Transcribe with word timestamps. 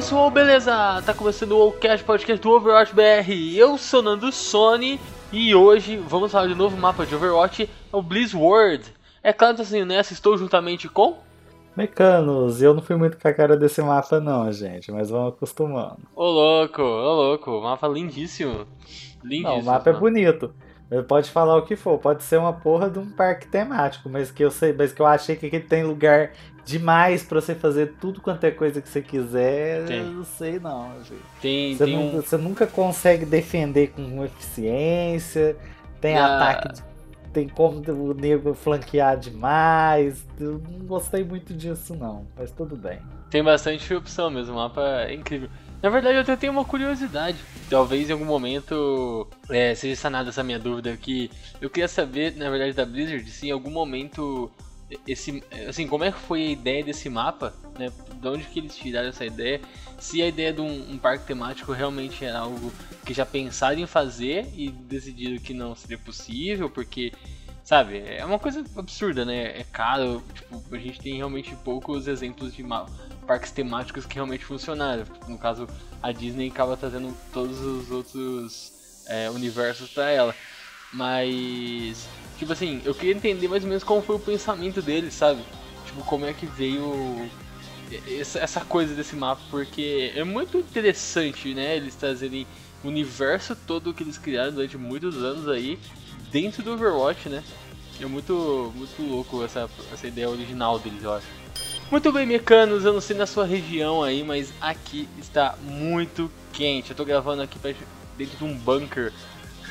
pessoal, 0.00 0.30
beleza? 0.30 1.02
Tá 1.04 1.12
começando 1.12 1.58
o 1.58 1.72
Cast 1.72 2.02
Podcast 2.06 2.40
do 2.40 2.52
Overwatch 2.52 2.94
BR. 2.94 3.30
Eu 3.54 3.76
sou 3.76 4.00
Nando 4.00 4.32
Sony 4.32 4.98
e 5.30 5.54
hoje 5.54 5.98
vamos 5.98 6.32
falar 6.32 6.46
de 6.46 6.54
um 6.54 6.56
novo 6.56 6.74
mapa 6.74 7.04
de 7.04 7.14
Overwatch, 7.14 7.64
é 7.64 7.68
o 7.94 8.00
Blizzworld. 8.00 8.82
É 9.22 9.30
claro 9.30 9.56
que 9.56 9.60
assim, 9.60 9.84
nessa 9.84 10.14
estou 10.14 10.38
juntamente 10.38 10.88
com 10.88 11.18
Mecanos, 11.76 12.62
eu 12.62 12.72
não 12.72 12.80
fui 12.80 12.96
muito 12.96 13.18
com 13.18 13.28
a 13.28 13.34
cara 13.34 13.58
desse 13.58 13.82
mapa 13.82 14.18
não, 14.18 14.50
gente, 14.50 14.90
mas 14.90 15.10
vamos 15.10 15.34
acostumando. 15.34 15.98
Ô 16.16 16.24
louco, 16.24 16.80
ô 16.80 17.14
louco, 17.14 17.60
mapa 17.60 17.86
lindíssimo. 17.86 18.66
Lindíssimo. 19.22 19.48
Não, 19.50 19.58
o 19.58 19.64
mapa 19.66 19.90
é 19.90 19.92
bonito. 19.92 20.50
Pode 21.06 21.30
falar 21.30 21.56
o 21.56 21.62
que 21.62 21.76
for, 21.76 21.98
pode 21.98 22.24
ser 22.24 22.38
uma 22.38 22.52
porra 22.52 22.90
de 22.90 22.98
um 22.98 23.08
parque 23.08 23.46
temático, 23.46 24.08
mas 24.08 24.32
que 24.32 24.42
eu 24.42 24.50
sei, 24.50 24.72
mas 24.72 24.92
que 24.92 25.00
eu 25.00 25.06
achei 25.06 25.36
que 25.36 25.46
aqui 25.46 25.60
tem 25.60 25.84
lugar 25.84 26.32
demais 26.64 27.22
para 27.22 27.40
você 27.40 27.54
fazer 27.54 27.94
tudo 28.00 28.20
quanto 28.20 28.44
é 28.44 28.50
coisa 28.50 28.80
que 28.80 28.88
você 28.88 29.02
quiser. 29.02 29.86
Tem. 29.86 29.98
Eu 29.98 30.06
não 30.06 30.24
sei 30.24 30.58
não, 30.58 30.92
gente. 31.02 31.22
Tem, 31.40 31.76
você, 31.76 31.84
tem 31.84 31.96
nunca, 31.96 32.16
um... 32.16 32.22
você 32.22 32.36
nunca 32.36 32.66
consegue 32.66 33.24
defender 33.24 33.88
com 33.88 34.24
eficiência, 34.24 35.56
tem 36.00 36.16
ah. 36.16 36.36
ataque, 36.36 36.82
tem 37.32 37.48
como 37.48 37.82
o 37.90 38.14
nego 38.14 38.54
flanquear 38.54 39.18
demais. 39.18 40.26
Eu 40.38 40.62
não 40.70 40.86
gostei 40.86 41.24
muito 41.24 41.54
disso 41.54 41.94
não, 41.94 42.26
mas 42.36 42.50
tudo 42.50 42.76
bem. 42.76 43.00
Tem 43.30 43.42
bastante 43.42 43.92
opção 43.94 44.30
mesmo, 44.30 44.54
o 44.54 44.56
mapa 44.56 44.82
é 45.08 45.14
incrível. 45.14 45.48
Na 45.82 45.88
verdade, 45.88 46.16
eu 46.16 46.22
até 46.22 46.36
tenho 46.36 46.52
uma 46.52 46.64
curiosidade. 46.64 47.38
Talvez 47.70 48.10
em 48.10 48.12
algum 48.12 48.26
momento 48.26 49.26
é, 49.48 49.74
seja 49.74 49.98
sanada 49.98 50.28
essa 50.28 50.42
minha 50.42 50.58
dúvida 50.58 50.94
que 50.96 51.30
eu 51.60 51.70
queria 51.70 51.88
saber, 51.88 52.36
na 52.36 52.50
verdade, 52.50 52.74
da 52.74 52.84
Blizzard, 52.84 53.28
se 53.30 53.48
em 53.48 53.50
algum 53.50 53.70
momento 53.70 54.50
esse, 55.06 55.42
assim, 55.68 55.86
como 55.86 56.04
é 56.04 56.12
que 56.12 56.18
foi 56.18 56.42
a 56.42 56.50
ideia 56.50 56.84
desse 56.84 57.08
mapa, 57.08 57.54
né? 57.78 57.92
De 58.20 58.28
onde 58.28 58.44
que 58.44 58.58
eles 58.58 58.76
tiraram 58.76 59.08
essa 59.08 59.24
ideia? 59.24 59.60
Se 59.98 60.22
a 60.22 60.26
ideia 60.26 60.52
de 60.52 60.60
um, 60.60 60.92
um 60.92 60.98
parque 60.98 61.26
temático 61.26 61.72
realmente 61.72 62.24
era 62.24 62.40
algo 62.40 62.72
que 63.04 63.14
já 63.14 63.24
pensaram 63.24 63.78
em 63.78 63.86
fazer 63.86 64.48
e 64.54 64.70
decidiram 64.70 65.38
que 65.38 65.54
não 65.54 65.74
seria 65.74 65.98
possível, 65.98 66.68
porque 66.68 67.12
sabe, 67.62 67.98
é 67.98 68.24
uma 68.24 68.38
coisa 68.38 68.64
absurda, 68.76 69.24
né? 69.24 69.60
É 69.60 69.64
caro, 69.70 70.22
tipo, 70.34 70.74
a 70.74 70.78
gente 70.78 70.98
tem 70.98 71.16
realmente 71.16 71.54
poucos 71.56 72.08
exemplos 72.08 72.52
de 72.52 72.64
parques 73.26 73.52
temáticos 73.52 74.04
que 74.04 74.16
realmente 74.16 74.44
funcionaram. 74.44 75.04
No 75.28 75.38
caso, 75.38 75.68
a 76.02 76.10
Disney 76.10 76.48
acaba 76.48 76.76
trazendo 76.76 77.16
todos 77.32 77.60
os 77.60 77.90
outros 77.90 78.72
é, 79.06 79.30
universos 79.30 79.90
para 79.90 80.10
ela. 80.10 80.34
Mas, 80.92 82.08
tipo 82.40 82.54
assim, 82.54 82.80
eu 82.86 82.94
queria 82.94 83.14
entender 83.14 83.48
mais 83.48 83.62
ou 83.62 83.68
menos 83.68 83.84
como 83.84 84.00
foi 84.00 84.16
o 84.16 84.18
pensamento 84.18 84.80
deles, 84.80 85.12
sabe? 85.12 85.42
Tipo, 85.84 86.02
como 86.04 86.24
é 86.24 86.32
que 86.32 86.46
veio 86.46 87.30
essa 88.16 88.62
coisa 88.62 88.94
desse 88.94 89.14
mapa, 89.14 89.42
porque 89.50 90.10
é 90.16 90.24
muito 90.24 90.56
interessante, 90.56 91.52
né? 91.52 91.76
Eles 91.76 91.94
trazerem 91.94 92.46
o 92.82 92.88
universo 92.88 93.54
todo 93.54 93.92
que 93.92 94.02
eles 94.02 94.16
criaram 94.16 94.52
durante 94.52 94.78
muitos 94.78 95.16
anos 95.22 95.48
aí 95.48 95.78
dentro 96.32 96.62
do 96.62 96.72
Overwatch, 96.72 97.28
né? 97.28 97.44
É 98.00 98.06
muito, 98.06 98.72
muito 98.74 99.02
louco 99.02 99.44
essa, 99.44 99.68
essa 99.92 100.06
ideia 100.06 100.30
original 100.30 100.78
deles, 100.78 101.02
eu 101.02 101.12
acho. 101.12 101.26
Muito 101.90 102.10
bem, 102.10 102.24
mecanos, 102.24 102.86
eu 102.86 102.92
não 102.94 103.02
sei 103.02 103.16
na 103.16 103.26
sua 103.26 103.44
região 103.44 104.02
aí, 104.02 104.24
mas 104.24 104.50
aqui 104.62 105.06
está 105.18 105.56
muito 105.60 106.30
quente. 106.54 106.90
Eu 106.90 106.96
tô 106.96 107.04
gravando 107.04 107.42
aqui 107.42 107.58
dentro 108.16 108.38
de 108.38 108.44
um 108.44 108.56
bunker 108.56 109.12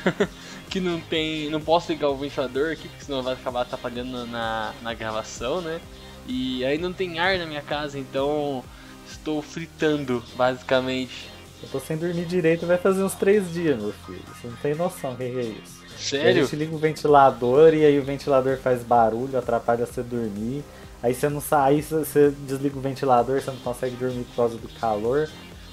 que 0.70 0.80
não 0.80 1.00
tem. 1.00 1.50
Não 1.50 1.60
posso 1.60 1.92
ligar 1.92 2.08
o 2.08 2.16
ventilador 2.16 2.72
aqui, 2.72 2.88
porque 2.88 3.04
senão 3.04 3.22
vai 3.22 3.34
acabar 3.34 3.62
atrapalhando 3.62 4.26
na, 4.26 4.72
na 4.80 4.94
gravação, 4.94 5.60
né? 5.60 5.80
E 6.26 6.64
aí 6.64 6.78
não 6.78 6.92
tem 6.92 7.18
ar 7.18 7.36
na 7.38 7.44
minha 7.44 7.60
casa, 7.60 7.98
então 7.98 8.62
estou 9.06 9.42
fritando, 9.42 10.22
basicamente. 10.36 11.28
Eu 11.62 11.68
tô 11.68 11.80
sem 11.80 11.96
dormir 11.96 12.24
direito 12.24 12.64
vai 12.64 12.78
fazer 12.78 13.02
uns 13.02 13.14
três 13.14 13.52
dias, 13.52 13.78
meu 13.78 13.92
filho. 14.06 14.22
Você 14.28 14.46
não 14.46 14.56
tem 14.56 14.74
noção 14.74 15.12
o 15.12 15.16
que 15.16 15.24
é 15.24 15.42
isso. 15.42 15.80
Sério? 15.98 16.40
a 16.40 16.44
gente 16.44 16.56
liga 16.56 16.74
o 16.74 16.78
ventilador 16.78 17.74
e 17.74 17.84
aí 17.84 17.98
o 17.98 18.02
ventilador 18.02 18.56
faz 18.56 18.82
barulho, 18.82 19.36
atrapalha 19.36 19.84
você 19.84 20.02
dormir. 20.02 20.64
Aí 21.02 21.14
você 21.14 21.28
não 21.28 21.40
sai, 21.40 21.82
você 21.82 22.32
desliga 22.46 22.78
o 22.78 22.80
ventilador, 22.80 23.40
você 23.40 23.50
não 23.50 23.58
consegue 23.58 23.96
dormir 23.96 24.24
por 24.24 24.36
causa 24.36 24.56
do 24.56 24.68
calor. 24.80 25.28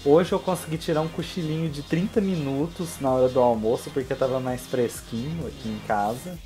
Hoje 0.05 0.31
eu 0.31 0.39
consegui 0.39 0.77
tirar 0.77 1.01
um 1.01 1.07
cochilinho 1.07 1.69
de 1.69 1.81
30 1.81 2.21
minutos 2.21 2.99
na 2.99 3.11
hora 3.11 3.29
do 3.29 3.39
almoço, 3.39 3.89
porque 3.91 4.15
tava 4.15 4.39
mais 4.39 4.61
fresquinho 4.61 5.47
aqui 5.47 5.69
em 5.69 5.79
casa. 5.87 6.37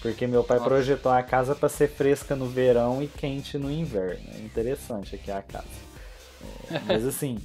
Porque 0.00 0.26
meu 0.26 0.42
pai 0.42 0.58
Nossa. 0.58 0.68
projetou 0.68 1.12
a 1.12 1.22
casa 1.22 1.54
para 1.54 1.68
ser 1.68 1.88
fresca 1.88 2.34
no 2.34 2.46
verão 2.46 3.02
e 3.02 3.06
quente 3.06 3.56
no 3.56 3.70
inverno. 3.70 4.24
É 4.34 4.38
interessante 4.38 5.14
aqui 5.14 5.30
a 5.30 5.40
casa. 5.40 5.66
É, 6.70 6.80
mas 6.80 7.06
assim, 7.06 7.38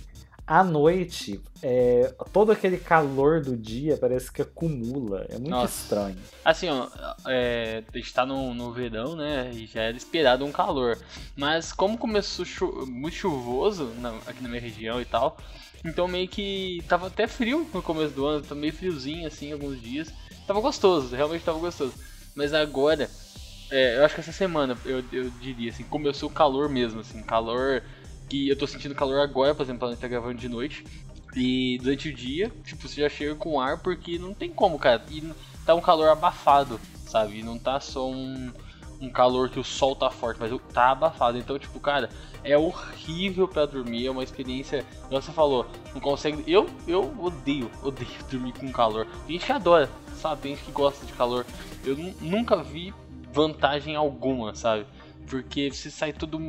à 0.48 0.64
noite, 0.64 1.42
é, 1.62 2.14
todo 2.32 2.54
aquele 2.54 2.78
calor 2.78 3.42
do 3.42 3.58
dia 3.58 3.98
parece 3.98 4.32
que 4.32 4.42
acumula. 4.42 5.26
É 5.28 5.34
muito 5.34 5.50
Nossa. 5.50 5.84
estranho. 5.84 6.18
Assim, 6.46 6.70
ó, 6.70 6.88
é, 7.28 7.84
a 7.94 7.98
gente 7.98 8.14
tá 8.14 8.26
no, 8.26 8.54
no 8.54 8.72
verão, 8.72 9.14
né? 9.14 9.52
E 9.54 9.68
já 9.68 9.82
era 9.82 9.98
esperado 9.98 10.46
um 10.46 10.52
calor. 10.52 10.98
Mas 11.36 11.74
como 11.74 11.98
começou 11.98 12.46
chu 12.46 12.86
muito 12.88 13.16
chuvoso 13.16 13.92
na, 14.00 14.12
aqui 14.26 14.42
na 14.42 14.48
minha 14.48 14.62
região 14.62 15.02
e 15.02 15.06
tal, 15.06 15.38
então 15.84 16.08
meio 16.08 16.30
que 16.30 16.82
tava 16.88 17.08
até 17.08 17.28
frio 17.28 17.68
no 17.74 17.82
começo 17.82 18.14
do 18.14 18.26
ano, 18.26 18.42
tava 18.42 18.56
meio 18.56 18.74
friozinho 18.74 19.28
assim 19.28 19.52
alguns 19.52 19.82
dias. 19.82 20.14
Tava 20.48 20.62
gostoso, 20.62 21.14
realmente 21.14 21.44
tava 21.44 21.60
gostoso. 21.60 21.94
Mas 22.34 22.54
agora, 22.54 23.10
é, 23.70 23.98
eu 23.98 24.06
acho 24.06 24.16
que 24.16 24.22
essa 24.22 24.32
semana, 24.32 24.78
eu, 24.86 25.04
eu 25.12 25.30
diria 25.42 25.72
assim, 25.72 25.84
começou 25.84 26.30
o 26.30 26.34
calor 26.34 26.70
mesmo, 26.70 27.02
assim, 27.02 27.22
calor 27.22 27.84
que 28.30 28.50
eu 28.50 28.58
tô 28.58 28.68
sentindo 28.68 28.96
calor 28.96 29.20
agora, 29.20 29.56
por 29.56 29.64
exemplo, 29.64 29.88
a 29.88 29.92
gente 29.92 30.00
tá 30.00 30.08
gravando 30.08 30.36
de 30.36 30.50
noite. 30.50 30.86
E 31.36 31.78
durante 31.82 32.10
o 32.10 32.14
dia, 32.14 32.52
tipo, 32.64 32.88
você 32.88 33.02
já 33.02 33.10
chega 33.10 33.36
com 33.36 33.60
ar 33.60 33.78
porque 33.80 34.18
não 34.18 34.34
tem 34.34 34.50
como, 34.50 34.80
cara. 34.80 35.04
E 35.10 35.24
tá 35.66 35.76
um 35.76 35.82
calor 35.82 36.10
abafado, 36.10 36.80
sabe? 37.06 37.40
E 37.40 37.44
não 37.44 37.60
tá 37.60 37.80
só 37.80 38.10
um, 38.10 38.52
um 39.00 39.10
calor 39.10 39.50
que 39.50 39.60
o 39.60 39.64
sol 39.64 39.96
tá 39.96 40.10
forte, 40.10 40.40
mas 40.40 40.52
tá 40.74 40.92
abafado. 40.92 41.38
Então, 41.38 41.60
tipo, 41.60 41.80
cara, 41.80 42.10
é 42.44 42.58
horrível 42.58 43.48
para 43.48 43.66
dormir, 43.66 44.08
é 44.08 44.12
uma 44.12 44.24
experiência, 44.24 44.86
você 45.10 45.32
falou, 45.32 45.68
não 45.94 46.02
consegue. 46.02 46.44
Eu, 46.52 46.70
eu 46.88 47.14
odeio, 47.20 47.70
odeio 47.84 48.10
dormir 48.32 48.54
com 48.54 48.72
calor. 48.72 49.06
Tem 49.26 49.38
gente 49.38 49.46
que 49.46 49.52
adora, 49.52 49.90
sabe? 50.16 50.42
Tem 50.42 50.56
gente 50.56 50.66
que 50.66 50.72
gosta 50.72 51.06
de 51.06 51.14
calor. 51.14 51.46
Eu 51.86 51.96
nunca 52.22 52.64
vi 52.64 52.94
vantagem 53.32 53.96
alguma, 53.96 54.56
sabe? 54.56 54.86
Porque 55.28 55.70
você 55.72 55.92
sai 55.92 56.14
todo 56.14 56.40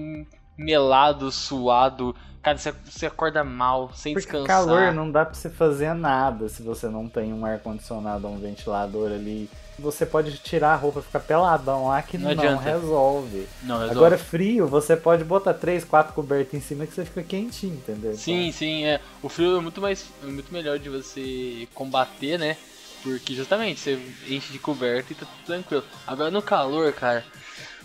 melado, 0.58 1.30
suado. 1.30 2.14
Cara, 2.42 2.56
você, 2.56 2.72
você 2.84 3.06
acorda 3.06 3.42
mal, 3.44 3.90
sem 3.94 4.14
Porque 4.14 4.26
descansar. 4.26 4.66
calor 4.66 4.92
não 4.92 5.10
dá 5.10 5.24
pra 5.24 5.34
você 5.34 5.50
fazer 5.50 5.92
nada 5.94 6.48
se 6.48 6.62
você 6.62 6.88
não 6.88 7.08
tem 7.08 7.32
um 7.32 7.44
ar-condicionado 7.44 8.26
ou 8.26 8.34
um 8.34 8.38
ventilador 8.38 9.10
ali. 9.10 9.50
Você 9.78 10.04
pode 10.04 10.36
tirar 10.38 10.72
a 10.72 10.76
roupa 10.76 11.00
e 11.00 11.02
ficar 11.02 11.20
peladão 11.20 11.86
lá 11.88 12.02
que 12.02 12.18
não, 12.18 12.34
não 12.34 12.56
resolve. 12.56 13.46
Não 13.62 13.76
resolve. 13.76 13.96
Agora, 13.96 14.18
frio, 14.18 14.66
você 14.66 14.96
pode 14.96 15.22
botar 15.24 15.54
três, 15.54 15.84
quatro 15.84 16.12
cobertas 16.14 16.54
em 16.54 16.60
cima 16.60 16.86
que 16.86 16.94
você 16.94 17.04
fica 17.04 17.22
quentinho, 17.22 17.74
entendeu? 17.74 18.16
Sim, 18.16 18.46
então... 18.46 18.52
sim. 18.52 18.84
É. 18.84 19.00
O 19.22 19.28
frio 19.28 19.58
é 19.58 19.60
muito, 19.60 19.80
mais, 19.80 20.06
é 20.22 20.26
muito 20.26 20.52
melhor 20.52 20.78
de 20.78 20.88
você 20.88 21.68
combater, 21.74 22.38
né? 22.38 22.56
Porque 23.02 23.34
justamente 23.34 23.78
você 23.78 24.00
enche 24.28 24.52
de 24.52 24.58
coberta 24.58 25.12
e 25.12 25.16
tá 25.16 25.26
tudo 25.26 25.46
tranquilo. 25.46 25.84
Agora 26.06 26.30
no 26.30 26.42
calor, 26.42 26.92
cara. 26.92 27.24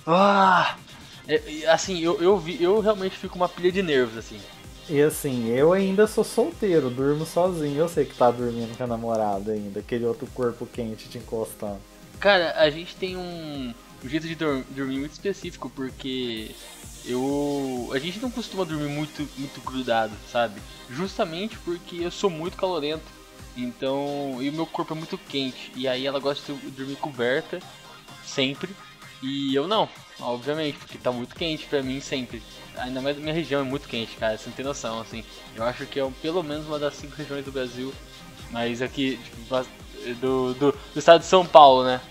Ah! 0.08 0.76
É, 1.28 1.68
assim, 1.68 2.00
eu, 2.00 2.22
eu, 2.22 2.38
vi, 2.38 2.62
eu 2.62 2.80
realmente 2.80 3.18
fico 3.18 3.36
uma 3.36 3.48
pilha 3.48 3.72
de 3.72 3.82
nervos, 3.82 4.18
assim. 4.18 4.40
E 4.90 5.02
assim, 5.02 5.48
eu 5.50 5.72
ainda 5.72 6.06
sou 6.08 6.24
solteiro, 6.24 6.90
durmo 6.90 7.26
sozinho. 7.26 7.78
Eu 7.78 7.88
sei 7.88 8.06
que 8.06 8.16
tá 8.16 8.30
dormindo 8.30 8.76
com 8.78 8.84
a 8.84 8.88
namorada 8.88 9.54
ainda, 9.54 9.80
aquele 9.80 10.06
outro 10.06 10.28
corpo 10.28 10.66
quente 10.66 11.08
te 11.08 11.18
encostando. 11.18 11.80
Cara, 12.20 12.54
a 12.58 12.70
gente 12.70 12.96
tem 12.96 13.16
um, 13.16 13.74
um 14.04 14.10
jeito 14.10 14.28
de 14.28 14.36
dormir 14.36 15.00
muito 15.00 15.14
específico, 15.14 15.70
porque 15.70 16.52
eu. 17.06 17.90
A 17.94 18.00
gente 18.00 18.20
não 18.20 18.30
costuma 18.30 18.66
dormir 18.66 18.90
muito, 18.90 19.28
muito 19.38 19.62
grudado, 19.62 20.14
sabe? 20.30 20.62
Justamente 20.90 21.58
porque 21.60 21.98
eu 21.98 22.12
sou 22.12 22.30
muito 22.30 22.58
calorento. 22.58 23.06
Então. 23.56 24.38
E 24.42 24.50
o 24.50 24.54
meu 24.54 24.66
corpo 24.66 24.94
é 24.94 24.98
muito 24.98 25.18
quente. 25.18 25.72
E 25.76 25.88
aí 25.88 26.06
ela 26.06 26.20
gosta 26.20 26.54
de 26.54 26.72
dormir 26.72 26.98
coberta, 26.98 27.60
sempre. 28.26 28.70
E 29.22 29.56
eu 29.56 29.66
não, 29.70 29.88
obviamente, 30.20 30.78
porque 30.78 30.98
tá 30.98 31.12
muito 31.12 31.36
quente 31.36 31.66
pra 31.66 31.82
mim 31.82 32.00
sempre. 32.00 32.42
Ainda 32.78 33.02
mais 33.02 33.18
minha 33.18 33.34
região 33.34 33.62
é 33.62 33.64
muito 33.64 33.88
quente, 33.88 34.16
cara, 34.18 34.38
você 34.38 34.50
não 34.50 34.56
tem 34.56 34.66
noção, 34.66 35.00
assim. 35.00 35.24
Eu 35.56 35.64
acho 35.64 35.86
que 35.86 36.00
é 36.00 36.12
pelo 36.22 36.44
menos 36.44 36.66
uma 36.66 36.80
das 36.80 36.96
cinco 36.96 37.16
regiões 37.16 37.46
do 37.46 37.52
Brasil, 37.52 37.94
mas 38.52 38.82
aqui, 38.82 39.20
tipo, 39.24 39.66
do, 40.20 40.54
do, 40.54 40.72
do 40.72 41.00
estado 41.00 41.22
de 41.22 41.28
São 41.28 41.46
Paulo, 41.46 41.84
né? 41.84 42.02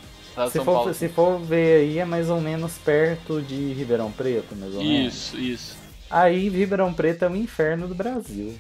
Se 0.50 0.58
for, 0.60 0.64
Paulo, 0.64 0.94
se 0.94 1.08
for 1.08 1.38
ver 1.38 1.82
aí, 1.82 1.98
é 1.98 2.04
mais 2.06 2.30
ou 2.30 2.40
menos 2.40 2.78
perto 2.78 3.42
de 3.42 3.72
Ribeirão 3.74 4.10
Preto, 4.10 4.56
mais 4.56 4.74
ou 4.74 4.82
menos. 4.82 5.14
Isso, 5.14 5.38
isso. 5.38 5.76
Aí, 6.08 6.48
Ribeirão 6.48 6.92
Preto 6.92 7.24
é 7.24 7.28
o 7.28 7.36
inferno 7.36 7.86
do 7.86 7.94
Brasil. 7.94 8.58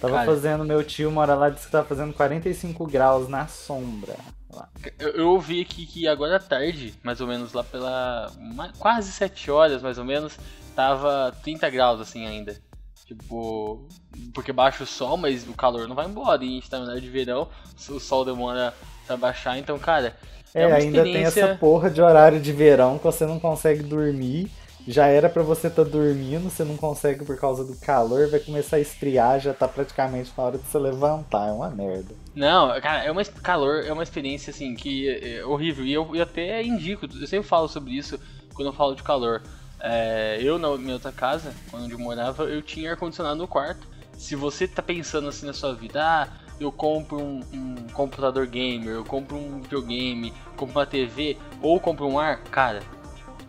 Tava 0.00 0.14
Cara, 0.14 0.26
fazendo, 0.26 0.64
meu 0.64 0.82
tio 0.82 1.10
mora 1.10 1.34
lá, 1.34 1.50
disse 1.50 1.66
que 1.66 1.72
tava 1.72 1.86
fazendo 1.86 2.14
45 2.14 2.86
graus 2.86 3.28
na 3.28 3.46
sombra. 3.46 4.16
Eu, 4.98 5.10
eu 5.10 5.28
ouvi 5.30 5.60
aqui 5.60 5.86
que 5.86 6.08
agora 6.08 6.36
à 6.36 6.40
tarde, 6.40 6.94
mais 7.02 7.20
ou 7.20 7.26
menos 7.26 7.52
lá 7.52 7.62
pela. 7.62 8.30
quase 8.78 9.12
7 9.12 9.50
horas 9.50 9.82
mais 9.82 9.98
ou 9.98 10.04
menos, 10.04 10.38
tava 10.74 11.34
30 11.42 11.70
graus 11.70 12.00
assim 12.00 12.26
ainda. 12.26 12.56
Tipo, 13.06 13.88
porque 14.32 14.52
baixa 14.52 14.84
o 14.84 14.86
sol, 14.86 15.16
mas 15.16 15.46
o 15.48 15.52
calor 15.52 15.88
não 15.88 15.96
vai 15.96 16.06
embora. 16.06 16.44
E 16.44 16.48
a 16.48 16.50
gente 16.52 16.70
tá 16.70 16.78
na 16.78 16.94
de 16.94 17.08
verão, 17.08 17.48
o 17.88 17.98
sol 17.98 18.24
demora 18.24 18.72
pra 19.06 19.16
baixar, 19.16 19.58
então, 19.58 19.78
cara. 19.78 20.16
É, 20.54 20.62
é 20.62 20.72
ainda 20.72 20.98
experiência... 20.98 21.32
tem 21.32 21.50
essa 21.50 21.58
porra 21.58 21.90
de 21.90 22.00
horário 22.00 22.40
de 22.40 22.52
verão 22.52 22.98
que 22.98 23.04
você 23.04 23.26
não 23.26 23.38
consegue 23.38 23.82
dormir. 23.82 24.50
Já 24.90 25.06
era 25.06 25.28
para 25.28 25.44
você 25.44 25.68
estar 25.68 25.84
tá 25.84 25.90
dormindo, 25.90 26.50
você 26.50 26.64
não 26.64 26.76
consegue 26.76 27.24
por 27.24 27.38
causa 27.38 27.64
do 27.64 27.76
calor, 27.76 28.28
vai 28.28 28.40
começar 28.40 28.76
a 28.76 28.80
esfriar, 28.80 29.38
já 29.38 29.54
tá 29.54 29.68
praticamente 29.68 30.32
na 30.36 30.42
hora 30.42 30.58
de 30.58 30.64
você 30.64 30.78
levantar, 30.78 31.48
é 31.48 31.52
uma 31.52 31.70
merda. 31.70 32.12
Não, 32.34 32.68
cara, 32.80 33.04
é 33.04 33.10
uma 33.10 33.24
calor, 33.24 33.84
é 33.84 33.92
uma 33.92 34.02
experiência 34.02 34.50
assim 34.50 34.74
que 34.74 35.08
é, 35.08 35.36
é 35.36 35.44
horrível. 35.44 35.86
E 35.86 35.92
eu, 35.92 36.16
eu 36.16 36.22
até 36.24 36.60
indico, 36.64 37.06
eu 37.06 37.26
sempre 37.28 37.48
falo 37.48 37.68
sobre 37.68 37.92
isso 37.92 38.18
quando 38.52 38.66
eu 38.66 38.72
falo 38.72 38.96
de 38.96 39.04
calor. 39.04 39.40
É, 39.78 40.40
eu 40.42 40.58
na 40.58 40.76
minha 40.76 40.94
outra 40.94 41.12
casa, 41.12 41.54
quando 41.70 41.88
eu 41.88 41.98
morava, 41.98 42.42
eu 42.44 42.60
tinha 42.60 42.90
ar-condicionado 42.90 43.38
no 43.38 43.46
quarto. 43.46 43.86
Se 44.18 44.34
você 44.34 44.66
tá 44.66 44.82
pensando 44.82 45.28
assim 45.28 45.46
na 45.46 45.52
sua 45.52 45.72
vida, 45.72 46.02
ah, 46.02 46.28
eu 46.58 46.72
compro 46.72 47.16
um, 47.16 47.40
um, 47.54 47.74
computador 47.92 48.44
gamer, 48.46 48.90
eu 48.90 49.04
compro 49.04 49.36
um 49.36 49.60
videogame, 49.60 50.34
compro 50.56 50.78
uma 50.78 50.84
TV, 50.84 51.38
ou 51.62 51.78
compro 51.78 52.08
um 52.08 52.18
ar, 52.18 52.42
cara, 52.50 52.80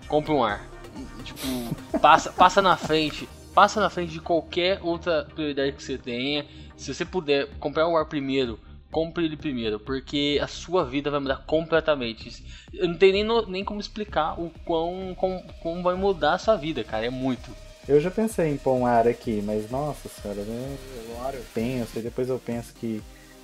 compre 0.08 0.32
um 0.32 0.44
ar. 0.44 0.71
Tipo, 1.24 2.00
passa, 2.00 2.32
passa 2.32 2.62
na 2.62 2.76
frente, 2.78 3.28
passa 3.54 3.80
na 3.80 3.90
frente 3.90 4.12
de 4.12 4.20
qualquer 4.20 4.80
outra 4.82 5.28
prioridade 5.36 5.74
que 5.74 5.84
você 5.84 5.98
tenha. 5.98 6.46
Se 6.76 6.94
você 6.94 7.06
puder 7.06 7.48
comprar 7.60 7.88
o 7.88 7.96
ar 7.96 8.06
primeiro, 8.06 8.60
compre 8.92 9.26
ele 9.26 9.38
primeiro, 9.38 9.80
porque 9.80 10.40
a 10.42 10.48
sua 10.48 10.84
vida 10.84 11.10
vai 11.10 11.20
mudar 11.20 11.44
completamente. 11.46 12.44
Eu 12.74 12.88
não 12.88 12.98
tenho 12.98 13.14
nem, 13.14 13.24
no, 13.24 13.46
nem 13.48 13.64
como 13.64 13.80
explicar 13.80 14.40
o 14.40 14.52
quão 14.66 15.16
como, 15.16 15.42
como 15.62 15.82
vai 15.82 15.96
mudar 15.96 16.34
a 16.34 16.38
sua 16.38 16.56
vida, 16.56 16.84
cara. 16.84 17.06
É 17.06 17.10
muito. 17.10 17.52
Eu 17.88 18.00
já 18.00 18.12
pensei 18.12 18.52
em 18.52 18.58
pôr 18.58 18.74
um 18.76 18.86
ar 18.86 19.08
aqui, 19.08 19.42
mas 19.44 19.70
nossa 19.72 20.08
senhora, 20.08 20.42
né? 20.42 20.78
eu 21.34 21.46
penso, 21.54 21.98
e 21.98 22.02
depois 22.02 22.30
eu 22.30 22.40
penso 22.40 22.74
que 22.74 23.02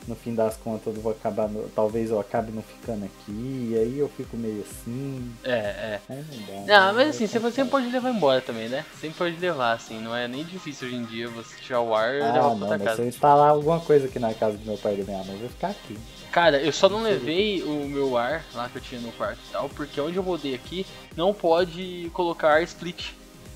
no 0.08 0.16
fim 0.16 0.34
das 0.34 0.56
contas 0.58 0.96
eu 0.96 1.02
vou 1.02 1.12
acabar, 1.12 1.48
no, 1.50 1.68
talvez 1.70 2.10
eu 2.10 2.20
acabe 2.20 2.52
não 2.52 2.62
ficando 2.62 3.06
aqui, 3.06 3.70
e 3.72 3.78
aí 3.78 4.00
eu 4.00 4.10
fico 4.10 4.38
meio 4.38 4.62
assim. 4.62 5.34
É, 5.44 6.00
é. 6.10 6.24
não, 6.50 6.66
dá, 6.66 6.80
não 6.80 6.88
né? 6.88 6.94
mas 6.94 7.10
assim, 7.10 7.28
você 7.28 7.40
sempre 7.52 7.72
pode 7.72 7.90
levar 7.90 8.10
embora 8.10 8.42
também, 8.42 8.70
né? 8.70 8.86
Sempre 9.00 9.18
pode 9.18 9.38
levar, 9.38 9.74
assim, 9.74 10.00
não 10.00 10.16
é 10.16 10.28
nem 10.28 10.44
difícil 10.44 10.88
hoje 10.88 10.98
em 10.98 11.04
dia 11.04 11.28
você 11.28 11.56
tirar 11.58 11.82
o 11.82 11.94
ar 11.94 12.16
e 12.16 12.22
ah, 12.22 12.32
levar 12.32 12.68
pra 12.68 12.80
casa. 12.80 12.96
Se 12.96 13.02
eu 13.02 13.08
instalar 13.08 13.50
alguma 13.50 13.80
coisa 13.80 14.08
aqui 14.08 14.20
na 14.20 14.34
casa 14.34 14.58
do 14.58 14.66
meu 14.66 14.78
pai 14.78 14.94
e 14.94 14.98
da 14.98 15.04
minha 15.04 15.24
mãe, 15.24 15.34
eu 15.34 15.40
vou 15.40 15.50
ficar 15.50 15.70
aqui. 15.70 15.98
Cara, 16.32 16.62
eu 16.62 16.72
só 16.72 16.88
não 16.88 17.02
levei 17.02 17.64
o 17.64 17.88
meu 17.88 18.18
ar 18.18 18.46
lá 18.54 18.70
que 18.70 18.78
eu 18.78 18.82
tinha 18.82 19.02
no 19.02 19.12
quarto 19.14 19.40
e 19.48 19.52
tal, 19.52 19.70
porque 19.70 20.00
onde 20.00 20.18
eu 20.18 20.24
rodei 20.24 20.54
aqui 20.54 20.86
não 21.16 21.34
pode 21.34 22.10
colocar 22.14 22.54
ar 22.54 22.64
split. 22.64 23.12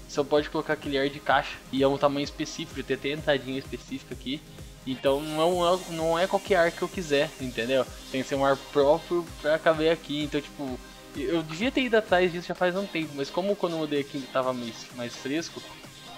Só 0.07 0.25
pode 0.25 0.49
colocar 0.49 0.73
aquele 0.73 0.97
ar 0.97 1.07
de 1.07 1.21
caixa. 1.21 1.55
E 1.71 1.81
é 1.81 1.87
um 1.87 1.97
tamanho 1.97 2.25
específico, 2.25 2.83
tem 2.83 2.97
até 2.97 3.11
entradinha 3.11 3.57
específica 3.57 4.13
aqui. 4.13 4.41
Então 4.85 5.21
não 5.21 5.73
é, 5.73 5.79
não 5.89 6.19
é 6.19 6.27
qualquer 6.27 6.55
ar 6.55 6.71
que 6.71 6.81
eu 6.81 6.89
quiser, 6.89 7.29
entendeu? 7.39 7.85
Tem 8.11 8.21
que 8.21 8.27
ser 8.27 8.35
um 8.35 8.45
ar 8.45 8.57
próprio 8.57 9.25
pra 9.41 9.59
caber 9.59 9.91
aqui. 9.91 10.23
Então, 10.23 10.41
tipo, 10.41 10.79
eu 11.15 11.43
devia 11.43 11.71
ter 11.71 11.81
ido 11.81 11.97
atrás 11.97 12.31
disso 12.31 12.47
já 12.47 12.55
faz 12.55 12.75
um 12.75 12.85
tempo, 12.85 13.11
mas 13.15 13.29
como 13.29 13.55
quando 13.55 13.73
eu 13.73 13.79
mudei 13.79 14.01
aqui 14.01 14.21
tava 14.33 14.53
mais, 14.53 14.87
mais 14.95 15.15
fresco, 15.15 15.61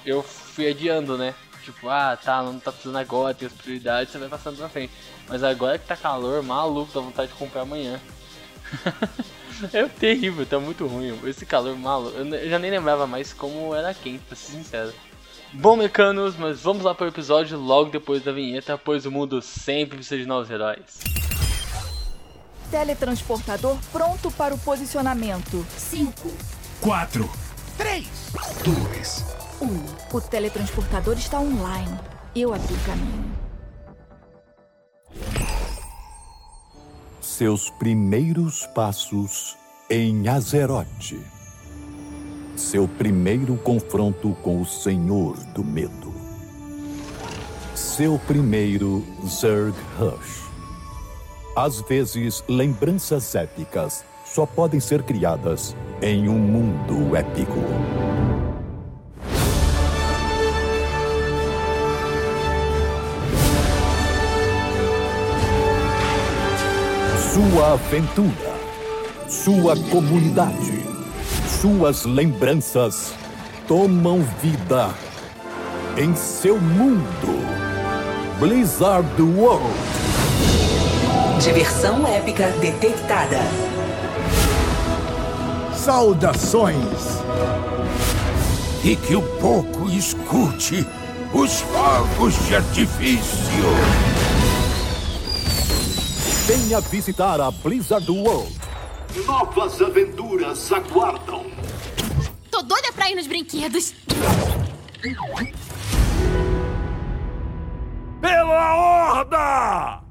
eu 0.06 0.24
fui 0.24 0.69
adiando, 0.69 1.18
né? 1.18 1.33
Tipo, 1.63 1.89
ah, 1.89 2.18
tá, 2.18 2.44
não 2.44 2.60
tá 2.60 2.71
precisando 2.71 2.98
agora, 2.98 3.33
tem 3.33 3.48
as 3.48 3.54
prioridades, 3.54 4.12
você 4.12 4.19
vai 4.19 4.30
passando 4.30 4.57
pra 4.57 4.69
frente. 4.69 4.94
Mas 5.27 5.44
agora 5.44 5.77
que 5.77 5.88
tá 5.88 5.95
calor, 5.95 6.44
maluco, 6.44 6.92
dá 6.94 7.00
vontade 7.00 7.31
de 7.31 7.38
comprar 7.38 7.62
amanhã. 7.62 8.00
é 9.71 9.86
terrível, 9.88 10.45
tá 10.45 10.60
muito 10.60 10.86
ruim. 10.86 11.18
Esse 11.25 11.45
calor 11.45 11.75
maluco, 11.77 12.18
eu 12.18 12.50
já 12.50 12.60
nem 12.60 12.69
lembrava 12.69 13.07
mais 13.07 13.33
como 13.33 13.74
era 13.74 13.94
quente, 13.94 14.24
pra 14.25 14.36
ser 14.36 14.51
sincero. 14.51 14.94
Bom, 15.56 15.76
mecanos, 15.76 16.36
mas 16.36 16.62
vamos 16.62 16.84
lá 16.84 16.96
para 16.96 17.06
o 17.06 17.10
episódio 17.10 17.60
logo 17.60 17.92
depois 17.92 18.24
da 18.24 18.32
vinheta, 18.32 18.76
pois 18.76 19.06
o 19.06 19.12
mundo 19.12 19.40
sempre 19.40 19.98
precisa 19.98 20.18
de 20.18 20.26
novos 20.26 20.50
heróis. 20.50 21.00
Teletransportador 22.72 23.78
pronto 23.92 24.32
para 24.32 24.56
o 24.56 24.58
posicionamento. 24.58 25.64
5, 25.78 26.12
4, 26.82 27.30
3, 27.78 28.08
2, 28.66 29.26
1. 29.62 30.18
O 30.18 30.22
teletransportador 30.22 31.18
está 31.20 31.40
online. 31.40 32.00
Eu 32.36 32.52
abri 32.52 32.74
o 32.74 32.80
caminho. 32.80 33.32
Seus 37.22 37.70
primeiros 37.70 38.66
passos 38.74 39.56
em 39.88 40.28
Azeroth 40.28 41.33
seu 42.56 42.88
primeiro 42.88 43.56
confronto 43.58 44.36
com 44.42 44.62
o 44.62 44.66
Senhor 44.66 45.38
do 45.54 45.64
Medo. 45.64 46.14
Seu 47.76 48.20
primeiro 48.20 49.04
Zerg 49.28 49.76
Rush. 49.98 50.44
Às 51.56 51.82
vezes, 51.82 52.44
lembranças 52.48 53.36
épicas 53.36 54.04
só 54.26 54.46
podem 54.46 54.80
ser 54.80 55.04
criadas 55.04 55.76
em 56.02 56.28
um 56.28 56.38
mundo 56.38 57.16
épico. 57.16 57.60
Sua 67.34 67.74
aventura, 67.74 68.56
sua 69.28 69.76
comunidade 69.90 70.93
suas 71.63 72.04
lembranças 72.04 73.13
tomam 73.65 74.21
vida 74.42 74.89
em 75.95 76.13
seu 76.13 76.60
mundo. 76.60 77.39
Blizzard 78.38 79.21
World. 79.21 79.74
Diversão 81.42 82.06
épica 82.06 82.50
detectada. 82.60 83.39
Saudações. 85.74 87.24
E 88.83 88.98
que 88.98 89.15
o 89.15 89.21
pouco 89.39 89.89
escute 89.89 90.86
os 91.33 91.62
fogos 91.62 92.45
de 92.45 92.57
artifício. 92.57 93.63
Venha 96.46 96.82
visitar 96.82 97.39
a 97.39 97.50
Blizzard 97.51 98.12
World. 98.12 98.53
Novas 99.25 99.82
aventuras 99.82 100.70
aguardam. 100.74 101.52
Doida 102.63 102.93
pra 102.93 103.10
ir 103.10 103.15
nos 103.15 103.27
brinquedos. 103.27 103.93
Pela 108.22 108.75
Horda! 108.75 110.02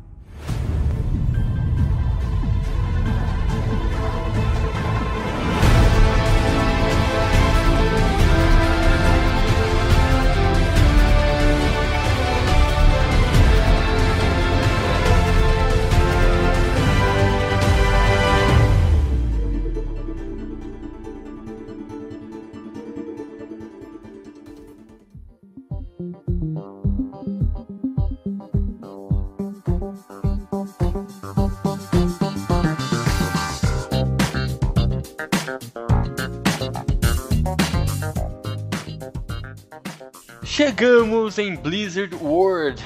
Chegamos 40.64 41.40
em 41.40 41.56
Blizzard 41.56 42.14
World. 42.14 42.80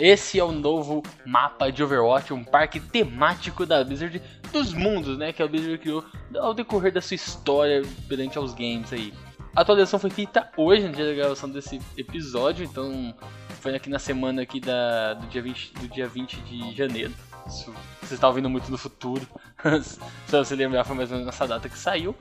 Esse 0.00 0.40
é 0.40 0.44
o 0.44 0.50
novo 0.50 1.02
mapa 1.26 1.70
de 1.70 1.84
Overwatch, 1.84 2.32
um 2.32 2.42
parque 2.42 2.80
temático 2.80 3.66
da 3.66 3.84
Blizzard 3.84 4.22
dos 4.50 4.72
mundos, 4.72 5.18
né? 5.18 5.30
Que 5.30 5.42
a 5.42 5.46
Blizzard 5.46 5.76
criou 5.76 6.02
ao 6.34 6.54
decorrer 6.54 6.90
da 6.90 7.02
sua 7.02 7.16
história 7.16 7.82
perante 8.08 8.38
aos 8.38 8.54
games 8.54 8.90
aí. 8.94 9.12
A 9.54 9.60
atualização 9.60 10.00
foi 10.00 10.08
feita 10.08 10.50
hoje, 10.56 10.88
no 10.88 10.94
dia 10.94 11.04
da 11.04 11.12
gravação 11.12 11.50
desse 11.50 11.78
episódio, 11.98 12.64
então 12.64 13.14
foi 13.60 13.74
aqui 13.76 13.90
na 13.90 13.98
semana 13.98 14.40
aqui 14.40 14.58
da, 14.58 15.12
do, 15.12 15.26
dia 15.26 15.42
20, 15.42 15.74
do 15.74 15.88
dia 15.88 16.08
20 16.08 16.34
de 16.40 16.74
janeiro. 16.74 17.12
Isso, 17.46 17.74
você 18.00 18.14
está 18.14 18.26
ouvindo 18.26 18.48
muito 18.48 18.70
no 18.70 18.78
futuro, 18.78 19.26
se 19.82 19.98
você 20.32 20.56
lembrar 20.56 20.82
foi 20.82 20.96
mais 20.96 21.10
ou 21.10 21.18
menos 21.18 21.26
nessa 21.26 21.46
data 21.46 21.68
que 21.68 21.76
saiu. 21.76 22.16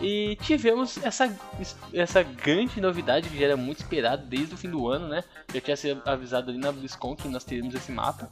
E 0.00 0.36
tivemos 0.42 1.02
essa, 1.02 1.34
essa 1.92 2.22
grande 2.22 2.80
novidade 2.80 3.28
que 3.28 3.38
já 3.38 3.46
era 3.46 3.56
muito 3.56 3.78
esperado 3.78 4.26
desde 4.26 4.54
o 4.54 4.58
fim 4.58 4.68
do 4.68 4.88
ano, 4.88 5.08
né? 5.08 5.24
Já 5.54 5.60
tinha 5.60 5.76
sido 5.76 6.02
avisado 6.04 6.50
ali 6.50 6.58
na 6.58 6.70
BlizzCon 6.70 7.16
que 7.16 7.28
nós 7.28 7.44
teríamos 7.44 7.74
esse 7.74 7.90
mapa. 7.90 8.28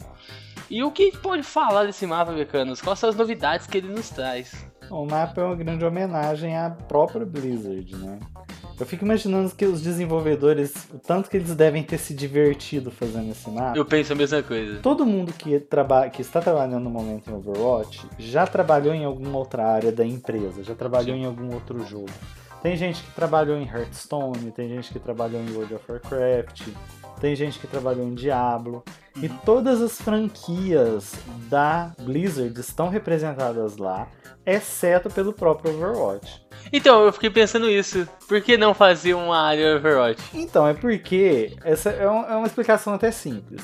E 0.69 0.83
o 0.83 0.91
que 0.91 1.17
pode 1.19 1.43
falar 1.43 1.85
desse 1.85 2.07
mapa, 2.07 2.33
Mecanos? 2.33 2.83
Quais 2.83 2.99
são 2.99 3.09
as 3.09 3.17
novidades 3.17 3.67
que 3.67 3.79
ele 3.79 3.89
nos 3.89 4.11
traz? 4.11 4.67
O 4.91 5.07
mapa 5.07 5.41
é 5.41 5.45
uma 5.45 5.57
grande 5.57 5.85
homenagem 5.85 6.57
à 6.57 6.71
própria 6.71 7.25
Blizzard, 7.25 7.97
né? 7.97 8.21
Eu 8.79 8.85
fico 8.85 9.05
imaginando 9.05 9.55
que 9.55 9.65
os 9.65 9.81
desenvolvedores, 9.81 10.75
o 10.93 10.99
tanto 10.99 11.31
que 11.31 11.37
eles 11.37 11.55
devem 11.55 11.83
ter 11.83 11.99
se 11.99 12.13
divertido 12.13 12.91
fazendo 12.91 13.31
esse 13.31 13.49
mapa. 13.49 13.77
Eu 13.77 13.85
penso 13.85 14.13
a 14.13 14.17
mesma 14.17 14.43
coisa. 14.43 14.81
Todo 14.81 15.07
mundo 15.07 15.33
que, 15.33 15.61
traba 15.61 16.09
que 16.09 16.23
está 16.23 16.41
trabalhando 16.41 16.83
no 16.83 16.91
momento 16.91 17.31
em 17.31 17.35
Overwatch 17.35 18.07
já 18.19 18.47
trabalhou 18.47 18.93
em 18.93 19.05
alguma 19.05 19.39
outra 19.39 19.65
área 19.65 19.93
da 19.93 20.05
empresa, 20.05 20.65
já 20.65 20.75
trabalhou 20.75 21.15
Sim. 21.15 21.23
em 21.23 21.25
algum 21.25 21.55
outro 21.55 21.87
jogo. 21.87 22.11
Tem 22.63 22.77
gente 22.77 23.03
que 23.03 23.13
trabalhou 23.13 23.59
em 23.59 23.69
Hearthstone, 23.69 24.51
tem 24.51 24.69
gente 24.69 24.93
que 24.93 24.99
trabalhou 24.99 25.41
em 25.41 25.53
World 25.53 25.75
of 25.75 25.85
Warcraft, 25.87 26.69
tem 27.21 27.35
gente 27.35 27.59
que 27.59 27.67
trabalhou 27.67 28.07
em 28.07 28.15
Diablo. 28.15 28.83
E 29.23 29.29
todas 29.29 29.81
as 29.81 30.01
franquias 30.01 31.13
da 31.49 31.93
Blizzard 32.01 32.59
estão 32.59 32.89
representadas 32.89 33.77
lá, 33.77 34.09
exceto 34.45 35.09
pelo 35.09 35.33
próprio 35.33 35.73
Overwatch. 35.75 36.43
Então, 36.73 37.05
eu 37.05 37.13
fiquei 37.13 37.31
pensando 37.31 37.71
isso. 37.71 38.09
Por 38.27 38.41
que 38.41 38.57
não 38.57 38.75
fazer 38.75 39.15
uma 39.15 39.39
área 39.39 39.77
Overwatch? 39.77 40.21
Então, 40.35 40.67
é 40.67 40.75
porque 40.75 41.57
essa 41.63 41.91
é, 41.91 42.03
é 42.03 42.09
uma 42.09 42.47
explicação 42.47 42.95
até 42.95 43.11
simples. 43.11 43.63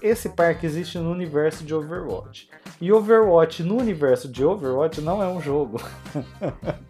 Esse 0.00 0.30
parque 0.30 0.66
existe 0.66 0.98
no 0.98 1.12
universo 1.12 1.62
de 1.62 1.72
Overwatch. 1.72 2.48
E 2.80 2.92
Overwatch 2.92 3.62
no 3.62 3.78
universo 3.78 4.28
de 4.28 4.44
Overwatch 4.44 5.00
não 5.00 5.22
é 5.22 5.28
um 5.28 5.40
jogo, 5.40 5.80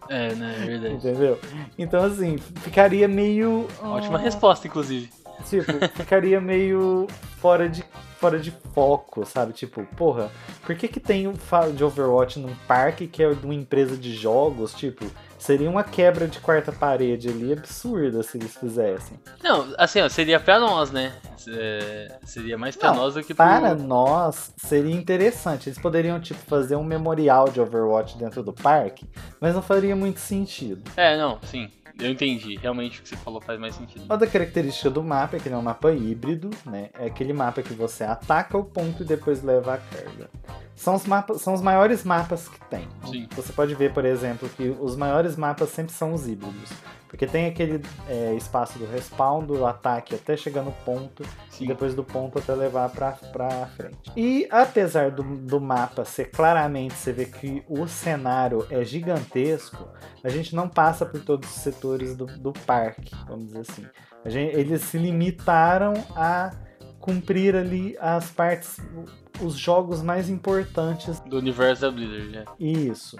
É, 0.09 0.33
né, 0.33 0.55
é 0.59 0.65
verdade. 0.65 0.95
entendeu? 0.95 1.39
Então, 1.77 2.03
assim, 2.03 2.37
ficaria 2.37 3.07
meio. 3.07 3.67
Ótima 3.83 4.17
ah, 4.17 4.21
resposta, 4.21 4.67
inclusive. 4.67 5.11
Tipo, 5.49 5.71
ficaria 5.95 6.39
meio 6.41 7.07
fora 7.39 7.67
de, 7.69 7.83
fora 8.19 8.39
de 8.39 8.51
foco, 8.73 9.25
sabe? 9.25 9.53
Tipo, 9.53 9.85
porra, 9.97 10.29
por 10.65 10.75
que 10.75 10.87
que 10.87 10.99
tem 10.99 11.27
um 11.27 11.35
fa- 11.35 11.69
de 11.69 11.83
Overwatch 11.83 12.39
num 12.39 12.55
parque 12.67 13.07
que 13.07 13.21
é 13.23 13.33
de 13.33 13.43
uma 13.45 13.53
empresa 13.53 13.95
de 13.97 14.13
jogos? 14.15 14.73
Tipo, 14.73 15.05
seria 15.37 15.69
uma 15.69 15.83
quebra 15.83 16.25
de 16.27 16.39
quarta 16.39 16.71
parede 16.71 17.27
ali 17.27 17.51
absurda 17.51 18.23
se 18.23 18.37
eles 18.37 18.55
fizessem. 18.55 19.19
Não, 19.43 19.73
assim, 19.77 19.99
ó, 20.01 20.07
seria 20.07 20.39
pra 20.39 20.57
nós, 20.59 20.89
né? 20.91 21.11
É, 21.49 22.17
seria 22.23 22.57
mais 22.57 22.75
pra 22.77 22.89
Não, 22.91 22.95
nós 23.01 23.13
do 23.15 23.19
que 23.21 23.33
pro... 23.33 23.43
Para 23.45 23.75
nós, 23.75 24.53
seria 24.57 24.95
interessante. 24.95 25.67
Eles 25.67 25.77
poderiam, 25.77 26.17
tipo, 26.21 26.39
fazer 26.45 26.77
um 26.77 26.83
memorial 26.83 27.49
de 27.49 27.59
Overwatch 27.59 28.17
dentro 28.17 28.41
do 28.41 28.53
parque, 28.53 29.05
mas 29.41 29.53
não 29.53 29.61
faria 29.61 29.93
muito 29.95 30.21
sentido. 30.21 30.89
É, 30.95 31.17
não, 31.17 31.39
sim. 31.43 31.69
Eu 31.99 32.11
entendi. 32.11 32.55
Realmente 32.57 32.99
o 32.99 33.03
que 33.03 33.09
você 33.09 33.17
falou 33.17 33.39
faz 33.39 33.59
mais 33.59 33.75
sentido. 33.75 34.05
Outra 34.09 34.27
característica 34.27 34.89
do 34.89 35.03
mapa 35.03 35.37
é 35.37 35.39
que 35.39 35.47
ele 35.47 35.55
é 35.55 35.57
um 35.57 35.61
mapa 35.61 35.91
híbrido, 35.91 36.49
né? 36.65 36.89
É 36.97 37.05
aquele 37.05 37.33
mapa 37.33 37.61
que 37.61 37.73
você 37.73 38.03
ataca 38.03 38.57
o 38.57 38.63
ponto 38.63 39.03
e 39.03 39.05
depois 39.05 39.43
leva 39.43 39.75
a 39.75 39.77
carga. 39.77 40.29
São 40.75 40.95
os, 40.95 41.05
mapas, 41.05 41.41
são 41.41 41.53
os 41.53 41.61
maiores 41.61 42.03
mapas 42.03 42.47
que 42.47 42.59
tem. 42.65 42.87
Sim. 43.05 43.27
Você 43.35 43.53
pode 43.53 43.75
ver, 43.75 43.93
por 43.93 44.05
exemplo, 44.05 44.49
que 44.49 44.75
os 44.79 44.95
maiores 44.95 45.35
mapas 45.35 45.69
sempre 45.69 45.93
são 45.93 46.13
os 46.13 46.27
híbridos. 46.27 46.71
Porque 47.13 47.27
tem 47.27 47.45
aquele 47.45 47.79
é, 48.09 48.33
espaço 48.33 48.79
do 48.79 48.87
respawn, 48.87 49.45
do 49.45 49.67
ataque 49.67 50.15
até 50.15 50.35
chegar 50.35 50.63
no 50.63 50.71
ponto, 50.71 51.23
Sim. 51.47 51.65
e 51.65 51.67
depois 51.67 51.93
do 51.93 52.03
ponto 52.03 52.39
até 52.39 52.55
levar 52.55 52.89
pra, 52.89 53.11
pra 53.11 53.67
frente. 53.67 54.11
E 54.17 54.47
apesar 54.49 55.11
do, 55.11 55.21
do 55.21 55.61
mapa 55.61 56.03
ser 56.05 56.31
claramente, 56.31 56.95
você 56.95 57.13
vê 57.13 57.25
que 57.25 57.63
o 57.69 57.85
cenário 57.87 58.65
é 58.71 58.83
gigantesco, 58.83 59.87
a 60.23 60.29
gente 60.29 60.55
não 60.55 60.67
passa 60.67 61.05
por 61.05 61.21
todos 61.23 61.47
os 61.55 61.61
setores 61.61 62.15
do, 62.17 62.25
do 62.25 62.51
parque, 62.51 63.15
vamos 63.27 63.45
dizer 63.45 63.59
assim. 63.59 63.85
Gente- 64.25 64.55
eles 64.55 64.81
se 64.81 64.97
limitaram 64.97 65.93
a 66.15 66.49
cumprir 67.03 67.53
ali 67.53 67.97
as 67.99 68.29
partes, 68.31 68.77
os 69.41 69.55
jogos 69.57 70.01
mais 70.01 70.29
importantes 70.29 71.19
Do 71.19 71.37
universo 71.37 71.81
da 71.81 71.91
Blizzard, 71.91 72.29
né? 72.29 72.45
isso. 72.57 73.17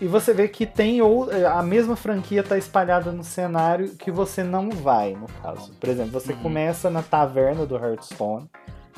E 0.00 0.06
você 0.06 0.32
vê 0.32 0.46
que 0.46 0.64
tem 0.64 1.02
ou 1.02 1.28
a 1.30 1.60
mesma 1.64 1.96
franquia 1.96 2.44
tá 2.44 2.56
espalhada 2.56 3.10
no 3.10 3.24
cenário 3.24 3.90
que 3.96 4.12
você 4.12 4.44
não 4.44 4.70
vai, 4.70 5.14
no 5.14 5.26
caso. 5.42 5.72
Por 5.80 5.88
exemplo, 5.88 6.12
você 6.12 6.32
Uhum. 6.32 6.42
começa 6.42 6.88
na 6.88 7.02
taverna 7.02 7.66
do 7.66 7.74
Hearthstone, 7.74 8.48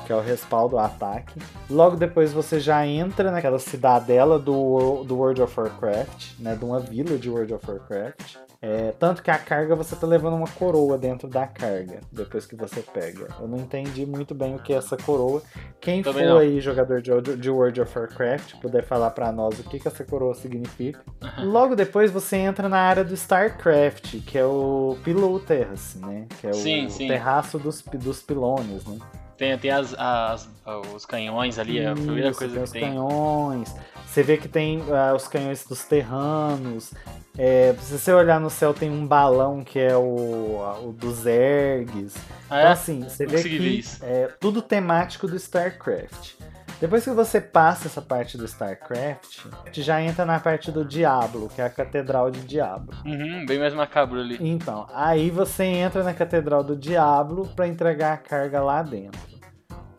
que 0.05 0.13
é 0.13 0.15
o 0.15 0.21
respaldo 0.21 0.75
do 0.75 0.79
ataque. 0.79 1.39
Logo 1.67 1.95
depois 1.95 2.31
você 2.31 2.59
já 2.59 2.85
entra 2.85 3.31
naquela 3.31 3.57
cidadela 3.57 4.37
do, 4.37 5.03
do 5.03 5.15
World 5.17 5.41
of 5.41 5.59
Warcraft, 5.59 6.33
né? 6.39 6.55
De 6.55 6.63
uma 6.63 6.79
vila 6.79 7.17
de 7.17 7.27
World 7.27 7.55
of 7.55 7.65
Warcraft. 7.69 8.35
É, 8.59 8.91
tanto 8.97 9.21
que 9.21 9.29
a 9.29 9.37
carga 9.37 9.75
você 9.75 9.95
tá 9.95 10.07
levando 10.07 10.33
uma 10.35 10.47
coroa 10.47 10.97
dentro 10.97 11.27
da 11.27 11.45
carga, 11.45 11.99
depois 12.11 12.45
que 12.47 12.55
você 12.55 12.81
pega. 12.81 13.27
Eu 13.39 13.47
não 13.47 13.59
entendi 13.59 14.03
muito 14.05 14.33
bem 14.33 14.55
o 14.55 14.59
que 14.59 14.73
é 14.73 14.77
essa 14.77 14.97
coroa. 14.97 15.43
Quem 15.79 16.01
Também 16.01 16.23
for 16.23 16.29
não. 16.29 16.37
aí 16.39 16.59
jogador 16.59 16.99
de, 17.01 17.11
de 17.37 17.49
World 17.51 17.79
of 17.81 17.97
Warcraft 17.99 18.55
puder 18.59 18.83
falar 18.83 19.11
pra 19.11 19.31
nós 19.31 19.59
o 19.59 19.63
que, 19.63 19.79
que 19.79 19.87
essa 19.87 20.03
coroa 20.03 20.33
significa. 20.33 20.99
Logo 21.37 21.75
depois 21.75 22.09
você 22.09 22.37
entra 22.37 22.67
na 22.67 22.79
área 22.79 23.03
do 23.03 23.13
StarCraft, 23.13 24.21
que 24.25 24.37
é 24.37 24.45
o 24.45 24.97
Pillow 25.03 25.39
Terrace, 25.39 25.99
né? 25.99 26.25
Que 26.41 26.47
é 26.47 26.49
o 26.49 26.53
Sim, 26.55 26.89
sim. 26.89 27.07
terraço 27.07 27.59
dos, 27.59 27.81
dos 27.83 28.21
pilones, 28.23 28.85
né? 28.87 28.97
Tem, 29.37 29.55
tem 29.59 29.69
as, 29.69 29.93
as- 29.99 30.49
os 30.95 31.05
canhões 31.05 31.59
ali, 31.59 31.77
é 31.77 31.89
a 31.89 31.93
primeira 31.93 32.29
Isso, 32.31 32.39
coisa 32.39 32.53
tem 32.55 32.63
que 32.63 32.65
os 32.65 32.71
tem. 32.71 32.81
canhões. 32.81 33.75
Você 34.07 34.23
vê 34.23 34.35
que 34.35 34.47
tem 34.47 34.83
ah, 34.91 35.13
os 35.15 35.27
canhões 35.27 35.63
dos 35.63 35.83
terranos. 35.83 36.91
É, 37.37 37.75
se 37.79 37.97
você 37.97 38.11
olhar 38.11 38.39
no 38.39 38.49
céu, 38.49 38.73
tem 38.73 38.89
um 38.89 39.05
balão 39.05 39.63
que 39.63 39.77
é 39.77 39.95
o, 39.95 40.59
o 40.83 40.91
dos 40.91 41.25
ergs. 41.25 42.15
Ah, 42.49 42.57
Então, 42.57 42.57
é? 42.57 42.71
assim, 42.71 43.03
você 43.03 43.25
vê 43.27 43.43
que 43.43 43.83
é 44.01 44.27
tudo 44.39 44.61
temático 44.61 45.27
do 45.27 45.35
StarCraft. 45.35 46.33
Depois 46.79 47.03
que 47.03 47.09
você 47.09 47.41
passa 47.41 47.87
essa 47.87 48.01
parte 48.01 48.37
do 48.37 48.45
StarCraft, 48.45 49.45
já 49.73 49.99
entra 50.01 50.25
na 50.25 50.39
parte 50.39 50.71
do 50.71 50.85
Diablo, 50.85 51.49
que 51.49 51.59
é 51.59 51.65
a 51.65 51.69
Catedral 51.69 52.29
de 52.29 52.41
Diablo. 52.41 52.95
Uhum, 53.03 53.45
bem 53.47 53.57
mais 53.57 53.73
macabro 53.73 54.19
ali. 54.19 54.37
Então, 54.39 54.85
aí 54.93 55.31
você 55.31 55.63
entra 55.63 56.03
na 56.03 56.13
Catedral 56.13 56.63
do 56.63 56.75
Diablo 56.75 57.47
para 57.55 57.67
entregar 57.67 58.13
a 58.13 58.17
carga 58.17 58.61
lá 58.61 58.83
dentro. 58.83 59.19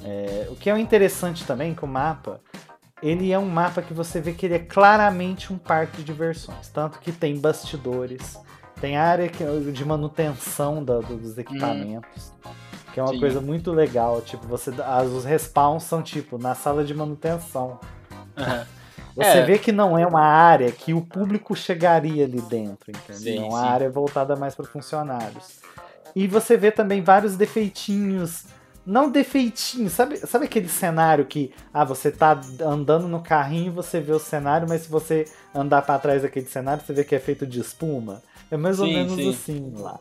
É, 0.05 0.47
o 0.51 0.55
que 0.55 0.71
é 0.71 0.79
interessante 0.79 1.45
também 1.45 1.75
que 1.75 1.85
o 1.85 1.89
mapa, 1.89 2.41
ele 3.03 3.31
é 3.33 3.39
um 3.39 3.49
mapa 3.49 3.83
que 3.83 3.95
você 3.95 4.21
vê 4.21 4.33
que 4.33 4.47
ele 4.47 4.55
é 4.55 4.59
claramente 4.59 5.53
um 5.53 5.59
parque 5.59 5.99
de 5.99 6.05
diversões, 6.05 6.69
tanto 6.69 6.99
que 6.99 7.13
tem 7.13 7.39
bastidores, 7.39 8.39
tem 8.81 8.97
área 8.97 9.29
que- 9.29 9.45
de 9.73 9.85
manutenção 9.85 10.85
da- 10.85 11.01
dos 11.01 11.37
equipamentos, 11.39 12.33
que 12.93 13.01
é 13.01 13.03
uma 13.03 13.13
Sim. 13.13 13.21
coisa 13.21 13.41
muito 13.41 13.73
legal. 13.73 14.21
Tipo, 14.23 14.47
você, 14.47 14.71
as, 14.85 15.09
os 15.09 15.25
respawns 15.25 15.83
são 15.85 16.03
tipo 16.03 16.39
na 16.39 16.55
sala 16.55 16.85
de 16.85 16.95
manutenção. 16.95 17.79
Aham. 18.37 18.67
Você 19.17 19.39
É. 19.39 19.43
vê 19.45 19.59
que 19.59 19.73
não 19.73 19.99
é 19.99 20.07
uma 20.07 20.23
área 20.25 20.71
que 20.71 20.95
o 20.95 21.01
público 21.05 21.57
chegaria 21.57 22.25
ali 22.25 22.41
dentro, 22.43 22.93
entendeu? 22.93 23.17
Sim, 23.17 23.39
é 23.39 23.43
uma 23.43 23.63
sim. 23.63 23.67
área 23.67 23.91
voltada 23.91 24.37
mais 24.37 24.55
para 24.55 24.65
funcionários. 24.65 25.59
E 26.15 26.29
você 26.29 26.57
vê 26.57 26.71
também 26.71 27.03
vários 27.03 27.37
defeitinhos. 27.37 28.45
Não 28.89 29.11
defeitinhos, 29.11 29.93
sabe, 29.93 30.17
sabe 30.17 30.47
aquele 30.47 30.67
cenário 30.67 31.27
que 31.27 31.53
ah, 31.75 31.85
você 31.85 32.11
tá 32.11 32.41
andando 32.63 33.07
no 33.07 33.21
carrinho 33.21 33.67
e 33.67 33.71
você 33.71 34.01
vê 34.01 34.13
o 34.13 34.19
cenário, 34.19 34.67
mas 34.67 34.83
se 34.83 34.89
você 34.89 35.27
andar 35.55 35.83
para 35.83 35.99
trás 35.99 36.23
daquele 36.23 36.47
cenário, 36.47 36.83
você 36.83 36.95
vê 36.95 37.05
que 37.05 37.15
é 37.15 37.19
feito 37.21 37.47
de 37.47 37.61
espuma? 37.61 38.23
É 38.51 38.57
mais 38.57 38.81
ou 38.81 38.87
Sim, 38.87 38.95
menos 38.95 39.15
sim. 39.17 39.29
assim 39.29 39.73
lá. 39.77 40.01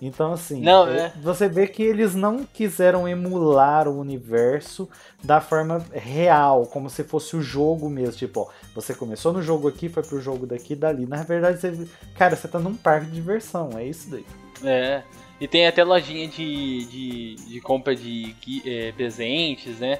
Então, 0.00 0.32
assim, 0.32 0.62
Não, 0.62 0.86
é- 0.86 1.06
é. 1.06 1.12
você 1.20 1.48
vê 1.48 1.66
que 1.66 1.82
eles 1.82 2.14
não 2.14 2.44
quiseram 2.44 3.08
emular 3.08 3.88
o 3.88 3.98
universo 3.98 4.88
da 5.24 5.40
forma 5.40 5.84
real, 5.92 6.64
como 6.66 6.88
se 6.88 7.02
fosse 7.02 7.34
o 7.36 7.42
jogo 7.42 7.90
mesmo. 7.90 8.14
Tipo, 8.18 8.42
ó, 8.42 8.48
você 8.72 8.94
começou 8.94 9.32
no 9.32 9.42
jogo 9.42 9.66
aqui, 9.66 9.88
foi 9.88 10.04
pro 10.04 10.20
jogo 10.20 10.46
daqui 10.46 10.74
e 10.74 10.76
dali. 10.76 11.04
Na 11.06 11.24
verdade, 11.24 11.60
você, 11.60 11.88
cara, 12.14 12.36
você 12.36 12.46
tá 12.46 12.60
num 12.60 12.76
parque 12.76 13.06
de 13.06 13.12
diversão, 13.14 13.70
é 13.76 13.84
isso 13.84 14.08
daí. 14.08 14.24
É. 14.62 15.02
E 15.40 15.46
tem 15.46 15.66
até 15.66 15.84
lojinha 15.84 16.26
de, 16.28 16.84
de, 16.86 17.34
de 17.46 17.60
compra 17.60 17.94
de 17.94 18.34
é, 18.66 18.92
presentes, 18.92 19.78
né? 19.78 19.98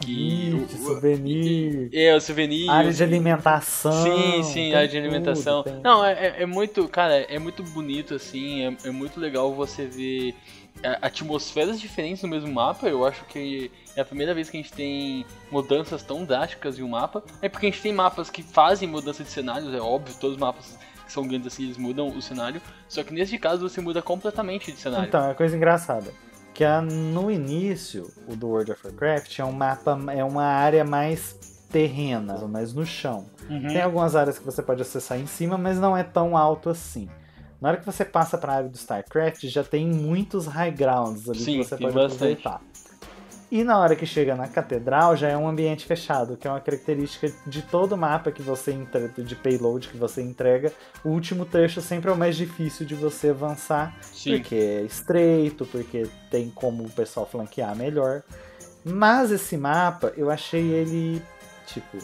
Que. 0.00 0.50
Gift, 0.52 0.74
o- 0.76 0.78
souvenir, 0.78 1.90
É, 1.92 2.14
o 2.14 2.20
souvenir. 2.20 2.70
área 2.70 2.92
de 2.92 3.02
alimentação. 3.02 3.92
Sim, 4.04 4.42
sim, 4.44 4.72
área 4.74 4.88
de 4.88 4.96
alimentação. 4.96 5.64
Não, 5.82 6.04
é, 6.04 6.12
é- 6.12 6.42
é 6.42 6.46
muito, 6.46 6.86
cara, 6.88 7.16
é 7.16 7.38
muito 7.38 7.62
bonito, 7.64 8.14
assim, 8.14 8.62
é, 8.64 8.76
é 8.88 8.90
muito 8.90 9.18
legal 9.20 9.52
você 9.52 9.86
ver 9.86 10.34
é, 10.82 10.96
atmosferas 11.02 11.80
diferentes 11.80 12.22
no 12.22 12.28
mesmo 12.28 12.52
mapa. 12.52 12.86
Eu 12.88 13.04
acho 13.04 13.24
que 13.24 13.70
é 13.96 14.00
a 14.00 14.04
primeira 14.04 14.32
vez 14.32 14.48
que 14.48 14.56
a 14.56 14.60
gente 14.62 14.72
tem 14.72 15.26
mudanças 15.50 16.02
tão 16.04 16.24
drásticas 16.24 16.78
em 16.78 16.82
um 16.84 16.88
mapa. 16.90 17.22
É 17.42 17.48
porque 17.48 17.66
a 17.66 17.70
gente 17.70 17.82
tem 17.82 17.92
mapas 17.92 18.30
que 18.30 18.42
fazem 18.44 18.88
mudança 18.88 19.24
de 19.24 19.30
cenários, 19.30 19.74
é 19.74 19.80
óbvio, 19.80 20.14
todos 20.20 20.36
os 20.36 20.40
mapas 20.40 20.78
que 21.08 21.12
são 21.12 21.26
grandes 21.26 21.52
assim, 21.52 21.64
eles 21.64 21.76
mudam 21.76 22.06
o 22.08 22.22
cenário. 22.22 22.62
Só 22.88 23.02
que 23.02 23.12
nesse 23.12 23.36
caso 23.38 23.68
você 23.68 23.80
muda 23.80 24.00
completamente 24.00 24.70
de 24.70 24.78
cenário. 24.78 25.08
Então, 25.08 25.24
é 25.24 25.28
uma 25.28 25.34
coisa 25.34 25.56
engraçada. 25.56 26.12
Que 26.54 26.64
no 27.12 27.30
início, 27.30 28.10
o 28.26 28.36
do 28.36 28.48
World 28.48 28.72
of 28.72 28.86
Warcraft 28.86 29.38
é 29.38 29.44
um 29.44 29.52
mapa, 29.52 29.98
é 30.12 30.22
uma 30.22 30.44
área 30.44 30.84
mais 30.84 31.36
terrena, 31.70 32.46
mais 32.46 32.72
no 32.72 32.84
chão. 32.84 33.26
Uhum. 33.48 33.68
Tem 33.68 33.80
algumas 33.80 34.14
áreas 34.14 34.38
que 34.38 34.44
você 34.44 34.62
pode 34.62 34.82
acessar 34.82 35.18
em 35.18 35.26
cima, 35.26 35.56
mas 35.56 35.78
não 35.78 35.96
é 35.96 36.02
tão 36.02 36.36
alto 36.36 36.68
assim. 36.68 37.08
Na 37.60 37.70
hora 37.70 37.78
que 37.78 37.86
você 37.86 38.04
passa 38.04 38.38
para 38.38 38.52
a 38.52 38.56
área 38.56 38.68
do 38.68 38.76
StarCraft, 38.76 39.44
já 39.46 39.64
tem 39.64 39.86
muitos 39.86 40.46
high 40.46 40.70
grounds 40.70 41.28
ali 41.28 41.40
Sim, 41.40 41.58
que 41.58 41.64
você 41.64 41.76
pode 41.76 41.94
bastante. 41.94 42.14
aproveitar. 42.14 42.60
E 43.50 43.64
na 43.64 43.78
hora 43.78 43.96
que 43.96 44.04
chega 44.04 44.36
na 44.36 44.46
catedral 44.46 45.16
já 45.16 45.28
é 45.28 45.36
um 45.36 45.48
ambiente 45.48 45.86
fechado, 45.86 46.36
que 46.36 46.46
é 46.46 46.50
uma 46.50 46.60
característica 46.60 47.32
de 47.46 47.62
todo 47.62 47.96
mapa 47.96 48.30
que 48.30 48.42
você 48.42 48.72
entrega, 48.72 49.22
de 49.22 49.34
payload 49.34 49.88
que 49.88 49.96
você 49.96 50.20
entrega. 50.20 50.70
O 51.02 51.08
último 51.08 51.46
trecho 51.46 51.80
sempre 51.80 52.10
é 52.10 52.12
o 52.12 52.16
mais 52.16 52.36
difícil 52.36 52.84
de 52.84 52.94
você 52.94 53.30
avançar, 53.30 53.96
Sim. 54.02 54.36
porque 54.36 54.54
é 54.54 54.82
estreito, 54.82 55.64
porque 55.64 56.06
tem 56.30 56.50
como 56.50 56.84
o 56.84 56.90
pessoal 56.90 57.24
flanquear 57.24 57.74
melhor. 57.74 58.22
Mas 58.84 59.30
esse 59.30 59.56
mapa, 59.56 60.12
eu 60.14 60.30
achei 60.30 60.70
ele, 60.70 61.22
tipo, 61.66 61.98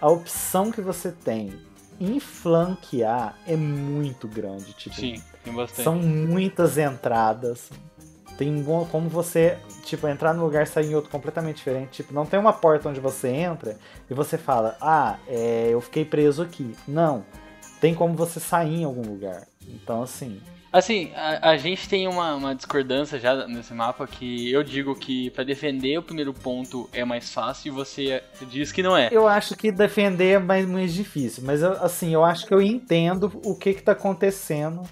a 0.00 0.08
opção 0.10 0.70
que 0.70 0.82
você 0.82 1.10
tem 1.10 1.52
em 1.98 2.20
flanquear 2.20 3.36
é 3.46 3.56
muito 3.56 4.28
grande, 4.28 4.72
tipo, 4.74 4.96
Sim, 4.96 5.22
tem 5.44 5.52
bastante. 5.54 5.82
são 5.82 5.96
muitas 5.96 6.76
entradas. 6.78 7.70
Tem 8.40 8.64
como 8.90 9.06
você, 9.06 9.58
tipo, 9.84 10.08
entrar 10.08 10.32
num 10.32 10.42
lugar 10.42 10.62
e 10.62 10.66
sair 10.66 10.86
em 10.86 10.94
outro 10.94 11.10
completamente 11.10 11.56
diferente. 11.56 11.90
Tipo, 11.96 12.14
não 12.14 12.24
tem 12.24 12.40
uma 12.40 12.54
porta 12.54 12.88
onde 12.88 12.98
você 12.98 13.28
entra 13.28 13.76
e 14.08 14.14
você 14.14 14.38
fala, 14.38 14.78
ah, 14.80 15.18
é, 15.28 15.68
eu 15.68 15.78
fiquei 15.82 16.06
preso 16.06 16.40
aqui. 16.40 16.74
Não. 16.88 17.22
Tem 17.82 17.94
como 17.94 18.14
você 18.14 18.40
sair 18.40 18.80
em 18.80 18.84
algum 18.84 19.02
lugar. 19.02 19.46
Então, 19.68 20.02
assim, 20.02 20.40
Assim, 20.72 21.12
a, 21.14 21.50
a 21.50 21.56
gente 21.58 21.86
tem 21.86 22.08
uma, 22.08 22.34
uma 22.34 22.54
discordância 22.54 23.18
já 23.18 23.46
nesse 23.46 23.74
mapa 23.74 24.06
que 24.06 24.50
eu 24.50 24.62
digo 24.62 24.94
que 24.94 25.28
pra 25.30 25.44
defender 25.44 25.98
o 25.98 26.02
primeiro 26.02 26.32
ponto 26.32 26.88
é 26.94 27.04
mais 27.04 27.30
fácil 27.34 27.68
e 27.68 27.70
você 27.74 28.22
diz 28.48 28.72
que 28.72 28.82
não 28.82 28.96
é. 28.96 29.08
eu 29.12 29.28
acho 29.28 29.54
que 29.54 29.70
defender 29.70 30.36
é 30.36 30.38
mais, 30.38 30.66
mais 30.66 30.94
difícil. 30.94 31.42
Mas, 31.44 31.60
eu, 31.60 31.72
assim, 31.72 32.14
eu 32.14 32.24
acho 32.24 32.46
que 32.46 32.54
eu 32.54 32.62
entendo 32.62 33.30
o 33.44 33.54
que 33.54 33.74
que 33.74 33.82
tá 33.82 33.92
acontecendo 33.92 34.82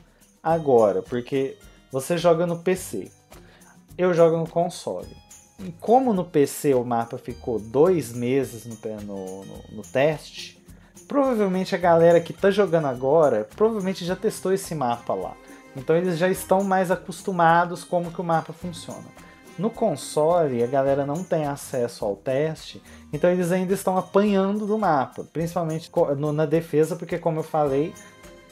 agora. 0.42 1.00
Porque 1.00 1.56
você 1.90 2.18
joga 2.18 2.46
no 2.46 2.58
PC. 2.58 3.16
Eu 3.98 4.14
jogo 4.14 4.36
no 4.36 4.48
console. 4.48 5.08
E 5.58 5.72
como 5.80 6.14
no 6.14 6.24
PC 6.24 6.72
o 6.72 6.84
mapa 6.84 7.18
ficou 7.18 7.58
dois 7.58 8.12
meses 8.12 8.64
no, 8.64 8.76
no, 9.02 9.44
no, 9.44 9.64
no 9.72 9.82
teste, 9.82 10.64
provavelmente 11.08 11.74
a 11.74 11.78
galera 11.78 12.20
que 12.20 12.32
tá 12.32 12.48
jogando 12.48 12.86
agora 12.86 13.48
provavelmente 13.56 14.04
já 14.04 14.14
testou 14.14 14.52
esse 14.52 14.72
mapa 14.72 15.14
lá. 15.14 15.34
Então 15.76 15.96
eles 15.96 16.16
já 16.16 16.28
estão 16.28 16.62
mais 16.62 16.92
acostumados 16.92 17.82
como 17.82 18.12
que 18.12 18.20
o 18.20 18.24
mapa 18.24 18.52
funciona. 18.52 19.06
No 19.58 19.68
console, 19.68 20.62
a 20.62 20.66
galera 20.68 21.04
não 21.04 21.24
tem 21.24 21.46
acesso 21.46 22.04
ao 22.04 22.14
teste, 22.14 22.80
então 23.12 23.28
eles 23.28 23.50
ainda 23.50 23.74
estão 23.74 23.98
apanhando 23.98 24.64
do 24.64 24.78
mapa, 24.78 25.26
principalmente 25.32 25.90
na 26.32 26.46
defesa, 26.46 26.94
porque 26.94 27.18
como 27.18 27.40
eu 27.40 27.42
falei, 27.42 27.92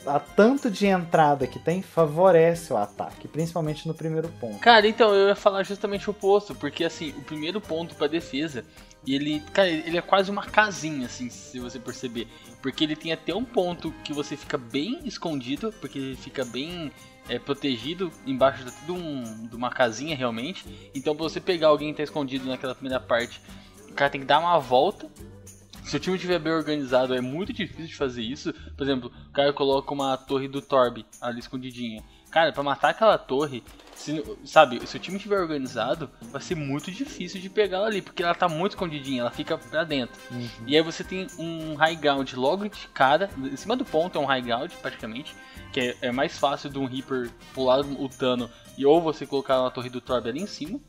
a 0.06 0.18
tanto 0.20 0.70
de 0.70 0.86
entrada 0.86 1.46
que 1.46 1.58
tem 1.58 1.82
favorece 1.82 2.72
o 2.72 2.76
ataque, 2.76 3.26
principalmente 3.28 3.86
no 3.88 3.94
primeiro 3.94 4.28
ponto. 4.40 4.58
Cara, 4.58 4.86
então, 4.86 5.12
eu 5.14 5.28
ia 5.28 5.34
falar 5.36 5.62
justamente 5.64 6.08
o 6.08 6.12
oposto, 6.12 6.54
porque 6.54 6.84
assim, 6.84 7.10
o 7.16 7.22
primeiro 7.22 7.60
ponto 7.60 7.94
pra 7.94 8.06
defesa, 8.06 8.64
ele, 9.06 9.40
cara, 9.52 9.68
ele 9.68 9.96
é 9.96 10.02
quase 10.02 10.30
uma 10.30 10.42
casinha, 10.44 11.06
assim, 11.06 11.28
se 11.30 11.58
você 11.60 11.78
perceber. 11.78 12.26
Porque 12.62 12.82
ele 12.84 12.96
tem 12.96 13.12
até 13.12 13.34
um 13.34 13.44
ponto 13.44 13.92
que 14.04 14.12
você 14.12 14.36
fica 14.36 14.56
bem 14.58 15.00
escondido, 15.04 15.72
porque 15.80 15.98
ele 15.98 16.16
fica 16.16 16.44
bem 16.44 16.90
é, 17.28 17.38
protegido 17.38 18.10
embaixo 18.26 18.64
de, 18.84 18.92
um- 18.92 19.46
de 19.48 19.54
uma 19.56 19.70
casinha 19.70 20.16
realmente. 20.16 20.64
Então, 20.94 21.14
pra 21.14 21.24
você 21.24 21.40
pegar 21.40 21.68
alguém 21.68 21.90
que 21.92 21.96
tá 21.98 22.02
escondido 22.04 22.46
naquela 22.46 22.74
primeira 22.74 23.00
parte, 23.00 23.40
o 23.88 23.92
cara 23.94 24.10
tem 24.10 24.20
que 24.20 24.26
dar 24.26 24.38
uma 24.40 24.58
volta. 24.58 25.08
Se 25.86 25.96
o 25.96 26.00
time 26.00 26.16
estiver 26.16 26.40
bem 26.40 26.52
organizado, 26.52 27.14
é 27.14 27.20
muito 27.20 27.52
difícil 27.52 27.86
de 27.86 27.94
fazer 27.94 28.20
isso. 28.20 28.52
Por 28.76 28.82
exemplo, 28.82 29.12
o 29.28 29.32
cara 29.32 29.52
coloca 29.52 29.94
uma 29.94 30.16
torre 30.16 30.48
do 30.48 30.60
Torb 30.60 31.06
ali 31.20 31.38
escondidinha. 31.38 32.02
Cara, 32.28 32.52
pra 32.52 32.64
matar 32.64 32.90
aquela 32.90 33.16
torre, 33.16 33.62
se, 33.94 34.20
sabe, 34.44 34.84
se 34.84 34.96
o 34.96 34.98
time 34.98 35.16
estiver 35.16 35.38
organizado, 35.40 36.10
vai 36.22 36.42
ser 36.42 36.56
muito 36.56 36.90
difícil 36.90 37.40
de 37.40 37.48
pegar 37.48 37.78
ela 37.78 37.86
ali, 37.86 38.02
porque 38.02 38.20
ela 38.20 38.34
tá 38.34 38.48
muito 38.48 38.72
escondidinha, 38.72 39.20
ela 39.20 39.30
fica 39.30 39.56
pra 39.56 39.84
dentro. 39.84 40.20
E 40.66 40.76
aí 40.76 40.82
você 40.82 41.04
tem 41.04 41.28
um 41.38 41.76
high 41.76 41.94
ground 41.94 42.32
logo 42.32 42.68
de 42.68 42.88
cara, 42.88 43.30
em 43.38 43.56
cima 43.56 43.76
do 43.76 43.84
ponto 43.84 44.18
é 44.18 44.20
um 44.20 44.26
high 44.26 44.42
ground 44.42 44.72
praticamente, 44.82 45.36
que 45.72 45.78
é, 45.78 45.96
é 46.02 46.12
mais 46.12 46.36
fácil 46.36 46.68
de 46.68 46.78
um 46.80 46.84
Reaper 46.84 47.30
pular 47.54 47.80
o 47.80 48.08
Tano 48.08 48.50
e 48.76 48.84
ou 48.84 49.00
você 49.00 49.24
colocar 49.24 49.60
uma 49.60 49.70
torre 49.70 49.88
do 49.88 50.00
Torb 50.00 50.28
ali 50.28 50.40
em 50.40 50.48
cima. 50.48 50.80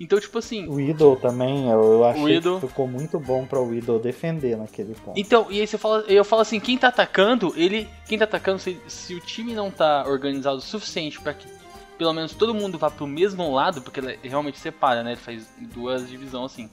Então, 0.00 0.18
tipo 0.18 0.38
assim, 0.38 0.66
O 0.66 0.80
Idol 0.80 1.14
também, 1.14 1.68
eu, 1.68 1.92
eu 1.92 2.04
achei 2.04 2.36
Idol. 2.36 2.58
que 2.58 2.66
ficou 2.66 2.88
muito 2.88 3.20
bom 3.20 3.44
para 3.44 3.60
o 3.60 3.74
Idol 3.74 3.98
defender 3.98 4.56
naquele 4.56 4.94
ponto. 4.94 5.20
Então, 5.20 5.46
e 5.50 5.60
aí 5.60 5.66
você 5.66 5.76
fala, 5.76 6.02
eu 6.08 6.24
falo 6.24 6.40
assim, 6.40 6.58
quem 6.58 6.78
tá 6.78 6.88
atacando, 6.88 7.52
ele, 7.54 7.86
quem 8.08 8.18
tá 8.18 8.24
atacando, 8.24 8.58
se, 8.58 8.80
se 8.88 9.14
o 9.14 9.20
time 9.20 9.52
não 9.52 9.70
tá 9.70 10.04
organizado 10.06 10.56
o 10.56 10.62
suficiente 10.62 11.20
pra 11.20 11.34
que 11.34 11.46
pelo 11.98 12.14
menos 12.14 12.32
todo 12.32 12.54
mundo 12.54 12.78
vá 12.78 12.90
pro 12.90 13.06
mesmo 13.06 13.52
lado, 13.52 13.82
porque 13.82 14.00
ele 14.00 14.18
realmente 14.22 14.58
separa, 14.58 15.02
né? 15.02 15.10
Ele 15.10 15.20
faz 15.20 15.46
duas 15.74 16.08
divisões 16.08 16.52
assim. 16.52 16.70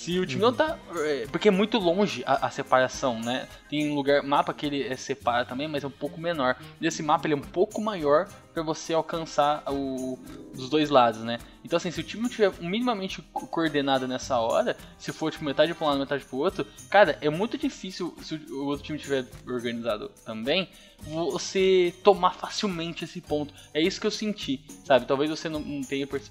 Se 0.00 0.18
o 0.18 0.24
time 0.24 0.40
não 0.40 0.50
tá. 0.50 0.78
é, 0.96 1.26
Porque 1.30 1.48
é 1.48 1.50
muito 1.50 1.76
longe 1.78 2.22
a, 2.26 2.46
a 2.46 2.50
separação, 2.50 3.20
né? 3.20 3.46
Tem 3.68 3.90
um 3.90 3.94
lugar, 3.94 4.22
mapa 4.22 4.54
que 4.54 4.64
ele 4.64 4.82
é, 4.82 4.96
separa 4.96 5.44
também, 5.44 5.68
mas 5.68 5.84
é 5.84 5.86
um 5.86 5.90
pouco 5.90 6.18
menor. 6.18 6.56
E 6.80 6.86
esse 6.86 7.02
mapa 7.02 7.26
ele 7.26 7.34
é 7.34 7.36
um 7.36 7.40
pouco 7.42 7.82
maior 7.82 8.26
pra 8.54 8.62
você 8.62 8.94
alcançar 8.94 9.62
o, 9.70 10.18
dos 10.54 10.70
dois 10.70 10.88
lados, 10.88 11.20
né? 11.20 11.38
Então 11.62 11.76
assim, 11.76 11.90
se 11.90 12.00
o 12.00 12.02
time 12.02 12.22
não 12.22 12.30
tiver 12.30 12.50
minimamente 12.62 13.20
co- 13.30 13.46
coordenado 13.46 14.08
nessa 14.08 14.38
hora, 14.38 14.74
se 14.98 15.12
for 15.12 15.30
tipo 15.30 15.44
metade 15.44 15.74
pra 15.74 15.86
um 15.86 15.90
lado, 15.90 16.00
metade 16.00 16.24
pro 16.24 16.38
outro, 16.38 16.66
cara, 16.88 17.18
é 17.20 17.28
muito 17.28 17.58
difícil 17.58 18.16
se 18.22 18.36
o 18.36 18.64
outro 18.64 18.86
time 18.86 18.98
tiver 18.98 19.26
organizado 19.46 20.10
também, 20.24 20.66
você 21.02 21.94
tomar 22.02 22.32
facilmente 22.34 23.04
esse 23.04 23.20
ponto. 23.20 23.52
É 23.74 23.82
isso 23.82 24.00
que 24.00 24.06
eu 24.06 24.10
senti, 24.10 24.64
sabe? 24.84 25.04
Talvez 25.06 25.28
você 25.30 25.48
não, 25.48 25.60
não 25.60 25.82
tenha 25.82 26.06
perce- 26.06 26.30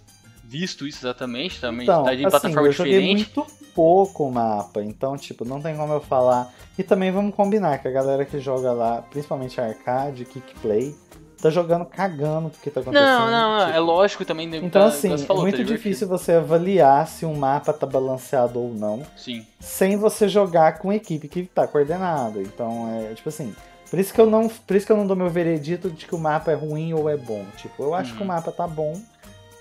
visto 0.50 0.88
isso 0.88 1.00
exatamente, 1.06 1.62
também 1.62 1.84
Então, 1.84 2.04
tá 2.04 2.16
de 2.16 2.26
assim, 2.26 2.30
plataforma 2.32 2.68
eu 2.68 2.72
joguei 2.72 2.94
diferente. 3.00 3.32
muito 3.36 3.52
pouco 3.76 4.26
o 4.28 4.32
mapa, 4.32 4.82
então, 4.84 5.16
tipo, 5.16 5.46
não 5.46 5.62
tem 5.62 5.76
como 5.78 5.94
eu 5.94 6.02
falar. 6.02 6.52
E 6.78 6.84
também 6.84 7.12
vamos 7.12 7.36
combinar 7.36 7.78
que 7.78 7.88
a 7.88 7.92
galera 7.92 8.26
que 8.26 8.40
joga 8.40 8.72
lá, 8.72 9.02
principalmente 9.04 9.62
arcade, 9.62 10.26
kickplay, 10.26 10.96
tá 11.42 11.50
jogando 11.50 11.86
cagando 11.86 12.50
porque 12.50 12.70
tá 12.72 12.82
acontecendo. 12.82 13.08
Não, 13.08 13.32
não, 13.32 13.58
não, 13.60 13.66
tipo. 13.66 13.78
é 13.78 13.80
lógico 13.80 14.26
também. 14.26 14.50
deve 14.50 14.66
Então, 14.66 14.82
tá- 14.82 14.88
assim, 14.90 15.10
falou, 15.20 15.24
é 15.24 15.28
tá 15.28 15.34
muito 15.36 15.56
divertido. 15.58 15.78
difícil 15.78 16.08
você 16.08 16.34
avaliar 16.34 17.08
se 17.08 17.26
um 17.26 17.36
mapa 17.36 17.72
tá 17.72 17.86
balanceado 17.86 18.60
ou 18.60 18.74
não, 18.74 19.04
Sim. 19.16 19.46
sem 19.60 19.96
você 19.98 20.28
jogar 20.28 20.80
com 20.80 20.92
equipe 20.92 21.28
que 21.28 21.44
tá 21.44 21.68
coordenada. 21.68 22.42
Então, 22.42 22.90
é 23.10 23.14
tipo 23.14 23.30
assim. 23.30 23.54
Por 23.90 23.98
isso 23.98 24.14
que 24.14 24.22
eu 24.22 24.28
não, 24.30 24.48
por 24.48 24.76
isso 24.76 24.86
que 24.86 24.92
eu 24.92 24.98
não 24.98 25.08
dou 25.08 25.16
meu 25.16 25.30
veredito 25.30 25.90
de 25.90 26.06
que 26.06 26.14
o 26.14 26.20
mapa 26.20 26.52
é 26.52 26.56
ruim 26.56 26.94
ou 26.94 27.10
é 27.10 27.18
bom. 27.18 27.44
Tipo, 27.58 27.82
eu 27.84 27.96
acho 27.96 28.12
que 28.14 28.20
o 28.20 28.22
Uhum. 28.22 28.28
mapa 28.28 28.52
tá 28.52 28.68
bom. 28.68 28.94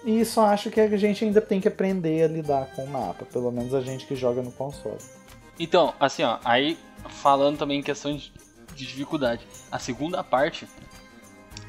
E 0.08 0.24
só 0.24 0.46
acho 0.46 0.70
que 0.70 0.80
a 0.80 0.96
gente 0.96 1.22
ainda 1.22 1.38
tem 1.38 1.60
que 1.60 1.68
aprender 1.68 2.22
a 2.22 2.28
lidar 2.28 2.64
com 2.74 2.82
o 2.82 2.88
mapa, 2.88 3.26
pelo 3.26 3.52
menos 3.52 3.74
a 3.74 3.82
gente 3.82 4.06
que 4.06 4.16
joga 4.16 4.40
no 4.40 4.50
console. 4.50 4.96
Então, 5.60 5.92
assim, 6.00 6.22
ó, 6.22 6.38
aí 6.42 6.78
falando 7.10 7.58
também 7.58 7.80
em 7.80 7.82
questão 7.82 8.16
de, 8.16 8.32
de 8.74 8.86
dificuldade, 8.86 9.46
a 9.70 9.78
segunda 9.78 10.24
parte 10.24 10.66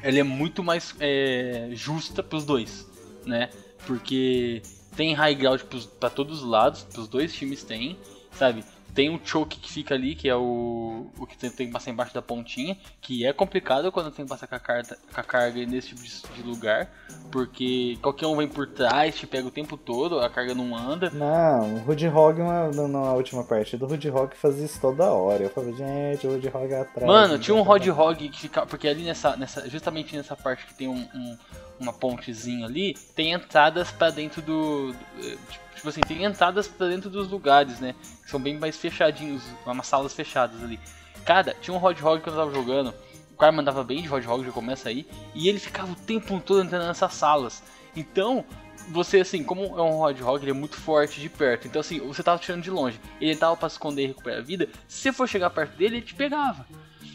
ela 0.02 0.18
é 0.18 0.22
muito 0.22 0.64
mais 0.64 0.94
é, 1.00 1.68
justa 1.72 2.22
pros 2.22 2.46
dois, 2.46 2.86
né? 3.26 3.50
Porque 3.86 4.62
tem 4.96 5.12
high 5.12 5.34
ground 5.34 5.60
pra 6.00 6.08
todos 6.08 6.38
os 6.42 6.48
lados, 6.48 6.84
pros 6.84 7.08
dois 7.08 7.34
times 7.34 7.62
tem, 7.62 7.98
sabe? 8.32 8.64
Tem 8.94 9.08
um 9.10 9.18
choke 9.24 9.58
que 9.60 9.70
fica 9.72 9.94
ali, 9.94 10.14
que 10.14 10.28
é 10.28 10.34
o, 10.36 11.06
o 11.18 11.26
que 11.26 11.36
tem, 11.38 11.48
tem 11.50 11.66
que 11.68 11.72
passar 11.72 11.90
embaixo 11.90 12.12
da 12.12 12.20
pontinha, 12.20 12.76
que 13.00 13.24
é 13.24 13.32
complicado 13.32 13.90
quando 13.92 14.10
tem 14.10 14.24
que 14.24 14.28
passar 14.28 14.46
com 14.46 14.54
a, 14.54 14.58
carta, 14.58 14.98
com 15.14 15.20
a 15.20 15.24
carga 15.24 15.64
nesse 15.64 15.88
tipo 15.88 16.02
de, 16.02 16.10
de 16.34 16.42
lugar, 16.48 16.90
porque 17.30 17.98
qualquer 18.02 18.26
um 18.26 18.36
vem 18.36 18.48
por 18.48 18.66
trás, 18.66 19.14
te 19.14 19.26
pega 19.26 19.46
o 19.46 19.50
tempo 19.50 19.76
todo, 19.76 20.18
a 20.20 20.28
carga 20.28 20.54
não 20.54 20.76
anda. 20.76 21.10
Não, 21.10 21.76
o 21.76 21.88
Hood 21.88 22.08
Hog 22.08 22.38
na, 22.40 22.70
na- 22.72 22.88
na 22.88 23.12
última 23.12 23.44
partida, 23.44 23.84
o 23.84 23.88
Hood 23.90 24.10
Hog 24.10 24.34
fazia 24.36 24.64
isso 24.66 24.80
toda 24.80 25.10
hora. 25.12 25.42
Eu 25.44 25.50
falei, 25.50 25.72
gente, 25.74 26.26
o 26.26 26.32
Hood 26.34 26.48
Hog 26.48 26.72
é 26.72 26.80
atrás. 26.80 27.06
Mano, 27.06 27.38
tinha 27.38 27.54
um 27.54 27.62
Rod 27.62 27.86
Hog 27.88 28.28
que 28.28 28.40
fica. 28.40 28.66
Porque 28.66 28.88
ali 28.88 29.04
nessa, 29.04 29.36
nessa. 29.36 29.68
Justamente 29.68 30.16
nessa 30.16 30.34
parte 30.36 30.66
que 30.66 30.74
tem 30.74 30.88
um, 30.88 31.06
um- 31.14 31.36
uma 31.78 31.92
pontezinha 31.92 32.66
ali, 32.66 32.94
tem 33.14 33.32
entradas 33.32 33.90
pra 33.90 34.10
dentro 34.10 34.42
do. 34.42 34.92
do- 34.92 34.96
eh, 35.22 35.36
Tipo 35.80 35.88
assim, 35.88 36.02
tem 36.02 36.24
entradas 36.24 36.68
pra 36.68 36.88
dentro 36.88 37.08
dos 37.08 37.26
lugares, 37.30 37.80
né? 37.80 37.94
Que 38.22 38.30
são 38.30 38.38
bem 38.38 38.58
mais 38.58 38.76
fechadinhos, 38.76 39.42
umas 39.64 39.86
salas 39.86 40.12
fechadas 40.12 40.62
ali. 40.62 40.78
Cara, 41.24 41.56
tinha 41.58 41.74
um 41.74 41.78
Rod 41.78 41.98
Hog 42.02 42.22
que 42.22 42.28
eu 42.28 42.34
tava 42.36 42.52
jogando. 42.52 42.92
O 43.32 43.36
cara 43.38 43.50
mandava 43.50 43.82
bem 43.82 44.02
de 44.02 44.08
Rod 44.08 44.26
Hog, 44.26 44.44
já 44.44 44.52
começa 44.52 44.90
aí. 44.90 45.06
E 45.34 45.48
ele 45.48 45.58
ficava 45.58 45.90
o 45.90 45.96
tempo 45.96 46.38
todo 46.44 46.62
entrando 46.62 46.86
nessas 46.86 47.14
salas. 47.14 47.62
Então, 47.96 48.44
você 48.90 49.20
assim, 49.20 49.42
como 49.42 49.62
é 49.62 49.80
um 49.82 49.96
Rod 49.96 50.20
Hog, 50.20 50.44
ele 50.44 50.50
é 50.50 50.54
muito 50.54 50.76
forte 50.76 51.18
de 51.18 51.30
perto. 51.30 51.66
Então 51.66 51.80
assim, 51.80 51.98
você 52.00 52.22
tava 52.22 52.38
tirando 52.38 52.62
de 52.62 52.70
longe. 52.70 53.00
Ele 53.18 53.34
tava 53.34 53.56
pra 53.56 53.68
esconder 53.68 54.04
e 54.04 54.06
recuperar 54.08 54.40
a 54.40 54.42
vida. 54.42 54.68
Se 54.86 54.98
você 54.98 55.12
for 55.14 55.26
chegar 55.26 55.48
perto 55.48 55.78
dele, 55.78 55.96
ele 55.96 56.04
te 56.06 56.14
pegava. 56.14 56.66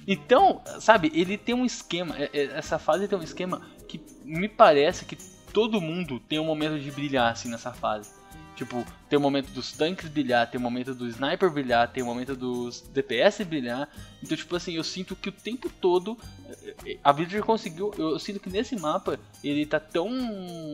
Então, 0.07 0.63
sabe, 0.79 1.11
ele 1.13 1.37
tem 1.37 1.53
um 1.53 1.65
esquema. 1.65 2.15
é- 2.17 2.31
é- 2.33 2.57
Essa 2.57 2.79
fase 2.79 3.07
tem 3.07 3.17
um 3.19 3.21
esquema 3.23 3.61
que 3.87 4.03
me 4.23 4.49
parece 4.49 5.05
que 5.05 5.15
todo 5.53 5.79
mundo 5.79 6.19
tem 6.19 6.39
um 6.39 6.45
momento 6.45 6.79
de 6.79 6.89
brilhar 6.89 7.31
assim 7.31 7.47
nessa 7.49 7.71
fase. 7.71 8.09
Tipo, 8.55 8.85
tem 9.09 9.19
o 9.19 9.21
momento 9.21 9.51
dos 9.51 9.73
tanques 9.73 10.07
brilhar, 10.07 10.49
tem 10.49 10.57
o 10.57 10.63
momento 10.63 10.95
do 10.95 11.07
sniper 11.07 11.49
brilhar, 11.49 11.91
tem 11.91 12.01
o 12.01 12.05
momento 12.05 12.35
dos 12.35 12.81
DPS 12.81 13.43
brilhar. 13.43 13.89
Então, 14.23 14.37
tipo 14.37 14.55
assim, 14.55 14.73
eu 14.73 14.83
sinto 14.83 15.15
que 15.15 15.27
o 15.27 15.31
tempo 15.31 15.69
todo 15.69 16.17
eh, 16.47 16.75
eh, 16.85 16.97
a 17.03 17.11
Blizzard 17.11 17.45
conseguiu. 17.45 17.93
Eu 17.97 18.17
sinto 18.17 18.39
que 18.39 18.49
nesse 18.49 18.75
mapa 18.77 19.19
ele 19.43 19.65
tá 19.65 19.79
tão 19.79 20.09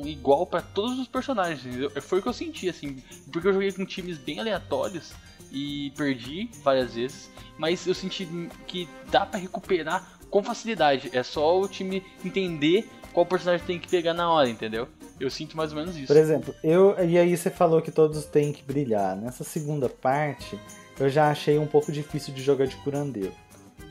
igual 0.06 0.46
para 0.46 0.62
todos 0.62 1.00
os 1.00 1.08
personagens. 1.08 1.64
Foi 2.04 2.20
o 2.20 2.22
que 2.22 2.30
eu 2.30 2.34
senti, 2.34 2.70
assim, 2.70 3.02
porque 3.32 3.48
eu 3.48 3.54
joguei 3.54 3.72
com 3.72 3.84
times 3.84 4.18
bem 4.20 4.40
aleatórios 4.40 5.12
e 5.52 5.92
perdi 5.98 6.50
várias 6.64 6.94
vezes, 6.94 7.30
mas 7.58 7.86
eu 7.86 7.94
senti 7.94 8.28
que 8.66 8.88
dá 9.12 9.26
para 9.26 9.40
recuperar 9.40 10.20
com 10.30 10.42
facilidade. 10.42 11.10
É 11.14 11.24
só 11.24 11.60
o 11.60 11.68
time 11.68 12.04
entender 12.24 12.90
qual 13.14 13.26
personagem 13.26 13.66
tem 13.66 13.80
que 13.80 13.88
pegar 13.88 14.14
na 14.14 14.32
hora, 14.32 14.50
entendeu? 14.50 14.88
Eu 15.20 15.30
sinto 15.30 15.56
mais 15.56 15.72
ou 15.72 15.78
menos 15.80 15.96
isso. 15.96 16.08
Por 16.08 16.18
exemplo, 16.18 16.54
eu 16.64 16.96
e 17.08 17.18
aí 17.18 17.36
você 17.36 17.50
falou 17.50 17.82
que 17.82 17.92
todos 17.92 18.26
têm 18.26 18.52
que 18.52 18.64
brilhar. 18.64 19.16
Nessa 19.16 19.44
segunda 19.44 19.88
parte, 19.88 20.60
eu 21.00 21.10
já 21.10 21.30
achei 21.30 21.58
um 21.60 21.68
pouco 21.68 21.92
difícil 21.92 22.34
de 22.34 22.42
jogar 22.42 22.66
de 22.68 22.76
curandeiro. 22.78 23.34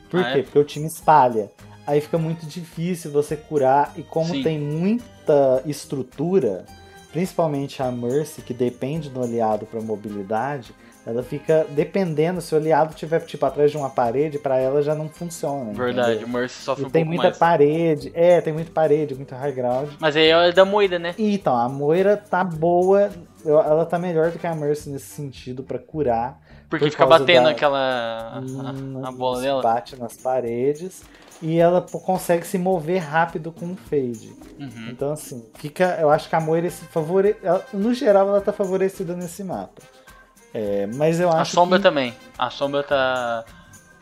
Por 0.09 0.19
Ah, 0.21 0.33
quê? 0.33 0.39
é? 0.39 0.43
Porque 0.43 0.59
o 0.59 0.63
time 0.63 0.87
espalha. 0.87 1.49
Aí 1.87 1.99
fica 2.01 2.17
muito 2.17 2.45
difícil 2.45 3.11
você 3.11 3.35
curar 3.35 3.93
e 3.97 4.03
como 4.03 4.33
Sim. 4.35 4.43
tem 4.43 4.59
muita 4.59 5.63
estrutura, 5.65 6.65
principalmente 7.11 7.81
a 7.81 7.91
Mercy, 7.91 8.41
que 8.41 8.53
depende 8.53 9.09
do 9.09 9.21
aliado 9.21 9.65
para 9.65 9.81
mobilidade, 9.81 10.73
ela 11.05 11.23
fica 11.23 11.65
dependendo 11.69 12.41
se 12.41 12.53
o 12.53 12.57
aliado 12.57 12.93
tiver 12.93 13.19
tipo 13.21 13.45
atrás 13.45 13.71
de 13.71 13.77
uma 13.77 13.89
parede, 13.89 14.37
para 14.37 14.57
ela 14.57 14.81
já 14.83 14.93
não 14.93 15.09
funciona. 15.09 15.73
Verdade, 15.73 16.11
entendeu? 16.11 16.27
o 16.27 16.31
Mercy 16.31 16.61
sofre 16.63 16.83
E 16.83 16.87
um 16.87 16.89
tem 16.89 17.03
muita 17.03 17.23
mais. 17.23 17.37
parede, 17.37 18.11
é, 18.13 18.39
tem 18.41 18.53
muita 18.53 18.71
parede, 18.71 19.15
muito 19.15 19.33
high 19.33 19.51
ground. 19.51 19.89
Mas 19.99 20.15
aí 20.15 20.27
é 20.29 20.51
da 20.51 20.63
moeda, 20.65 20.99
né? 20.99 21.15
E, 21.17 21.33
Então, 21.35 21.55
a 21.55 21.67
Moira 21.67 22.15
tá 22.17 22.43
boa, 22.43 23.09
ela 23.45 23.85
tá 23.85 23.97
melhor 23.97 24.29
do 24.31 24.37
que 24.37 24.45
a 24.45 24.53
Mercy 24.53 24.89
nesse 24.89 25.07
sentido 25.07 25.63
pra 25.63 25.79
curar. 25.79 26.39
Porque 26.69 26.85
Por 26.85 26.91
fica 26.91 27.05
batendo 27.05 27.43
da- 27.45 27.49
aquela. 27.51 28.41
Hum, 28.45 29.01
a, 29.03 29.09
a 29.09 29.11
bola 29.11 29.41
dela. 29.41 29.61
Bate 29.61 29.95
nas 29.99 30.15
paredes. 30.15 31.01
E 31.41 31.57
ela 31.57 31.81
consegue 31.81 32.45
se 32.45 32.57
mover 32.57 32.99
rápido 32.99 33.51
com 33.51 33.71
o 33.71 33.75
fade. 33.75 34.31
Uhum. 34.59 34.89
Então, 34.91 35.11
assim, 35.11 35.43
fica. 35.55 35.97
Eu 35.99 36.09
acho 36.11 36.29
que 36.29 36.35
a 36.35 36.39
Moira 36.39 36.69
se 36.69 36.85
favore... 36.85 37.35
ela- 37.43 37.65
no 37.73 37.93
geral 37.95 38.27
ela 38.29 38.39
tá 38.39 38.53
favorecida 38.53 39.15
nesse 39.15 39.43
mapa. 39.43 39.81
É, 40.53 40.87
mas 40.87 41.19
eu 41.19 41.29
A 41.29 41.41
acho 41.41 41.53
sombra 41.53 41.77
que. 41.79 41.83
também. 41.83 42.13
A 42.37 42.49
sombra 42.49 42.83
tá. 42.83 43.45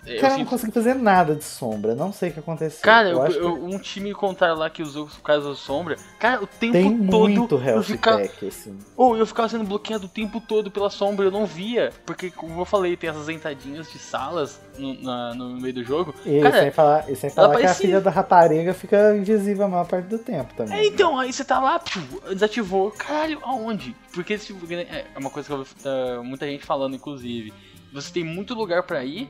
Eu 0.09 0.19
Cara, 0.21 0.33
eu 0.33 0.37
não 0.37 0.37
sinto- 0.39 0.49
consegui 0.49 0.71
fazer 0.73 0.95
nada 0.95 1.35
de 1.35 1.43
sombra. 1.43 1.95
Não 1.95 2.11
sei 2.11 2.29
o 2.29 2.33
que 2.33 2.39
aconteceu. 2.39 2.81
Cara, 2.81 3.09
eu 3.09 3.25
eu- 3.25 3.53
que 3.55 3.75
um 3.75 3.77
time 3.79 4.13
contrário 4.13 4.55
lá 4.57 4.69
que 4.69 4.81
usou 4.81 5.05
o 5.05 5.21
caso 5.21 5.49
da 5.49 5.55
sombra. 5.55 5.95
Cara, 6.19 6.43
o 6.43 6.47
tempo 6.47 6.73
tem 6.73 7.07
todo 7.07 7.29
muito 7.29 7.55
eu 7.65 7.83
ficava. 7.83 8.21
assim. 8.47 8.77
Ou 8.95 9.15
eu 9.17 9.25
ficava 9.25 9.47
sendo 9.49 9.63
bloqueado 9.63 10.05
o 10.05 10.09
tempo 10.09 10.41
todo 10.41 10.71
pela 10.71 10.89
sombra, 10.89 11.25
eu 11.25 11.31
não 11.31 11.45
via. 11.45 11.91
Porque, 12.05 12.31
como 12.31 12.59
eu 12.61 12.65
falei, 12.65 12.97
tem 12.97 13.09
essas 13.09 13.29
entradinhas 13.29 13.91
de 13.91 13.99
salas 13.99 14.59
no, 14.77 14.93
na- 15.01 15.33
no 15.35 15.59
meio 15.59 15.73
do 15.73 15.83
jogo. 15.83 16.13
E 16.25 16.41
Cara, 16.41 16.61
sem 16.61 16.71
falar, 16.71 17.09
e 17.09 17.15
sem 17.15 17.29
falar 17.29 17.57
que 17.57 17.65
a 17.65 17.73
filha 17.73 18.01
da 18.01 18.09
rapariga 18.09 18.73
fica 18.73 19.15
invisível 19.15 19.65
a 19.65 19.67
maior 19.67 19.85
parte 19.85 20.05
do 20.07 20.17
tempo 20.17 20.53
também. 20.53 20.77
É, 20.77 20.85
então, 20.85 21.17
aí 21.17 21.31
você 21.31 21.43
tá 21.43 21.59
lá, 21.59 21.79
pô, 21.79 22.29
desativou. 22.29 22.91
Caralho, 22.91 23.39
aonde? 23.43 23.95
Porque 24.13 24.37
tipo, 24.37 24.59
é 24.73 25.05
é 25.15 25.19
uma 25.19 25.29
coisa 25.29 25.47
que 25.47 25.53
eu 25.53 25.63
vi 25.63 25.75
tá, 25.75 26.21
muita 26.23 26.45
gente 26.45 26.65
falando, 26.65 26.95
inclusive. 26.95 27.53
Você 27.93 28.11
tem 28.13 28.23
muito 28.23 28.53
lugar 28.53 28.83
pra 28.83 29.03
ir. 29.03 29.29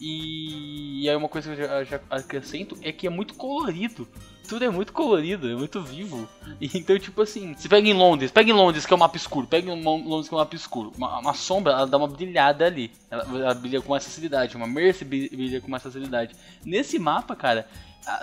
E 0.00 1.08
aí 1.08 1.14
uma 1.14 1.28
coisa 1.28 1.54
que 1.54 1.60
eu 1.60 1.66
já, 1.68 1.84
já 1.84 2.00
acrescento 2.08 2.76
é 2.82 2.90
que 2.90 3.06
é 3.06 3.10
muito 3.10 3.34
colorido. 3.34 4.08
Tudo 4.48 4.64
é 4.64 4.70
muito 4.70 4.92
colorido, 4.92 5.48
é 5.48 5.54
muito 5.54 5.80
vivo. 5.82 6.28
E, 6.60 6.68
então, 6.76 6.98
tipo 6.98 7.20
assim, 7.22 7.54
você 7.54 7.68
pega 7.68 7.86
em 7.88 7.92
Londres, 7.92 8.30
pega 8.32 8.50
em 8.50 8.54
Londres 8.54 8.84
que 8.84 8.92
é 8.92 8.96
um 8.96 8.98
mapa 8.98 9.16
escuro, 9.16 9.46
pega 9.46 9.70
em 9.70 9.82
Lon- 9.84 10.02
Londres 10.02 10.28
que 10.28 10.34
é 10.34 10.36
um 10.36 10.40
mapa 10.40 10.56
escuro. 10.56 10.92
Uma, 10.96 11.18
uma 11.20 11.34
sombra, 11.34 11.72
ela 11.72 11.86
dá 11.86 11.96
uma 11.98 12.08
brilhada 12.08 12.66
ali. 12.66 12.90
Ela, 13.10 13.22
ela 13.24 13.54
brilha 13.54 13.80
com 13.80 13.90
mais 13.90 14.04
facilidade. 14.04 14.56
Uma 14.56 14.66
Mercy 14.66 15.04
bri- 15.04 15.28
brilha 15.28 15.60
com 15.60 15.70
mais 15.70 15.82
facilidade. 15.82 16.34
Nesse 16.64 16.98
mapa, 16.98 17.36
cara, 17.36 17.68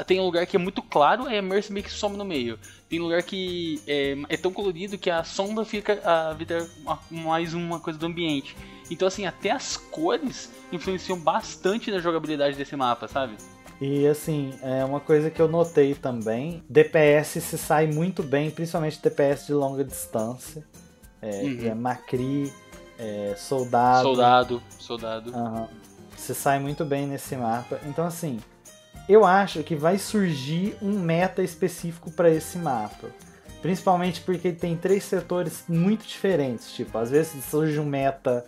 tem 0.06 0.20
um 0.20 0.26
lugar 0.26 0.46
que 0.46 0.56
é 0.58 0.60
muito 0.60 0.82
claro, 0.82 1.28
aí 1.28 1.38
a 1.38 1.42
Mercy 1.42 1.72
meio 1.72 1.86
que 1.86 1.92
some 1.92 2.18
no 2.18 2.26
meio. 2.26 2.60
Tem 2.90 3.00
lugar 3.00 3.22
que 3.24 3.80
é, 3.88 4.18
é 4.28 4.36
tão 4.38 4.52
colorido 4.52 4.98
que 4.98 5.10
a 5.10 5.24
sombra 5.24 5.63
fica 5.63 6.02
a 6.04 6.34
vida 6.34 6.68
uma- 6.82 7.00
mais 7.10 7.54
uma 7.54 7.80
coisa 7.80 7.98
do 7.98 8.06
ambiente. 8.06 8.56
Então 8.89 9.08
assim, 9.08 9.26
até 9.26 9.52
as 9.52 9.78
cores 9.78 10.50
influenciam 10.71 11.17
bastante 11.19 11.91
na 11.91 12.00
jogabilidade 12.00 12.56
desse 12.56 12.76
mapa, 12.76 13.08
sabe? 13.08 13.36
E 13.80 14.08
assim, 14.08 14.54
é 14.63 14.84
uma 14.84 15.00
coisa 15.00 15.30
que 15.30 15.39
eu 15.41 15.47
notei 15.47 15.93
também, 15.93 16.63
DPS 16.69 17.39
se 17.41 17.58
sai 17.58 17.86
muito 17.86 18.23
bem, 18.23 18.50
principalmente 18.50 19.00
DPS 19.02 19.45
de 19.47 19.54
longa 19.54 19.84
distância. 19.84 20.65
É, 21.21 21.41
Uhum. 21.43 21.58
que 21.58 21.67
é 21.67 21.73
Macri, 21.76 22.54
é, 23.00 23.36
Soldado. 23.38 24.04
Soldado, 24.04 24.63
soldado. 24.80 25.36
Aham. 25.36 25.67
Se 26.15 26.34
sai 26.34 26.60
muito 26.60 26.84
bem 26.86 27.06
nesse 27.08 27.36
mapa. 27.36 27.80
Então 27.86 28.06
assim, 28.06 28.39
eu 29.08 29.26
acho 29.26 29.62
que 29.63 29.76
vai 29.76 29.97
surgir 29.97 30.76
um 30.82 31.00
meta 31.00 31.43
específico 31.43 32.12
para 32.12 32.30
esse 32.30 32.58
mapa. 32.58 33.08
Principalmente 33.62 34.21
porque 34.21 34.52
tem 34.52 34.76
três 34.78 35.04
setores 35.04 35.63
muito 35.67 36.06
diferentes. 36.06 36.71
Tipo, 36.71 36.97
às 37.00 37.10
vezes 37.10 37.43
surge 37.45 37.80
um 37.80 37.86
meta, 37.86 38.45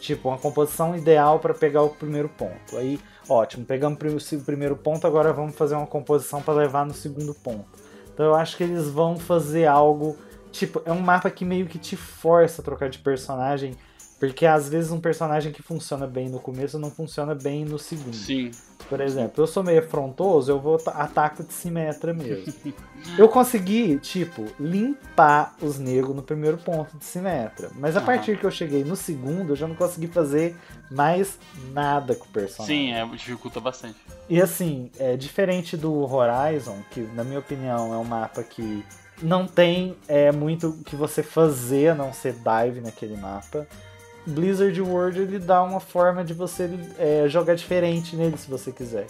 tipo, 0.00 0.28
uma 0.28 0.38
composição 0.38 0.96
ideal 0.96 1.38
para 1.38 1.54
pegar 1.54 1.82
o 1.82 1.90
primeiro 1.90 2.28
ponto. 2.28 2.76
Aí, 2.76 2.98
ótimo, 3.28 3.64
pegamos 3.64 3.98
o 4.32 4.40
primeiro 4.40 4.76
ponto, 4.76 5.06
agora 5.06 5.32
vamos 5.32 5.54
fazer 5.54 5.74
uma 5.74 5.86
composição 5.86 6.42
para 6.42 6.54
levar 6.54 6.86
no 6.86 6.94
segundo 6.94 7.34
ponto. 7.34 7.66
Então 8.12 8.26
eu 8.26 8.34
acho 8.34 8.56
que 8.56 8.64
eles 8.64 8.88
vão 8.88 9.18
fazer 9.18 9.66
algo. 9.66 10.16
Tipo, 10.50 10.80
é 10.86 10.92
um 10.92 11.00
mapa 11.00 11.30
que 11.30 11.44
meio 11.44 11.66
que 11.66 11.78
te 11.78 11.96
força 11.96 12.62
a 12.62 12.64
trocar 12.64 12.88
de 12.88 12.98
personagem. 12.98 13.76
Porque 14.18 14.46
às 14.46 14.68
vezes 14.68 14.90
um 14.90 15.00
personagem 15.00 15.52
que 15.52 15.62
funciona 15.62 16.06
bem 16.06 16.28
no 16.28 16.40
começo 16.40 16.78
não 16.78 16.90
funciona 16.90 17.34
bem 17.34 17.64
no 17.64 17.78
segundo. 17.78 18.14
Sim. 18.14 18.50
Por 18.88 19.00
exemplo, 19.00 19.42
eu 19.42 19.46
sou 19.46 19.62
meio 19.62 19.80
afrontoso, 19.80 20.50
eu 20.50 20.60
vou 20.60 20.78
ta- 20.78 20.92
ataco 20.92 21.42
de 21.42 21.52
simetra 21.52 22.14
mesmo. 22.14 22.52
eu 23.18 23.28
consegui, 23.28 23.98
tipo, 23.98 24.44
limpar 24.58 25.54
os 25.60 25.78
negros 25.78 26.14
no 26.14 26.22
primeiro 26.22 26.56
ponto 26.56 26.96
de 26.96 27.04
simetra. 27.04 27.70
Mas 27.74 27.94
a 27.96 27.98
Aham. 27.98 28.06
partir 28.06 28.38
que 28.38 28.44
eu 28.46 28.50
cheguei 28.50 28.84
no 28.84 28.94
segundo, 28.96 29.50
eu 29.52 29.56
já 29.56 29.66
não 29.66 29.74
consegui 29.74 30.06
fazer 30.06 30.56
mais 30.90 31.38
nada 31.72 32.14
com 32.14 32.24
o 32.24 32.28
personagem. 32.28 32.88
Sim, 32.88 32.92
é, 32.94 33.04
dificulta 33.06 33.60
bastante. 33.60 33.96
E 34.28 34.40
assim, 34.40 34.90
é 34.98 35.16
diferente 35.16 35.76
do 35.76 35.92
Horizon, 36.10 36.78
que 36.90 37.00
na 37.00 37.24
minha 37.24 37.38
opinião 37.40 37.92
é 37.92 37.96
um 37.98 38.04
mapa 38.04 38.42
que 38.42 38.84
não 39.22 39.46
tem 39.46 39.96
é, 40.06 40.30
muito 40.30 40.68
o 40.68 40.84
que 40.84 40.94
você 40.94 41.22
fazer 41.22 41.88
a 41.88 41.94
não 41.94 42.12
ser 42.12 42.34
dive 42.34 42.80
naquele 42.80 43.16
mapa. 43.16 43.66
Blizzard 44.26 44.80
World 44.80 45.20
ele 45.20 45.38
dá 45.38 45.62
uma 45.62 45.80
forma 45.80 46.24
de 46.24 46.34
você 46.34 46.68
é, 46.98 47.28
jogar 47.28 47.54
diferente 47.54 48.16
nele 48.16 48.36
se 48.36 48.50
você 48.50 48.72
quiser. 48.72 49.06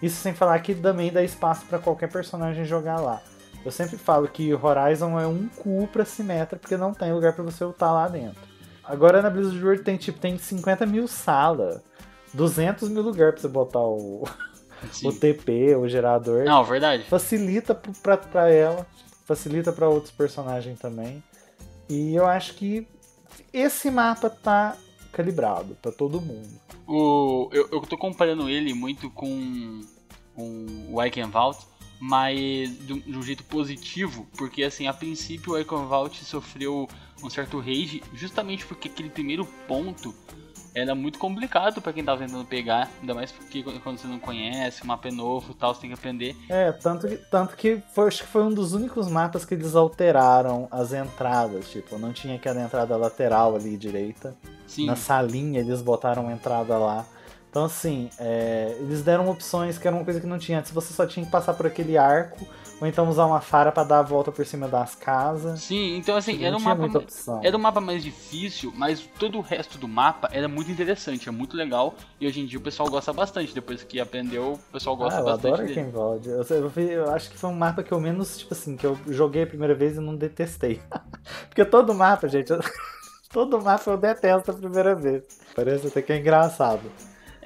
Isso 0.00 0.20
sem 0.20 0.34
falar 0.34 0.58
que 0.60 0.74
também 0.74 1.10
dá 1.10 1.22
espaço 1.22 1.64
para 1.66 1.78
qualquer 1.78 2.10
personagem 2.10 2.64
jogar 2.64 3.00
lá. 3.00 3.20
Eu 3.64 3.72
sempre 3.72 3.96
falo 3.96 4.28
que 4.28 4.54
Horizon 4.54 5.18
é 5.18 5.26
um 5.26 5.48
cu 5.48 5.88
pra 5.92 6.04
Simetra 6.04 6.58
porque 6.58 6.76
não 6.76 6.94
tem 6.94 7.12
lugar 7.12 7.32
para 7.32 7.42
você 7.42 7.64
lutar 7.64 7.92
lá 7.92 8.06
dentro. 8.06 8.40
Agora 8.84 9.20
na 9.20 9.28
Blizzard 9.28 9.62
World 9.64 9.82
tem 9.82 9.96
tipo 9.96 10.20
tem 10.20 10.38
50 10.38 10.86
mil 10.86 11.08
salas, 11.08 11.80
200 12.32 12.88
mil 12.88 13.02
lugares 13.02 13.34
pra 13.34 13.42
você 13.42 13.48
botar 13.48 13.80
o, 13.80 14.24
Sim. 14.92 15.08
o 15.08 15.12
TP, 15.12 15.74
o 15.74 15.88
gerador. 15.88 16.44
Não, 16.44 16.62
verdade. 16.62 17.02
Facilita 17.04 17.74
pra, 17.74 18.16
pra 18.16 18.48
ela, 18.48 18.86
facilita 19.24 19.72
pra 19.72 19.88
outros 19.88 20.12
personagens 20.12 20.78
também. 20.78 21.22
E 21.88 22.14
eu 22.14 22.26
acho 22.26 22.54
que 22.54 22.86
esse 23.52 23.90
mapa 23.90 24.30
tá 24.30 24.76
calibrado 25.12 25.76
pra 25.80 25.90
todo 25.90 26.20
mundo. 26.20 26.60
O, 26.86 27.48
eu, 27.52 27.68
eu 27.72 27.80
tô 27.80 27.96
comparando 27.96 28.48
ele 28.48 28.74
muito 28.74 29.10
com, 29.10 29.80
com 30.34 30.66
o 30.90 31.02
Eichenwald, 31.02 31.58
mas 31.98 32.78
de 32.86 32.92
um, 32.92 32.98
de 33.00 33.18
um 33.18 33.22
jeito 33.22 33.42
positivo, 33.44 34.26
porque 34.36 34.62
assim, 34.62 34.86
a 34.86 34.92
princípio 34.92 35.54
o 35.54 35.58
Eichenwald 35.58 36.14
sofreu 36.24 36.88
um 37.22 37.30
certo 37.30 37.58
rage, 37.58 38.02
justamente 38.12 38.66
porque 38.66 38.88
aquele 38.88 39.08
primeiro 39.08 39.46
ponto 39.66 40.14
era 40.76 40.94
muito 40.94 41.18
complicado 41.18 41.80
pra 41.80 41.90
quem 41.90 42.04
tava 42.04 42.20
tentando 42.20 42.44
pegar, 42.44 42.90
ainda 43.00 43.14
mais 43.14 43.32
porque 43.32 43.62
quando 43.62 43.96
você 43.98 44.06
não 44.06 44.18
conhece, 44.18 44.82
o 44.82 44.86
mapa 44.86 45.08
é 45.08 45.10
novo 45.10 45.52
e 45.52 45.54
tal, 45.54 45.74
você 45.74 45.80
tem 45.80 45.90
que 45.90 45.94
aprender. 45.94 46.36
É, 46.50 46.70
tanto 46.70 47.08
que, 47.08 47.16
tanto 47.16 47.56
que 47.56 47.82
foi, 47.94 48.08
acho 48.08 48.22
que 48.22 48.28
foi 48.28 48.42
um 48.42 48.52
dos 48.52 48.74
únicos 48.74 49.08
mapas 49.08 49.46
que 49.46 49.54
eles 49.54 49.74
alteraram 49.74 50.68
as 50.70 50.92
entradas. 50.92 51.70
Tipo, 51.70 51.98
não 51.98 52.12
tinha 52.12 52.36
aquela 52.36 52.60
entrada 52.60 52.94
lateral 52.94 53.56
ali 53.56 53.74
direita. 53.78 54.36
Sim, 54.66 54.86
Na 54.86 54.96
salinha 54.96 55.60
eles 55.60 55.80
botaram 55.80 56.24
uma 56.24 56.32
entrada 56.32 56.76
lá. 56.76 57.06
Então, 57.48 57.64
assim, 57.64 58.10
é, 58.18 58.76
eles 58.80 59.02
deram 59.02 59.30
opções 59.30 59.78
que 59.78 59.88
era 59.88 59.96
uma 59.96 60.04
coisa 60.04 60.20
que 60.20 60.26
não 60.26 60.38
tinha 60.38 60.58
antes. 60.58 60.70
Você 60.72 60.92
só 60.92 61.06
tinha 61.06 61.24
que 61.24 61.32
passar 61.32 61.54
por 61.54 61.66
aquele 61.66 61.96
arco 61.96 62.46
ou 62.80 62.86
então 62.86 63.08
usar 63.08 63.24
uma 63.26 63.40
fara 63.40 63.72
pra 63.72 63.84
dar 63.84 64.00
a 64.00 64.02
volta 64.02 64.30
por 64.30 64.44
cima 64.44 64.68
das 64.68 64.94
casas. 64.94 65.60
Sim, 65.60 65.96
então 65.96 66.16
assim, 66.16 66.44
era 66.44 66.56
um 66.56 66.60
mapa. 66.60 66.88
Era 67.42 67.56
um 67.56 67.60
mapa 67.60 67.80
mais 67.80 68.02
difícil, 68.02 68.72
mas 68.74 69.00
todo 69.18 69.38
o 69.38 69.40
resto 69.40 69.78
do 69.78 69.88
mapa 69.88 70.28
era 70.32 70.46
muito 70.46 70.70
interessante, 70.70 71.28
é 71.28 71.32
muito 71.32 71.56
legal. 71.56 71.94
E 72.20 72.26
hoje 72.26 72.40
em 72.40 72.46
dia 72.46 72.58
o 72.58 72.62
pessoal 72.62 72.88
gosta 72.90 73.12
bastante. 73.12 73.54
Depois 73.54 73.82
que 73.82 73.98
aprendeu, 73.98 74.54
o 74.54 74.72
pessoal 74.72 74.96
gosta 74.96 75.18
ah, 75.18 75.22
eu 75.22 75.24
bastante 75.24 75.54
adoro 75.54 75.66
dele. 75.68 75.90
Vault. 75.90 76.28
Eu, 76.28 76.42
eu, 76.50 76.82
eu 76.88 77.10
acho 77.14 77.30
que 77.30 77.38
foi 77.38 77.50
um 77.50 77.54
mapa 77.54 77.82
que 77.82 77.92
eu 77.92 78.00
menos, 78.00 78.38
tipo 78.38 78.52
assim, 78.52 78.76
que 78.76 78.86
eu 78.86 78.98
joguei 79.08 79.44
a 79.44 79.46
primeira 79.46 79.74
vez 79.74 79.96
e 79.96 80.00
não 80.00 80.14
detestei. 80.14 80.80
Porque 81.48 81.64
todo 81.64 81.94
mapa, 81.94 82.28
gente, 82.28 82.50
eu- 82.50 82.60
todo 83.32 83.60
mapa 83.60 83.90
eu 83.90 83.96
detesto 83.96 84.50
a 84.50 84.54
primeira 84.54 84.94
vez. 84.94 85.22
Parece 85.54 85.86
até 85.86 86.02
que 86.02 86.12
é 86.12 86.18
engraçado. 86.18 86.82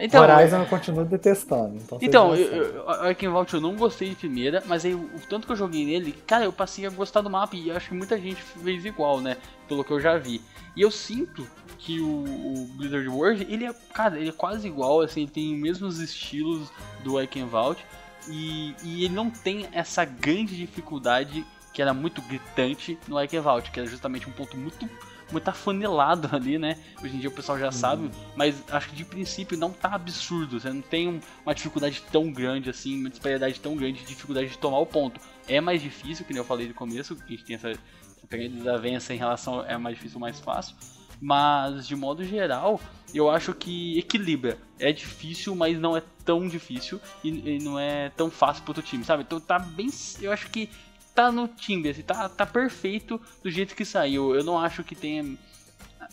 Então, 0.01 0.23
Horizon 0.23 0.61
eu 0.61 0.67
continuo 0.67 1.05
detestando. 1.05 1.77
Então, 1.77 1.99
Então, 2.01 2.35
eu, 2.35 3.33
Vault 3.33 3.53
eu 3.53 3.61
não 3.61 3.77
gostei 3.77 4.11
de 4.11 4.17
primeira, 4.17 4.63
mas 4.67 4.85
aí 4.85 4.95
o 4.95 5.11
tanto 5.29 5.47
que 5.47 5.53
eu 5.53 5.57
joguei 5.57 5.85
nele, 5.85 6.13
cara, 6.27 6.45
eu 6.45 6.53
passei 6.53 6.87
a 6.87 6.91
gostar 6.91 7.21
do 7.21 7.31
mapa 7.31 7.55
e 7.55 7.71
acho 7.71 7.89
que 7.89 7.95
muita 7.95 8.19
gente 8.19 8.43
fez 8.43 8.85
igual, 8.85 9.21
né? 9.21 9.37
Pelo 9.69 9.85
que 9.85 9.91
eu 9.91 10.01
já 10.01 10.17
vi. 10.17 10.41
E 10.75 10.83
eu 10.83 10.91
sinto 10.91 11.47
que 11.79 12.01
o, 12.01 12.25
o 12.25 12.69
Blizzard 12.77 13.09
World, 13.09 13.47
ele 13.49 13.65
é, 13.65 13.75
cara, 13.93 14.19
ele 14.19 14.31
é 14.31 14.33
quase 14.33 14.67
igual, 14.67 15.01
assim, 15.01 15.23
ele 15.23 15.31
tem 15.31 15.55
os 15.55 15.61
mesmos 15.61 16.01
estilos 16.01 16.71
do 17.03 17.19
Arcane 17.19 17.49
Vault 17.49 17.85
e, 18.29 18.75
e 18.83 19.05
ele 19.05 19.15
não 19.15 19.31
tem 19.31 19.67
essa 19.73 20.05
grande 20.05 20.57
dificuldade 20.57 21.45
que 21.73 21.81
era 21.81 21.95
muito 21.95 22.21
gritante 22.23 22.99
no 23.07 23.17
Arcane 23.17 23.43
Vault, 23.43 23.71
que 23.71 23.81
era 23.81 23.89
justamente 23.89 24.29
um 24.29 24.33
ponto 24.33 24.57
muito 24.57 24.89
muito 25.33 25.49
afunilado 25.49 26.29
ali, 26.35 26.59
né? 26.59 26.77
Hoje 27.03 27.17
em 27.17 27.19
dia 27.19 27.29
o 27.29 27.33
pessoal 27.33 27.59
já 27.59 27.71
sabe, 27.73 28.11
mas 28.37 28.63
acho 28.71 28.89
que 28.91 28.97
de 28.97 29.05
princípio 29.05 29.57
não 29.59 29.71
tá 29.71 29.95
absurdo. 29.95 30.59
Você 30.61 30.71
não 30.73 30.83
tem 30.83 31.09
um- 31.09 31.21
uma 31.45 31.55
dificuldade 31.55 32.03
tão 32.11 32.31
grande 32.33 32.69
assim, 32.71 32.99
uma 33.01 33.11
disparidade 33.11 33.59
tão 33.61 33.77
grande 33.77 34.01
de 34.01 34.07
dificuldade 34.07 34.49
de 34.51 34.59
tomar 34.59 34.79
o 34.79 34.87
ponto. 34.87 35.21
É 35.49 35.61
mais 35.61 35.83
difícil, 35.83 36.25
que 36.25 36.33
nem 36.33 36.39
eu 36.41 36.45
falei 36.45 36.69
no 36.69 36.75
começo, 36.75 37.17
que 37.17 37.23
a 37.23 37.37
gente 37.37 37.45
tem 37.45 37.57
essa, 37.57 37.73
desavença 38.31 39.13
em 39.15 39.17
relação 39.19 39.65
é 39.65 39.77
mais 39.77 39.97
difícil 39.97 40.17
ou 40.17 40.21
mais 40.21 40.39
fácil. 40.41 40.77
Mas 41.21 41.87
de 41.87 41.95
modo 41.95 42.25
geral, 42.25 42.81
eu 43.13 43.29
acho 43.29 43.53
que 43.53 43.99
equilibra. 43.99 44.57
É 44.79 44.91
difícil, 44.93 45.55
mas 45.55 45.79
não 45.79 45.97
é 45.97 46.03
tão 46.25 46.49
difícil 46.49 46.99
e, 47.23 47.57
e 47.57 47.59
não 47.63 47.79
é 47.79 48.09
tão 48.11 48.31
fácil 48.31 48.63
pro 48.63 48.71
outro 48.71 48.83
time, 48.83 49.05
sabe? 49.05 49.23
Então 49.25 49.39
tá 49.39 49.59
bem. 49.59 49.91
Eu 50.21 50.33
acho 50.33 50.49
que 50.49 50.71
tá 51.15 51.31
no 51.33 51.49
time, 51.49 51.89
assim, 51.89 52.03
tá, 52.03 52.29
tá 52.29 52.47
perfeito 52.47 53.21
do 53.43 53.51
jeito 53.51 53.75
que 53.75 53.85
saiu. 53.85 54.35
Eu 54.35 54.45
não 54.45 54.59
acho 54.59 54.83
que 54.85 54.95
tenha. 54.95 55.37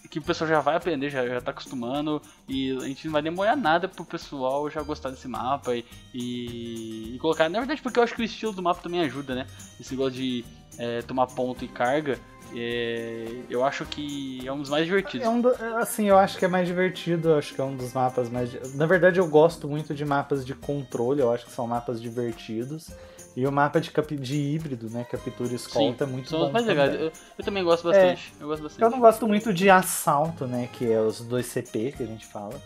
Que 0.10 0.20
o 0.20 0.22
pessoal 0.22 0.50
já 0.50 0.60
vai 0.62 0.76
aprender, 0.76 1.10
já, 1.10 1.26
já 1.28 1.42
tá 1.42 1.52
acostumando. 1.52 2.22
E 2.48 2.72
a 2.78 2.88
gente 2.88 3.06
não 3.06 3.12
vai 3.14 3.22
demorar 3.22 3.56
nada 3.56 3.88
pro 3.88 4.06
pessoal 4.06 4.70
já 4.70 4.82
gostar 4.82 5.10
desse 5.10 5.28
mapa 5.28 5.76
e, 5.76 5.84
e, 6.14 7.16
e 7.16 7.20
colocar. 7.20 7.50
Na 7.50 7.60
verdade, 7.60 7.82
porque 7.82 8.00
eu 8.00 8.04
acho 8.04 8.14
que 8.16 8.22
o 8.22 8.26
estilo 8.26 8.54
do 8.54 8.62
mapa 8.62 8.82
também 8.82 9.02
ajuda, 9.02 9.34
né? 9.36 9.48
Esse 9.80 9.92
negócio 9.92 10.14
de 10.14 10.46
é, 10.78 11.02
tomar 11.02 11.28
ponto 11.28 11.64
e 11.66 11.68
carga. 11.68 12.20
é, 12.56 13.26
eu 13.50 13.64
acho 13.66 13.86
que 13.86 14.46
é 14.48 14.52
um 14.54 14.60
dos 14.60 14.70
mais 14.70 14.86
divertidos. 14.86 15.26
É 15.26 15.30
um 15.30 15.42
do- 15.42 15.50
assim, 15.78 16.06
eu 16.08 16.18
acho 16.18 16.38
que 16.38 16.46
é 16.46 16.48
mais 16.48 16.68
divertido, 16.68 17.34
acho 17.34 17.54
que 17.54 17.60
é 17.60 17.64
um 17.64 17.76
dos 17.76 17.94
mapas 17.94 18.30
mais. 18.30 18.76
Na 18.76 18.86
verdade, 18.86 19.20
eu 19.20 19.28
gosto 19.28 19.68
muito 19.68 19.94
de 19.94 20.06
mapas 20.06 20.46
de 20.46 20.54
controle, 20.56 21.22
eu 21.22 21.32
acho 21.32 21.46
que 21.46 21.52
são 21.52 21.68
mapas 21.68 22.02
divertidos. 22.02 22.90
E 23.38 23.46
o 23.46 23.52
mapa 23.52 23.80
de, 23.80 23.92
capi... 23.92 24.16
de 24.16 24.36
híbrido, 24.36 24.90
né? 24.90 25.04
Captura 25.04 25.52
e 25.52 25.56
escolta 25.56 26.06
é 26.06 26.08
muito 26.08 26.28
são 26.28 26.40
bom. 26.40 26.46
os 26.48 26.52
mais 26.52 26.66
legais. 26.66 26.96
Eu, 26.96 27.12
eu 27.38 27.46
também 27.46 27.64
gosto 27.64 27.84
bastante. 27.84 28.34
eu 28.42 28.48
gosto 28.48 28.64
bastante. 28.64 28.82
Eu 28.82 28.90
não 28.90 29.00
gosto 29.00 29.28
muito 29.28 29.54
de 29.54 29.70
assalto, 29.70 30.48
né? 30.48 30.68
Que 30.74 30.92
é 30.92 31.00
os 31.00 31.22
dois 31.22 31.46
CP 31.46 31.94
que 31.96 32.02
a 32.02 32.06
gente 32.08 32.26
fala. 32.26 32.60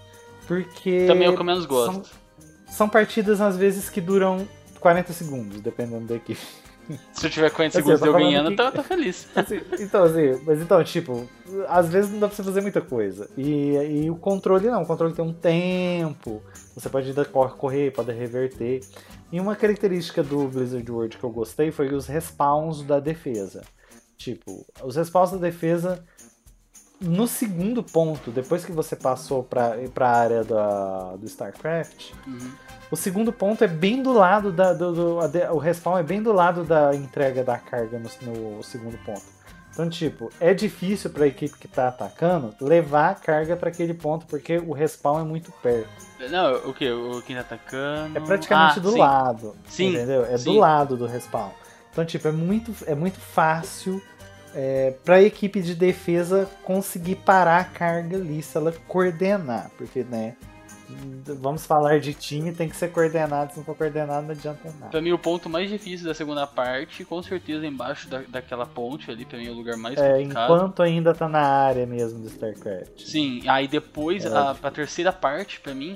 Porque. 0.48 1.08
Também 1.08 1.28
é 1.28 1.30
o 1.30 1.36
que 1.36 1.42
eu 1.42 1.46
menos 1.46 1.66
gosto. 1.66 2.08
São, 2.08 2.46
são 2.70 2.90
partidas, 2.90 3.42
às 3.42 3.58
vezes, 3.58 3.90
que 3.90 4.00
duram 4.00 4.48
40 4.80 5.12
segundos, 5.12 5.60
dependendo 5.60 6.06
da 6.06 6.16
equipe. 6.16 6.40
Se 7.14 7.26
eu 7.28 7.30
tiver 7.30 7.50
40 7.52 7.78
Assim, 7.80 7.86
segundos 7.88 8.06
eu 8.06 8.14
ganhando, 8.14 8.48
que- 8.48 8.54
então 8.54 8.66
eu 8.68 8.72
tô 8.72 8.84
feliz. 8.84 9.28
Assim, 9.36 9.62
então, 9.80 10.04
assim, 10.04 10.42
mas 10.46 10.62
então, 10.62 10.84
tipo, 10.84 11.28
às 11.68 11.90
vezes 11.90 12.12
não 12.12 12.20
dá 12.20 12.28
pra 12.28 12.36
você 12.36 12.44
fazer 12.44 12.62
muita 12.62 12.82
coisa. 12.82 13.30
E, 13.38 13.74
e 14.04 14.10
o 14.12 14.16
controle 14.16 14.68
não, 14.68 14.84
o 14.84 14.86
controle 14.86 15.14
tem 15.14 15.24
um 15.24 15.34
tempo. 15.34 16.42
Você 16.76 16.90
pode 16.90 17.14
correr, 17.58 17.92
pode 17.92 18.12
reverter. 18.12 18.82
E 19.32 19.40
uma 19.40 19.56
característica 19.56 20.22
do 20.24 20.48
Blizzard 20.48 20.92
World 20.92 21.18
que 21.18 21.24
eu 21.24 21.30
gostei 21.30 21.72
foi 21.72 21.94
os 21.94 22.08
respawns 22.08 22.82
da 22.84 23.00
defesa. 23.00 23.62
Tipo, 24.18 24.66
os 24.84 24.96
respawns 24.96 25.32
da 25.32 25.38
defesa 25.38 26.04
no 27.02 27.28
segundo 27.28 27.82
ponto, 27.84 28.30
depois 28.32 28.64
que 28.64 28.72
você 28.72 28.96
passou 28.96 29.44
pra, 29.44 29.76
pra 29.94 30.10
área 30.10 30.44
da, 30.44 31.16
do 31.18 31.26
StarCraft, 31.26 32.12
Uhum. 32.28 32.52
o 32.92 32.96
segundo 32.96 33.34
ponto 33.34 33.64
é 33.64 33.68
bem 33.68 34.02
do 34.04 34.14
lado 34.14 34.52
da. 34.52 34.72
Do, 34.74 34.94
do- 34.94 35.20
a 35.20 35.52
o 35.54 35.58
respawn 35.58 35.98
é 35.98 36.04
bem 36.04 36.22
do 36.22 36.32
lado 36.32 36.64
da 36.64 36.96
entrega 36.96 37.44
da 37.44 37.58
carga 37.58 38.00
no, 38.00 38.56
no 38.58 38.64
segundo 38.64 38.98
ponto. 39.04 39.42
Então, 39.74 39.90
tipo, 39.90 40.30
é 40.40 40.54
difícil 40.54 41.10
pra 41.12 41.26
equipe 41.26 41.58
que 41.58 41.66
tá 41.68 41.88
atacando 41.88 42.54
levar 42.60 43.12
a 43.12 43.16
carga 43.16 43.56
pra 43.56 43.70
aquele 43.70 43.94
ponto, 43.94 44.26
porque 44.26 44.58
o 44.58 44.74
respawn 44.74 45.22
é 45.22 45.24
muito 45.24 45.50
perto. 45.64 45.88
Não, 46.30 46.70
o 46.70 46.74
que? 46.74 46.92
O 46.92 47.22
quem 47.22 47.36
tá 47.38 47.42
atacando. 47.42 48.18
É 48.18 48.20
praticamente 48.22 48.80
Ah, 48.80 48.82
do 48.82 48.92
sim. 48.92 49.00
lado. 49.00 49.56
Sim, 49.70 49.94
Entendeu? 49.96 50.26
É 50.26 50.38
sim. 50.38 50.44
do 50.44 50.60
lado 50.60 50.98
do 50.98 51.06
respawn. 51.08 51.50
Então, 51.90 52.06
tipo, 52.06 52.28
é 52.28 52.32
muito, 52.32 52.74
é 52.86 52.94
muito 52.94 53.20
fácil 53.20 54.02
é, 54.54 54.94
pra 55.04 55.22
equipe 55.22 55.62
de 55.62 55.74
defesa 55.76 56.50
conseguir 56.64 57.16
parar 57.18 57.60
a 57.62 57.64
carga 57.66 58.18
ali 58.18 58.42
se 58.42 58.58
ela 58.58 58.72
coordenar. 58.88 59.70
Porque, 59.78 60.04
né? 60.04 60.36
Vamos 61.40 61.66
falar 61.66 62.02
de 62.02 62.14
time, 62.14 62.52
tem 62.52 62.68
que 62.68 62.76
ser 62.76 62.92
coordenado. 62.92 63.52
Se 63.52 63.58
não 63.58 63.64
for 63.64 63.76
coordenado, 63.78 64.24
não 64.28 64.32
adianta 64.34 64.70
nada. 64.78 64.92
Pra 64.92 65.02
mim, 65.02 65.14
o 65.14 65.18
ponto 65.18 65.50
mais 65.50 65.70
difícil 65.70 66.06
da 66.06 66.14
segunda 66.14 66.46
parte, 66.46 67.06
com 67.06 67.24
certeza 67.24 67.66
embaixo 67.66 68.10
da, 68.10 68.22
daquela 68.28 68.66
ponte 68.66 69.10
ali, 69.10 69.24
pra 69.24 69.38
mim 69.40 69.48
é 69.48 69.52
o 69.52 69.54
lugar 69.54 69.78
mais 69.78 69.98
É, 69.98 70.12
complicado. 70.18 70.54
enquanto 70.54 70.84
ainda 70.84 71.14
tá 71.14 71.30
na 71.30 71.40
área 71.42 71.86
mesmo 71.86 72.20
do 72.20 72.28
StarCraft. 72.28 73.06
Sim, 73.06 73.42
aí 73.48 73.70
depois, 73.70 74.26
É. 74.26 74.30
a, 74.38 74.52
a 74.62 74.70
terceira 74.72 75.14
parte, 75.14 75.62
pra 75.62 75.74
mim, 75.74 75.96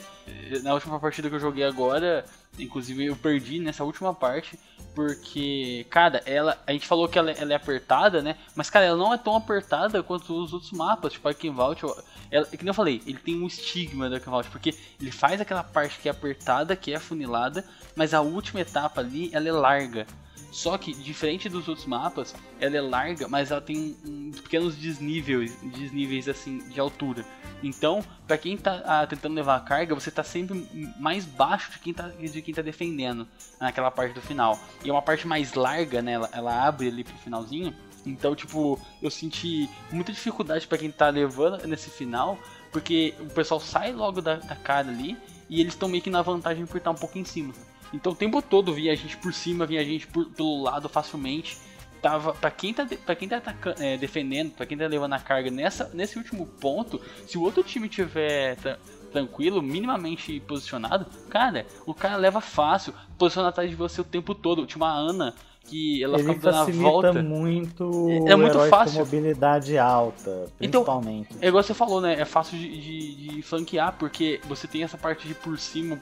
na 0.64 0.74
última 0.74 0.98
partida 0.98 1.28
que 1.30 1.36
eu 1.36 1.40
joguei 1.42 1.66
agora, 1.66 2.24
inclusive 2.60 3.06
eu 3.06 3.16
perdi 3.16 3.60
nessa 3.60 3.84
última 3.84 4.14
parte, 4.14 4.58
porque, 4.96 5.86
cara, 5.90 6.24
ela, 6.26 6.58
a 6.66 6.72
gente 6.72 6.88
falou 6.88 7.08
que 7.10 7.20
ela, 7.20 7.30
ela 7.32 7.52
é 7.52 7.56
apertada, 7.56 8.22
né? 8.22 8.38
Mas, 8.56 8.70
cara, 8.70 8.86
ela 8.86 8.98
não 8.98 9.14
é 9.14 9.18
tão 9.18 9.36
apertada 9.36 10.02
quanto 10.02 10.34
os 10.34 10.54
outros 10.54 10.72
mapas, 10.72 11.14
tipo 11.14 11.28
eu- 11.30 12.04
ela, 12.32 12.46
que 12.46 12.58
nem 12.64 12.68
eu 12.68 12.74
falei, 12.74 13.02
ele 13.06 13.18
tem 13.18 13.36
um 13.42 13.46
estigma 13.46 14.08
do 14.08 14.16
Arcane 14.16 14.32
Vault, 14.32 14.50
porque 14.50 14.74
ele 15.00 15.12
faz 15.12 15.42
aquela 15.42 15.64
parte 15.64 16.00
que 16.00 16.08
é 16.08 16.12
apertada, 16.12 16.76
que 16.76 16.94
é 16.94 16.96
afunilada, 16.96 17.66
mas 17.96 18.14
a 18.14 18.22
última 18.22 18.62
etapa 18.62 19.02
ali, 19.02 19.30
ela 19.34 19.48
é 19.48 19.52
larga. 19.52 20.08
Só 20.56 20.78
que, 20.78 20.94
diferente 20.94 21.50
dos 21.50 21.68
outros 21.68 21.86
mapas, 21.86 22.34
ela 22.62 22.78
é 22.78 22.82
larga, 22.82 23.28
mas 23.28 23.52
ela 23.52 23.60
tem 23.60 23.94
um, 24.08 24.32
pequenos 24.32 24.78
desníveis, 24.78 25.54
desníveis 25.62 26.30
assim, 26.30 26.60
de 26.70 26.80
altura. 26.80 27.26
Então, 27.62 28.02
pra 28.26 28.38
quem 28.38 28.56
tá 28.56 28.82
ah, 28.86 29.06
tentando 29.06 29.36
levar 29.36 29.58
a 29.58 29.60
carga, 29.60 29.94
você 29.94 30.10
tá 30.10 30.24
sempre 30.24 30.66
mais 30.98 31.26
baixo 31.26 31.74
de 31.74 31.80
quem 31.80 31.94
tá, 31.94 32.08
de 32.08 32.42
quem 32.42 32.54
tá 32.54 32.62
defendendo 32.62 33.28
naquela 33.60 33.92
parte 33.92 34.14
do 34.14 34.22
final. 34.22 34.58
E 34.82 34.88
é 34.88 34.94
uma 34.94 35.02
parte 35.02 35.28
mais 35.28 35.56
larga, 35.56 36.02
né? 36.02 36.14
Ela, 36.14 36.30
ela 36.32 36.66
abre 36.66 36.88
ali 36.88 37.04
pro 37.04 37.18
finalzinho. 37.18 37.76
Então, 38.06 38.34
tipo, 38.34 38.80
eu 39.02 39.12
senti 39.12 39.70
muita 39.92 40.14
dificuldade 40.14 40.66
pra 40.68 40.78
quem 40.78 40.90
tá 40.90 41.10
levando 41.10 41.68
nesse 41.68 41.90
final, 41.90 42.40
porque 42.72 43.14
o 43.20 43.26
pessoal 43.26 43.60
sai 43.60 43.92
logo 43.92 44.22
da, 44.22 44.38
da 44.38 44.56
cara 44.56 44.88
ali 44.88 45.18
e 45.50 45.60
eles 45.60 45.74
estão 45.74 45.90
meio 45.90 46.02
que 46.02 46.10
na 46.10 46.22
vantagem 46.22 46.66
por 46.66 46.78
estar 46.78 46.92
um 46.92 46.96
pouco 46.96 47.18
em 47.18 47.26
cima. 47.26 47.54
Então 47.94 48.12
o 48.12 48.16
tempo 48.16 48.42
todo 48.42 48.74
vinha 48.74 48.92
a 48.92 48.96
gente 48.96 49.18
por 49.18 49.34
cima, 49.34 49.66
vinha 49.66 49.82
a 49.82 49.84
gente 49.84 50.08
por- 50.08 50.26
pelo 50.32 50.64
lado 50.64 50.90
facilmente. 50.90 51.58
Tava, 52.02 52.34
pra 52.34 52.52
quem 52.52 52.74
tá, 52.74 52.88
pra 53.06 53.16
quem 53.16 53.28
tá 53.28 53.38
ataca- 53.38 53.76
é, 53.80 53.98
defendendo, 53.98 54.52
pra 54.52 54.66
quem 54.66 54.78
tá 54.78 54.86
levando 54.86 55.14
a 55.14 55.20
carga 55.20 55.50
nessa, 55.50 55.90
nesse 55.94 56.18
último 56.18 56.46
ponto, 56.46 57.02
se 57.26 57.38
o 57.38 57.42
outro 57.42 57.64
time 57.64 57.90
tiver 57.90 58.56
tra- 58.58 58.78
tranquilo, 59.12 59.62
minimamente 59.62 60.40
posicionado, 60.42 61.06
cara, 61.30 61.66
o 61.86 61.94
cara 61.94 62.18
leva 62.18 62.42
fácil, 62.42 62.94
posiciona 63.18 63.50
atrás 63.50 63.70
de 63.70 63.76
você 63.76 64.02
o 64.02 64.04
tempo 64.04 64.36
todo. 64.36 64.66
Tinha 64.68 64.78
uma 64.84 64.94
Ana 64.94 65.34
que 65.68 66.04
ela 66.04 66.18
Ele 66.20 66.24
ficava 66.34 66.40
dando 66.40 66.56
a 66.56 66.60
facilita 66.66 66.84
volta. 66.92 67.14
muito 67.24 68.08
É- 68.28 68.32
é 68.32 68.36
muito 68.36 68.60
fácil. 68.70 68.94
com 68.94 69.00
mobilidade 69.06 69.78
alta, 69.78 70.46
Então, 70.62 70.84
principalmente. 70.84 71.30
É 71.42 71.48
igual 71.48 71.64
você 71.64 71.74
falou, 71.74 72.00
né? 72.02 72.20
É 72.20 72.26
fácil 72.26 72.58
de, 72.58 72.70
de, 72.80 73.16
de 73.36 73.42
flanquear, 73.42 73.96
porque 73.98 74.40
você 74.48 74.68
tem 74.68 74.84
essa 74.84 74.98
parte 74.98 75.28
de 75.28 75.34
por 75.34 75.58
cima. 75.58 76.00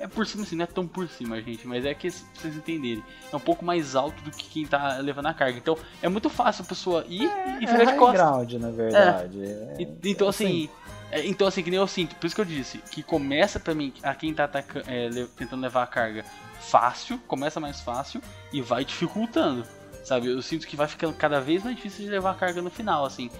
É 0.00 0.06
por 0.06 0.24
cima 0.26 0.44
assim, 0.44 0.54
não 0.54 0.62
é 0.62 0.66
tão 0.66 0.86
por 0.86 1.08
cima, 1.08 1.40
gente, 1.42 1.66
mas 1.66 1.84
é 1.84 1.92
que 1.92 2.10
pra 2.10 2.20
vocês 2.34 2.56
entenderem. 2.56 3.02
É 3.32 3.34
um 3.36 3.40
pouco 3.40 3.64
mais 3.64 3.96
alto 3.96 4.22
do 4.22 4.30
que 4.30 4.44
quem 4.48 4.64
tá 4.66 4.98
levando 4.98 5.26
a 5.26 5.34
carga. 5.34 5.58
Então 5.58 5.76
é 6.00 6.08
muito 6.08 6.30
fácil 6.30 6.62
a 6.64 6.66
pessoa 6.68 7.04
ir 7.08 7.24
e 7.60 7.64
é 7.64 7.66
ficar 7.66 7.78
de 7.78 7.84
high 7.84 7.96
costas. 7.96 8.20
ground, 8.20 8.52
na 8.54 8.70
verdade. 8.70 9.42
É, 9.42 9.76
E- 9.82 9.88
Então 10.10 10.28
assim. 10.28 10.68
É, 11.10 11.26
Então 11.26 11.46
assim, 11.46 11.62
que 11.62 11.70
nem 11.70 11.78
eu 11.78 11.86
sinto, 11.86 12.14
por 12.16 12.26
isso 12.26 12.34
que 12.34 12.40
eu 12.40 12.44
disse, 12.44 12.78
que 12.90 13.02
começa 13.02 13.58
pra 13.60 13.74
mim, 13.74 13.92
a 14.02 14.14
quem 14.14 14.32
tá 14.34 14.44
ataca- 14.44 14.82
é, 14.86 15.08
tentando 15.36 15.62
levar 15.62 15.82
a 15.82 15.86
carga 15.86 16.24
fácil, 16.60 17.18
começa 17.26 17.58
mais 17.60 17.80
fácil 17.80 18.20
e 18.52 18.60
vai 18.60 18.84
dificultando. 18.84 19.64
Sabe, 20.04 20.28
eu 20.28 20.40
sinto 20.40 20.66
que 20.66 20.76
vai 20.76 20.88
ficando 20.88 21.12
cada 21.14 21.40
vez 21.40 21.62
mais 21.62 21.76
difícil 21.76 22.04
de 22.04 22.10
levar 22.10 22.30
a 22.30 22.34
carga 22.34 22.62
no 22.62 22.70
final, 22.70 23.04
assim. 23.04 23.30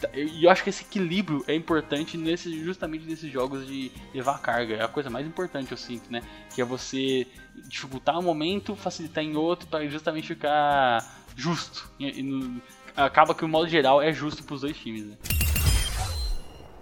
tá- 0.00 0.08
E 0.14 0.44
eu 0.44 0.50
acho 0.50 0.62
que 0.64 0.70
esse 0.70 0.82
equilíbrio 0.82 1.44
é 1.46 1.54
importante 1.54 2.16
nesse, 2.16 2.62
justamente 2.64 3.04
nesses 3.04 3.30
jogos 3.32 3.66
de 3.66 3.90
levar 4.14 4.40
carga. 4.40 4.74
É 4.74 4.82
a 4.84 4.88
coisa 4.88 5.08
mais 5.10 5.26
importante, 5.26 5.70
eu 5.72 5.76
sinto, 5.78 6.10
né? 6.10 6.22
Que 6.54 6.60
é 6.60 6.64
você 6.64 7.26
dificultar 7.68 8.18
um 8.18 8.22
momento, 8.22 8.74
facilitar 8.76 9.22
em 9.24 9.36
outro, 9.36 9.66
para 9.68 9.86
justamente 9.88 10.26
ficar 10.28 11.04
justo. 11.36 11.88
E, 12.00 12.06
e 12.20 12.62
acaba 12.96 13.32
que 13.34 13.44
o 13.44 13.48
modo 13.48 13.68
geral 13.68 14.00
é 14.02 14.12
justo 14.12 14.42
pros 14.42 14.60
dois 14.62 14.76
times, 14.76 15.04
né? 15.04 15.16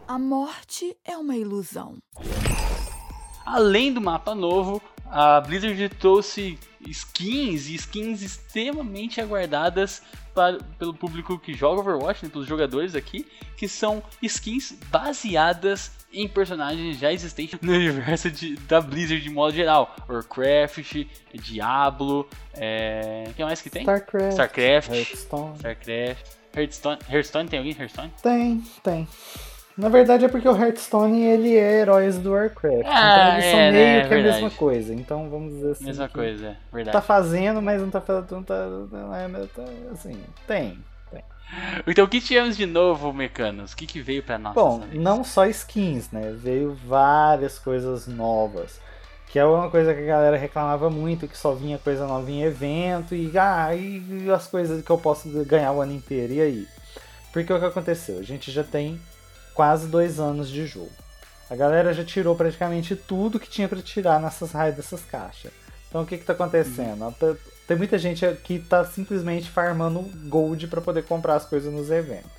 A 0.07 0.19
morte 0.19 0.97
é 1.05 1.17
uma 1.17 1.37
ilusão. 1.37 1.97
Além 3.45 3.93
do 3.93 4.01
mapa 4.01 4.35
novo, 4.35 4.81
a 5.07 5.41
Blizzard 5.41 5.89
trouxe 5.91 6.59
skins 6.87 7.67
e 7.69 7.75
skins 7.75 8.23
extremamente 8.23 9.21
aguardadas 9.21 10.03
para, 10.35 10.59
pelo 10.79 10.95
público 10.95 11.39
que 11.39 11.55
joga 11.55 11.81
Overwatch, 11.81 12.25
né, 12.25 12.31
pelos 12.31 12.47
jogadores 12.47 12.95
aqui, 12.95 13.27
que 13.57 13.67
são 13.69 14.03
skins 14.23 14.73
baseadas 14.91 15.91
em 16.13 16.29
personagens 16.29 16.99
já 16.99 17.13
existentes 17.13 17.59
no 17.61 17.73
universo 17.75 18.31
de- 18.31 18.55
da 18.57 18.81
Blizzard 18.81 19.21
de 19.23 19.31
modo 19.31 19.55
geral. 19.55 19.95
Warcraft, 20.09 21.07
Diablo, 21.35 22.29
é... 22.55 23.25
o 23.29 23.35
que 23.35 23.45
mais 23.45 23.61
que 23.61 23.71
tem? 23.71 23.83
StarCraft, 23.83 24.33
StarCraft, 24.33 24.89
Hearthstone. 24.91 25.57
StarCraft, 25.57 26.27
Hearthstone, 26.55 26.99
Hearthstone, 27.11 27.49
tem 27.49 27.59
alguém 27.59 27.77
Hearthstone? 27.77 28.13
Tem, 28.23 28.63
tem. 28.83 29.09
Na 29.77 29.91
verdade 29.91 30.25
é 30.25 30.29
porque 30.29 30.49
o 30.49 30.57
Hearthstone 30.57 31.23
ele 31.23 31.55
é 31.55 31.81
heróis 31.81 32.17
do 32.19 32.33
Warcraft. 32.33 32.87
Ah, 32.87 33.11
então 33.13 33.33
eles 33.35 33.45
são 33.51 33.61
é, 33.61 33.73
meio 33.73 33.85
né, 33.85 34.01
que 34.01 34.07
a 34.07 34.09
verdade. 34.09 34.43
mesma 34.43 34.51
coisa. 34.51 34.95
Então 34.95 35.29
vamos 35.29 35.53
dizer 35.55 35.71
assim. 35.73 35.85
Mesma 35.85 36.09
coisa, 36.09 36.47
é 36.47 36.57
verdade. 36.73 36.93
Tá 36.95 37.03
fazendo, 37.03 37.61
mas 37.61 37.83
não 37.83 37.91
tá 37.91 38.01
fazendo. 38.01 38.31
Não 38.31 38.43
tá, 38.43 38.67
não 38.91 39.15
é, 39.15 39.29
mas 39.29 39.51
tá, 39.51 39.65
assim, 39.93 40.19
tem. 40.47 40.79
Então 41.87 42.05
o 42.05 42.09
que 42.09 42.21
tivemos 42.21 42.57
de 42.57 42.67
novo, 42.67 43.13
Mecanos? 43.13 43.73
O 43.73 43.77
que, 43.77 43.87
que 43.87 44.01
veio 44.01 44.23
pra 44.23 44.39
nós? 44.39 44.55
Bom, 44.55 44.83
não 44.93 45.23
só 45.23 45.47
skins, 45.47 46.11
né? 46.11 46.35
Veio 46.37 46.75
várias 46.87 47.59
coisas 47.59 48.07
novas. 48.07 48.81
Que 49.29 49.39
é 49.39 49.45
uma 49.45 49.71
coisa 49.71 49.93
que 49.93 50.03
a 50.03 50.07
galera 50.07 50.37
reclamava 50.37 50.89
muito, 50.89 51.29
que 51.29 51.37
só 51.37 51.53
vinha 51.53 51.79
coisa 51.79 52.07
nova 52.07 52.31
em 52.31 52.43
evento 52.43 53.15
e, 53.15 53.37
ah, 53.37 53.75
e 53.75 54.31
as 54.31 54.47
coisas 54.47 54.85
que 54.85 54.91
eu 54.91 54.99
posso 54.99 55.29
ganhar 55.45 55.73
o 55.73 55.81
ano 55.81 55.93
inteiro. 55.93 56.33
E 56.33 56.41
aí? 56.41 56.69
Porque 57.33 57.53
o 57.53 57.59
que 57.59 57.65
aconteceu? 57.65 58.19
A 58.19 58.23
gente 58.23 58.51
já 58.51 58.65
tem 58.65 58.99
quase 59.57 59.89
dois 59.89 60.21
anos 60.21 60.49
de 60.49 60.67
jogo. 60.67 60.91
A 61.51 61.57
galera 61.57 61.93
já 61.95 62.05
tirou 62.05 62.37
praticamente 62.37 62.95
tudo 62.95 63.41
que 63.41 63.49
tinha 63.49 63.69
pra 63.69 63.81
tirar 63.81 64.21
nessas 64.21 64.53
raias 64.53 64.77
dessas 64.77 65.03
caixas. 65.03 65.51
Então 65.89 66.03
o 66.03 66.07
que 66.07 66.19
que 66.19 66.25
tá 66.25 66.33
acontecendo? 66.35 67.13
Tá- 67.19 67.35
Tem 67.67 67.77
muita 67.77 67.99
gente 67.99 68.25
que 68.45 68.59
tá 68.61 68.85
simplesmente 68.85 69.49
farmando 69.51 70.01
gold 70.29 70.67
pra 70.69 70.81
poder 70.81 71.03
comprar 71.05 71.35
as 71.37 71.45
coisas 71.45 71.73
nos 71.73 71.91
eventos. 71.91 72.31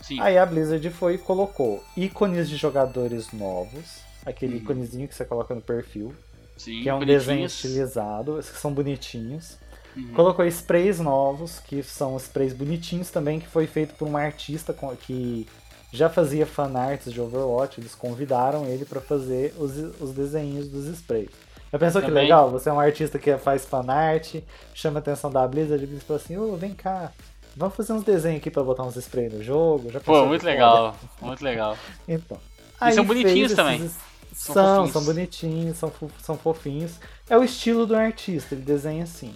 Sim. 0.00 0.20
Aí 0.20 0.38
a 0.38 0.46
Blizzard 0.46 0.88
foi 0.90 1.14
e 1.14 1.18
colocou 1.18 1.82
ícones 1.96 2.48
de 2.48 2.56
jogadores 2.56 3.32
novos, 3.32 4.00
aquele 4.24 4.56
íconezinho 4.58 5.06
que 5.08 5.14
você 5.14 5.24
coloca 5.24 5.54
no 5.54 5.60
perfil, 5.60 6.14
Sim, 6.56 6.82
que 6.82 6.88
é 6.88 6.94
um 6.94 7.04
desenho 7.04 7.44
estilizado, 7.46 8.38
esses 8.38 8.50
que 8.52 8.58
são 8.58 8.72
bonitinhos. 8.72 9.58
Uhum. 9.96 10.12
Colocou 10.14 10.44
sprays 10.46 10.98
novos, 10.98 11.60
que 11.60 11.82
são 11.82 12.16
sprays 12.16 12.52
bonitinhos 12.54 13.10
também, 13.10 13.38
que 13.40 13.46
foi 13.46 13.66
feito 13.66 13.94
por 13.94 14.08
um 14.08 14.16
artista 14.16 14.74
que 15.06 15.46
já 15.92 16.08
fazia 16.08 16.46
fanarts 16.46 17.12
de 17.12 17.20
Overwatch, 17.20 17.80
eles 17.80 17.94
convidaram 17.94 18.66
ele 18.66 18.84
pra 18.84 19.00
fazer 19.00 19.54
os, 19.58 19.76
os 20.00 20.12
desenhos 20.12 20.66
dos 20.68 20.86
sprays. 20.86 21.28
Já 21.70 21.78
pensou 21.78 22.00
que 22.02 22.08
Também. 22.08 22.24
legal? 22.24 22.50
Você 22.50 22.68
é 22.68 22.72
um 22.72 22.80
artista 22.80 23.18
que 23.18 23.36
faz 23.38 23.64
fanart, 23.64 24.36
chama 24.74 24.98
a 24.98 25.00
atenção 25.00 25.30
da 25.30 25.46
Blizzard 25.46 25.84
e 25.84 26.00
fala 26.00 26.18
assim, 26.18 26.36
ô, 26.36 26.54
vem 26.56 26.74
cá, 26.74 27.12
vamos 27.56 27.74
fazer 27.76 27.92
uns 27.92 28.04
desenhos 28.04 28.38
aqui 28.38 28.50
pra 28.50 28.62
botar 28.62 28.82
uns 28.84 28.96
sprays 28.96 29.32
no 29.32 29.42
jogo? 29.42 29.90
Já 29.90 30.00
Pô, 30.00 30.26
muito 30.26 30.40
que 30.40 30.46
foda? 30.46 30.52
legal, 30.52 30.96
muito 31.20 31.44
legal. 31.44 31.76
Então. 32.08 32.38
E 32.86 32.92
são 32.92 33.04
bonitinhos 33.04 33.52
também. 33.54 33.76
esses- 33.84 33.96
São 34.34 34.54
São, 34.54 34.86
são 34.88 35.04
bonitinhos, 35.04 35.76
são, 35.76 35.92
são 36.22 36.36
fofinhos. 36.36 36.92
É 37.28 37.36
o 37.38 37.44
estilo 37.44 37.86
do 37.86 37.94
artista, 37.94 38.54
ele 38.54 38.62
desenha 38.62 39.04
assim. 39.04 39.32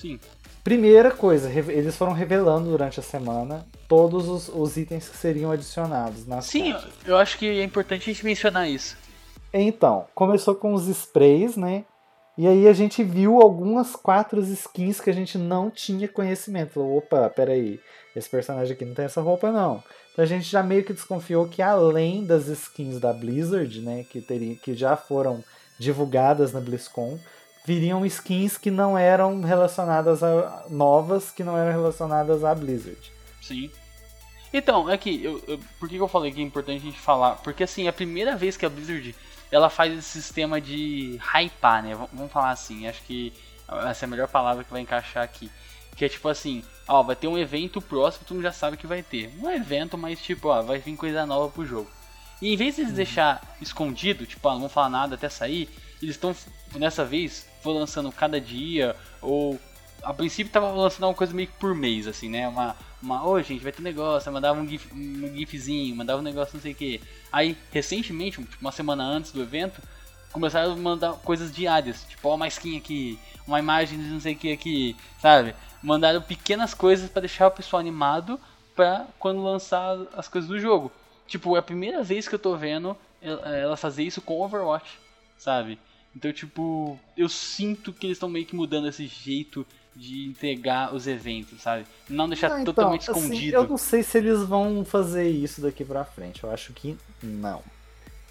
Sim. 0.00 0.18
Primeira 0.66 1.12
coisa, 1.12 1.48
eles 1.48 1.94
foram 1.94 2.12
revelando 2.12 2.70
durante 2.70 2.98
a 2.98 3.02
semana 3.02 3.64
todos 3.86 4.28
os, 4.28 4.48
os 4.48 4.76
itens 4.76 5.08
que 5.08 5.16
seriam 5.16 5.52
adicionados 5.52 6.26
nas 6.26 6.46
Sim, 6.46 6.70
eu, 6.70 6.74
caixas. 6.74 6.92
eu 7.06 7.16
acho 7.16 7.38
que 7.38 7.46
é 7.46 7.62
importante 7.62 8.10
a 8.10 8.12
gente 8.12 8.24
mencionar 8.24 8.68
isso. 8.68 8.96
Então, 9.54 10.06
começou 10.12 10.56
com 10.56 10.74
os 10.74 10.88
sprays, 10.88 11.56
né? 11.56 11.84
E 12.36 12.48
aí 12.48 12.66
a 12.66 12.72
gente 12.72 13.04
viu 13.04 13.40
algumas 13.40 13.94
quatro 13.94 14.40
skins 14.40 15.00
que 15.00 15.08
a 15.08 15.12
gente 15.12 15.38
não 15.38 15.70
tinha 15.70 16.08
conhecimento. 16.08 16.72
Falou, 16.72 16.98
opa, 16.98 17.30
peraí, 17.30 17.78
esse 18.16 18.28
personagem 18.28 18.74
aqui 18.74 18.84
não 18.84 18.94
tem 18.94 19.04
essa 19.04 19.20
roupa 19.20 19.52
não. 19.52 19.84
Então 20.12 20.24
a 20.24 20.26
gente 20.26 20.50
já 20.50 20.64
meio 20.64 20.82
que 20.82 20.92
desconfiou 20.92 21.46
que 21.46 21.62
além 21.62 22.26
das 22.26 22.48
skins 22.48 22.98
da 22.98 23.12
Blizzard, 23.12 23.80
né, 23.82 24.04
que, 24.10 24.20
teria, 24.20 24.56
que 24.56 24.74
já 24.74 24.96
foram 24.96 25.44
divulgadas 25.78 26.52
na 26.52 26.58
BlizzCon, 26.58 27.20
viriam 27.66 28.06
skins 28.06 28.56
que 28.56 28.70
não 28.70 28.96
eram 28.96 29.40
relacionadas 29.42 30.22
a 30.22 30.64
novas, 30.70 31.30
que 31.30 31.42
não 31.44 31.58
eram 31.58 31.72
relacionadas 31.72 32.44
à 32.44 32.54
Blizzard. 32.54 33.12
Sim. 33.42 33.70
Então, 34.52 34.88
é 34.88 34.96
que, 34.96 35.22
eu, 35.22 35.42
eu- 35.46 35.60
por 35.78 35.88
que 35.88 35.96
eu 35.96 36.08
falei 36.08 36.32
que 36.32 36.40
é 36.40 36.44
importante 36.44 36.78
a 36.80 36.84
gente 36.84 36.98
falar? 36.98 37.36
Porque 37.36 37.64
assim, 37.64 37.86
é 37.86 37.88
a 37.88 37.92
primeira 37.92 38.36
vez 38.36 38.56
que 38.56 38.64
a 38.64 38.70
Blizzard 38.70 39.14
ela 39.50 39.68
faz 39.68 39.92
esse 39.98 40.08
sistema 40.22 40.60
de 40.60 41.18
hypar, 41.34 41.82
né? 41.82 41.94
V- 41.94 42.08
Vamos 42.12 42.32
falar 42.32 42.50
assim, 42.50 42.86
acho 42.86 43.02
que 43.02 43.32
essa 43.88 44.04
é 44.04 44.06
a 44.06 44.10
melhor 44.10 44.28
palavra 44.28 44.64
que 44.64 44.70
vai 44.70 44.80
encaixar 44.80 45.22
aqui. 45.24 45.50
Que 45.96 46.04
é 46.04 46.08
tipo 46.08 46.28
assim, 46.28 46.62
ó, 46.86 47.02
vai 47.02 47.16
ter 47.16 47.26
um 47.26 47.38
evento 47.38 47.80
próximo, 47.80 48.26
mundo 48.30 48.42
já 48.42 48.52
sabe 48.52 48.76
que 48.76 48.86
vai 48.86 49.02
ter. 49.02 49.32
Não 49.36 49.50
é 49.50 49.56
evento, 49.56 49.96
mas 49.98 50.20
tipo, 50.20 50.48
ó, 50.48 50.62
vai 50.62 50.78
vir 50.78 50.96
coisa 50.96 51.26
nova 51.26 51.50
pro 51.50 51.66
jogo. 51.66 51.90
E 52.40 52.52
em 52.52 52.56
vez 52.56 52.76
de 52.76 52.82
eles 52.82 52.92
deixar 52.92 53.56
escondido, 53.60 54.26
tipo, 54.26 54.46
ah, 54.48 54.52
não 54.52 54.60
vão 54.60 54.68
falar 54.68 54.90
nada 54.90 55.14
até 55.14 55.28
sair, 55.28 55.68
eles 56.02 56.14
estão, 56.16 56.36
nessa 56.74 57.02
vez, 57.04 57.46
foi 57.66 57.74
lançando 57.74 58.12
cada 58.12 58.40
dia, 58.40 58.94
ou 59.20 59.58
a 60.02 60.14
princípio 60.14 60.52
tava 60.52 60.70
lançando 60.70 61.04
uma 61.04 61.14
coisa 61.14 61.34
meio 61.34 61.48
que 61.48 61.58
por 61.58 61.74
mês, 61.74 62.06
assim, 62.06 62.28
né? 62.28 62.46
Uma, 62.46 62.76
uma 63.02 63.26
ô 63.26 63.42
gente, 63.42 63.62
vai 63.62 63.72
ter 63.72 63.82
negócio, 63.82 64.32
mandava 64.32 64.60
um, 64.60 64.68
gif, 64.68 64.88
um 64.94 65.34
gifzinho, 65.34 65.96
mandava 65.96 66.20
um 66.20 66.24
negócio 66.24 66.54
não 66.54 66.62
sei 66.62 66.72
o 66.72 66.74
que. 66.74 67.00
Aí, 67.32 67.56
recentemente, 67.72 68.40
tipo, 68.40 68.56
uma 68.60 68.70
semana 68.70 69.02
antes 69.02 69.32
do 69.32 69.42
evento, 69.42 69.82
começaram 70.32 70.72
a 70.72 70.76
mandar 70.76 71.12
coisas 71.14 71.52
diárias, 71.52 72.04
tipo, 72.08 72.28
ó, 72.28 72.36
uma 72.36 72.46
skin 72.46 72.76
aqui, 72.76 73.18
uma 73.46 73.58
imagem 73.58 73.98
de 73.98 74.04
não 74.04 74.20
sei 74.20 74.34
o 74.34 74.36
que 74.36 74.52
aqui, 74.52 74.96
sabe? 75.20 75.54
Mandaram 75.82 76.22
pequenas 76.22 76.72
coisas 76.72 77.10
pra 77.10 77.20
deixar 77.20 77.48
o 77.48 77.50
pessoal 77.50 77.80
animado 77.80 78.38
pra 78.76 79.06
quando 79.18 79.42
lançar 79.42 79.96
as 80.16 80.28
coisas 80.28 80.48
do 80.48 80.60
jogo. 80.60 80.92
Tipo, 81.26 81.56
é 81.56 81.58
a 81.58 81.62
primeira 81.62 82.04
vez 82.04 82.28
que 82.28 82.34
eu 82.34 82.38
tô 82.38 82.56
vendo 82.56 82.96
ela 83.20 83.76
fazer 83.76 84.04
isso 84.04 84.20
com 84.20 84.40
Overwatch, 84.40 85.00
sabe? 85.36 85.78
Então, 86.16 86.32
tipo, 86.32 86.98
eu 87.14 87.28
sinto 87.28 87.92
que 87.92 88.06
eles 88.06 88.16
estão 88.16 88.28
meio 88.30 88.46
que 88.46 88.56
mudando 88.56 88.88
esse 88.88 89.06
jeito 89.06 89.66
de 89.94 90.24
entregar 90.26 90.94
os 90.94 91.06
eventos, 91.06 91.60
sabe? 91.60 91.84
Não 92.08 92.26
deixar 92.26 92.50
Ah, 92.52 92.62
então, 92.62 92.72
totalmente 92.72 93.10
assim, 93.10 93.20
escondido. 93.20 93.54
eu 93.56 93.68
não 93.68 93.76
sei 93.76 94.02
se 94.02 94.16
eles 94.16 94.40
vão 94.40 94.82
fazer 94.84 95.28
isso 95.28 95.60
daqui 95.60 95.84
pra 95.84 96.04
frente. 96.06 96.42
Eu 96.42 96.50
acho 96.50 96.72
que 96.72 96.96
não. 97.22 97.62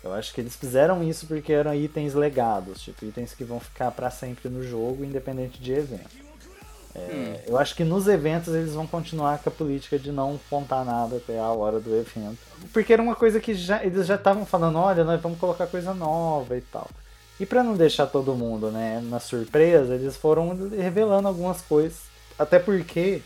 Eu 0.04 0.14
acho 0.14 0.34
que 0.34 0.42
eles 0.42 0.56
fizeram 0.56 1.04
isso 1.08 1.26
porque 1.28 1.52
eram 1.54 1.74
itens 1.76 2.14
legados, 2.16 2.82
tipo 2.82 3.06
itens 3.06 3.34
que 3.34 3.44
vão 3.44 3.60
ficar 3.60 3.92
pra 3.92 4.10
sempre 4.12 4.50
no 4.50 4.64
jogo, 4.64 5.04
independente 5.04 5.60
de 5.62 5.72
evento. 5.72 6.26
É, 6.94 7.00
Hum. 7.14 7.36
Eu 7.48 7.58
acho 7.58 7.76
que 7.76 7.84
nos 7.84 8.08
eventos 8.08 8.54
eles 8.54 8.74
vão 8.74 8.88
continuar 8.88 9.40
com 9.40 9.50
a 9.50 9.52
política 9.52 10.00
de 10.00 10.12
não 10.12 10.40
contar 10.50 10.86
nada 10.86 11.18
até 11.18 11.38
a 11.38 11.50
hora 11.50 11.80
do 11.80 11.94
evento. 11.96 12.38
Porque 12.72 12.94
era 12.94 13.02
uma 13.02 13.16
coisa 13.16 13.40
que 13.40 13.54
já, 13.54 13.84
eles 13.84 14.08
já 14.08 14.16
estavam 14.16 14.46
falando, 14.46 14.78
olha, 14.80 15.04
nós 15.04 15.20
vamos 15.22 15.38
colocar 15.38 15.68
coisa 15.68 15.94
nova 15.94 16.56
e 16.58 16.62
tal. 16.62 16.90
E 17.40 17.46
pra 17.46 17.64
não 17.64 17.76
deixar 17.76 18.08
todo 18.08 18.36
mundo 18.36 18.72
né, 18.72 19.02
na 19.04 19.20
surpresa, 19.20 19.96
eles 19.96 20.16
foram 20.16 20.70
revelando 20.70 21.28
algumas 21.28 21.62
coisas. 21.62 22.04
Até 22.40 22.60
porque 22.60 23.22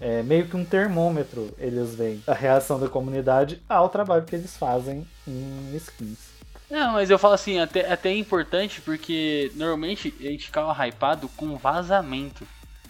é 0.00 0.22
meio 0.22 0.46
que 0.46 0.56
um 0.56 0.64
termômetro 0.64 1.52
eles 1.58 1.94
veem 1.94 2.22
a 2.26 2.34
reação 2.34 2.78
da 2.78 2.88
comunidade 2.88 3.60
ao 3.68 3.88
trabalho 3.88 4.24
que 4.24 4.36
eles 4.36 4.56
fazem 4.56 5.06
em 5.26 5.76
skins. 5.76 6.38
Não, 6.70 6.92
mas 6.92 7.10
eu 7.10 7.18
falo 7.18 7.34
assim, 7.34 7.58
até, 7.58 7.90
até 7.90 8.10
é 8.10 8.16
importante 8.16 8.80
porque 8.80 9.50
normalmente 9.54 10.14
a 10.20 10.24
gente 10.24 10.46
ficava 10.46 10.86
hypado 10.86 11.28
com 11.30 11.56
vazamento, 11.56 12.46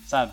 sabe? 0.07 0.33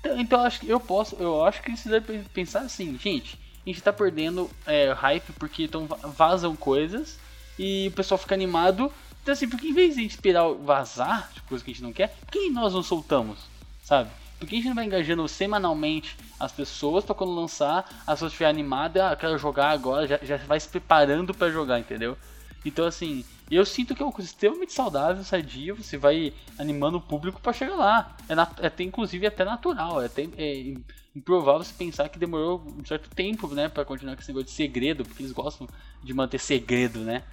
Então, 0.00 0.20
então 0.20 0.40
eu 0.40 0.46
acho 0.46 0.60
que 0.60 0.68
eu 0.68 0.80
posso, 0.80 1.16
eu 1.16 1.44
acho 1.44 1.62
que 1.62 1.72
deve 1.88 2.20
pensar 2.32 2.60
assim, 2.60 2.98
gente, 2.98 3.38
a 3.64 3.68
gente 3.68 3.82
tá 3.82 3.92
perdendo 3.92 4.50
é, 4.66 4.90
hype 4.92 5.32
porque 5.38 5.64
então 5.64 5.86
vazam 6.16 6.56
coisas 6.56 7.18
e 7.58 7.88
o 7.88 7.92
pessoal 7.92 8.18
fica 8.18 8.34
animado. 8.34 8.90
Então 9.22 9.32
assim, 9.32 9.48
porque 9.48 9.68
em 9.68 9.74
vez 9.74 9.94
de 9.94 10.02
a 10.02 10.04
esperar 10.04 10.52
vazar, 10.54 11.30
tipo, 11.32 11.48
coisa 11.48 11.64
que 11.64 11.70
a 11.70 11.74
gente 11.74 11.82
não 11.82 11.92
quer, 11.92 12.08
por 12.08 12.30
que 12.30 12.50
nós 12.50 12.72
não 12.72 12.82
soltamos, 12.82 13.38
sabe? 13.82 14.10
Por 14.38 14.46
que 14.46 14.54
a 14.54 14.58
gente 14.58 14.68
não 14.68 14.74
vai 14.74 14.84
engajando 14.84 15.26
semanalmente 15.26 16.16
as 16.38 16.52
pessoas 16.52 17.04
pra 17.04 17.14
quando 17.14 17.34
lançar, 17.34 17.84
as 18.06 18.14
pessoas 18.14 18.32
estiverem 18.32 18.60
animadas, 18.60 19.02
ah, 19.02 19.16
quero 19.16 19.36
jogar 19.36 19.70
agora, 19.70 20.06
já, 20.06 20.18
já 20.22 20.36
vai 20.38 20.60
se 20.60 20.68
preparando 20.68 21.34
pra 21.34 21.50
jogar, 21.50 21.80
entendeu? 21.80 22.16
Então, 22.64 22.86
assim, 22.86 23.24
eu 23.50 23.64
sinto 23.64 23.94
que 23.94 24.02
é 24.02 24.06
uma 24.06 24.12
coisa 24.12 24.30
extremamente 24.30 24.72
saudável, 24.72 25.24
sadia, 25.24 25.74
você 25.74 25.96
vai 25.96 26.32
animando 26.58 26.98
o 26.98 27.00
público 27.00 27.40
para 27.40 27.52
chegar 27.52 27.74
lá. 27.74 28.16
É, 28.28 28.34
é 28.34 28.66
até, 28.66 28.84
inclusive, 28.84 29.26
até 29.26 29.44
natural, 29.44 30.02
é 30.02 30.06
até 30.06 30.28
é 30.36 30.74
improvável 31.16 31.64
você 31.64 31.72
pensar 31.72 32.08
que 32.08 32.18
demorou 32.18 32.62
um 32.78 32.84
certo 32.84 33.10
tempo, 33.10 33.48
né, 33.48 33.68
para 33.68 33.84
continuar 33.84 34.14
com 34.14 34.20
esse 34.20 34.30
negócio 34.30 34.48
de 34.48 34.52
segredo, 34.52 35.04
porque 35.04 35.22
eles 35.22 35.32
gostam 35.32 35.66
de 36.02 36.14
manter 36.14 36.38
segredo, 36.38 37.00
né, 37.00 37.24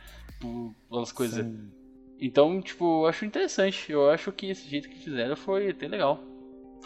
pelas 0.89 1.12
coisas. 1.12 1.46
Sim. 1.46 1.72
Então, 2.20 2.62
tipo, 2.62 3.04
eu 3.04 3.08
acho 3.08 3.26
interessante. 3.26 3.91
Eu 3.91 4.10
acho 4.10 4.32
que 4.32 4.50
esse 4.50 4.68
jeito 4.68 4.89
que 4.89 4.98
fizeram 4.98 5.36
foi 5.36 5.70
até 5.70 5.88
legal. 5.88 6.20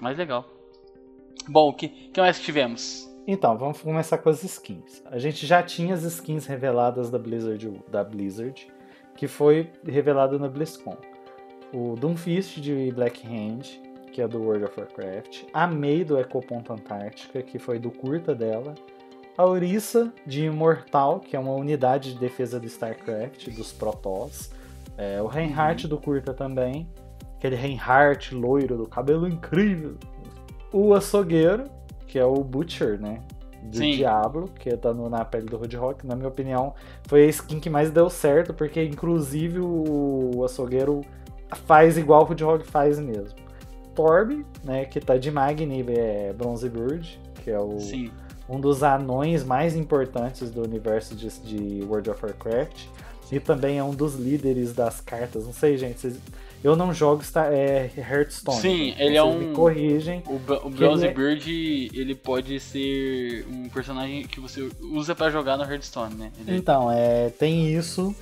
Mais 0.01 0.17
legal. 0.17 0.49
Bom, 1.47 1.69
o 1.69 1.73
que, 1.73 1.89
que 1.89 2.19
mais 2.19 2.39
tivemos? 2.39 3.07
Então, 3.27 3.57
vamos 3.57 3.81
começar 3.81 4.17
com 4.17 4.29
as 4.29 4.43
skins. 4.43 5.03
A 5.05 5.19
gente 5.19 5.45
já 5.45 5.61
tinha 5.61 5.93
as 5.93 6.03
skins 6.03 6.45
reveladas 6.45 7.09
da 7.09 7.19
Blizzard, 7.19 7.81
da 7.89 8.03
Blizzard 8.03 8.67
que 9.19 9.27
foi 9.27 9.69
revelado 9.85 10.39
na 10.39 10.47
BlizzCon. 10.47 10.95
O 11.73 11.93
Doomfist 11.97 12.61
de 12.61 12.89
Black 12.93 13.27
Hand, 13.27 13.63
que 14.13 14.21
é 14.21 14.27
do 14.29 14.41
World 14.41 14.63
of 14.63 14.79
Warcraft. 14.79 15.43
A 15.51 15.67
Mei 15.67 16.05
do 16.05 16.17
Ecoponto 16.17 16.71
Antártica, 16.71 17.43
que 17.43 17.59
foi 17.59 17.79
do 17.79 17.91
curta 17.91 18.33
dela. 18.33 18.73
A 19.39 19.45
Orisa 19.45 20.11
de 20.27 20.43
Imortal, 20.43 21.21
que 21.21 21.33
é 21.33 21.39
uma 21.39 21.53
unidade 21.53 22.11
de 22.13 22.19
defesa 22.19 22.59
do 22.59 22.65
StarCraft, 22.65 23.47
dos 23.51 23.71
Protoss. 23.71 24.51
É, 24.97 25.21
o 25.21 25.27
Reinhardt 25.27 25.87
do 25.87 25.97
curta 25.97 26.33
também. 26.33 26.85
Aquele 27.37 27.55
Reinhardt 27.55 28.35
loiro 28.35 28.75
do 28.75 28.85
cabelo 28.85 29.25
incrível. 29.25 29.95
O 30.73 30.93
Açougueiro, 30.93 31.63
que 32.05 32.19
é 32.19 32.25
o 32.25 32.43
Butcher, 32.43 32.99
né? 32.99 33.21
Do 33.63 33.77
Sim. 33.77 33.91
Diablo, 33.91 34.49
que 34.59 34.75
tá 34.75 34.93
no- 34.93 35.07
na 35.09 35.23
pele 35.23 35.45
do 35.45 35.55
Roadhog. 35.55 36.05
Na 36.05 36.17
minha 36.17 36.27
opinião, 36.27 36.73
foi 37.07 37.23
a 37.23 37.27
skin 37.27 37.61
que 37.61 37.69
mais 37.69 37.91
deu 37.91 38.09
certo, 38.09 38.53
porque 38.53 38.83
inclusive 38.83 39.61
o, 39.61 40.31
o 40.35 40.43
Açougueiro 40.43 40.99
faz 41.65 41.97
igual 41.97 42.23
o 42.23 42.25
Roadhog 42.25 42.65
faz 42.65 42.99
mesmo. 42.99 43.39
Torb, 43.95 44.45
né? 44.65 44.83
Que 44.83 44.99
tá 44.99 45.15
de 45.15 45.31
Magni, 45.31 45.85
é 45.97 46.33
Bronze 46.33 46.67
Bird, 46.67 47.21
que 47.41 47.49
é 47.49 47.57
o, 47.57 47.79
Sim. 47.79 48.11
Um 48.49 48.59
dos 48.59 48.81
anões 48.83 49.43
mais 49.43 49.75
importantes 49.75 50.49
do 50.49 50.63
universo 50.63 51.15
de, 51.15 51.29
de 51.39 51.85
World 51.85 52.09
of 52.09 52.25
Warcraft. 52.25 52.85
E 53.31 53.39
também 53.39 53.77
é 53.77 53.83
um 53.83 53.93
dos 53.93 54.15
líderes 54.15 54.73
das 54.73 54.99
cartas. 55.01 55.45
Não 55.45 55.53
sei, 55.53 55.77
gente. 55.77 55.99
vocês- 55.99 56.17
eu 56.63 56.75
não 56.75 56.91
jogo 56.93 57.23
Star, 57.23 57.53
é, 57.53 57.89
Hearthstone. 57.95 58.57
Sim, 58.59 58.95
ele 58.97 59.15
é 59.15 59.23
um- 59.23 59.37
Me 59.37 59.53
corrigem. 59.55 60.23
O, 60.27 60.39
Bra- 60.39 60.59
o 60.65 60.69
ele 60.69 61.05
é- 61.05 61.13
Bird, 61.13 61.91
ele 61.93 62.15
pode 62.15 62.59
ser 62.59 63.45
um 63.49 63.69
personagem 63.69 64.23
que 64.23 64.39
você 64.39 64.67
usa 64.81 65.13
pra 65.13 65.29
jogar 65.29 65.55
no 65.57 65.63
Hearthstone, 65.63 66.15
né? 66.15 66.31
Ele- 66.39 66.57
Então, 66.57 66.91
é, 66.91 67.29
tem 67.29 67.71
isso. 67.73 68.13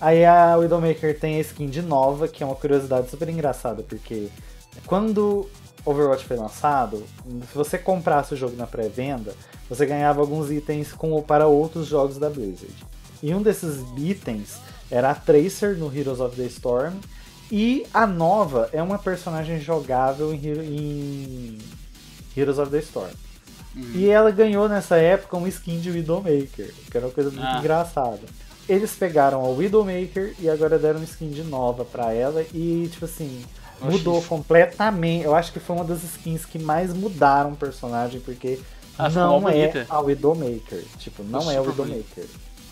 Aí 0.00 0.22
a 0.24 0.56
Widowmaker 0.56 1.18
tem 1.18 1.36
a 1.36 1.40
skin 1.40 1.66
de 1.68 1.80
nova, 1.80 2.28
que 2.28 2.42
é 2.42 2.46
uma 2.46 2.54
curiosidade 2.56 3.08
super 3.08 3.28
engraçada, 3.30 3.82
porque 3.82 4.28
quando 4.86 5.48
Overwatch 5.84 6.24
foi 6.24 6.36
lançado, 6.36 7.02
se 7.50 7.54
você 7.56 7.76
comprasse 7.78 8.34
o 8.34 8.36
jogo 8.36 8.56
na 8.56 8.66
pré-venda, 8.66 9.34
você 9.68 9.84
ganhava 9.86 10.20
alguns 10.20 10.50
itens 10.50 10.92
com, 10.92 11.20
para 11.22 11.46
outros 11.46 11.86
jogos 11.88 12.18
da 12.18 12.30
Blizzard. 12.30 12.74
E 13.22 13.34
um 13.34 13.42
desses 13.42 13.80
itens 13.96 14.56
era 14.90 15.10
a 15.10 15.14
Tracer 15.14 15.76
no 15.76 15.94
Heroes 15.96 16.20
of 16.20 16.36
the 16.36 16.44
Storm, 16.44 16.94
e 17.50 17.86
a 17.92 18.06
nova 18.06 18.68
é 18.72 18.82
uma 18.82 18.98
personagem 18.98 19.60
jogável 19.60 20.32
em, 20.32 20.38
em 20.46 21.58
Heroes 22.36 22.58
of 22.58 22.70
the 22.70 22.78
Storm. 22.78 23.10
Uhum. 23.74 23.90
E 23.94 24.08
ela 24.08 24.30
ganhou 24.30 24.68
nessa 24.68 24.96
época 24.96 25.36
um 25.36 25.46
skin 25.46 25.80
de 25.80 25.90
Widowmaker, 25.90 26.72
que 26.90 26.96
era 26.96 27.06
uma 27.06 27.12
coisa 27.12 27.30
muito 27.30 27.44
Ah. 27.44 27.58
engraçada. 27.58 28.20
Eles 28.68 28.94
pegaram 28.94 29.44
a 29.44 29.48
Widowmaker 29.48 30.34
e 30.38 30.48
agora 30.48 30.78
deram 30.78 31.00
um 31.00 31.04
skin 31.04 31.30
de 31.30 31.42
nova 31.42 31.84
pra 31.84 32.12
ela 32.12 32.44
e, 32.54 32.88
tipo 32.92 33.04
assim, 33.06 33.42
Oxi. 33.82 33.98
mudou 33.98 34.22
completamente. 34.22 35.24
Eu 35.24 35.34
acho 35.34 35.52
que 35.52 35.60
foi 35.60 35.76
uma 35.76 35.84
das 35.84 36.02
skins 36.02 36.44
que 36.44 36.58
mais 36.58 36.92
mudaram 36.92 37.52
o 37.52 37.56
personagem, 37.56 38.20
porque 38.20 38.58
Ah, 38.98 39.08
não 39.08 39.48
é 39.48 39.68
bonita. 39.68 39.86
a 39.88 40.00
Widowmaker. 40.00 40.82
Tipo, 40.98 41.22
não 41.24 41.50
é 41.50 41.56
a 41.56 41.62
Widowmaker. 41.62 42.24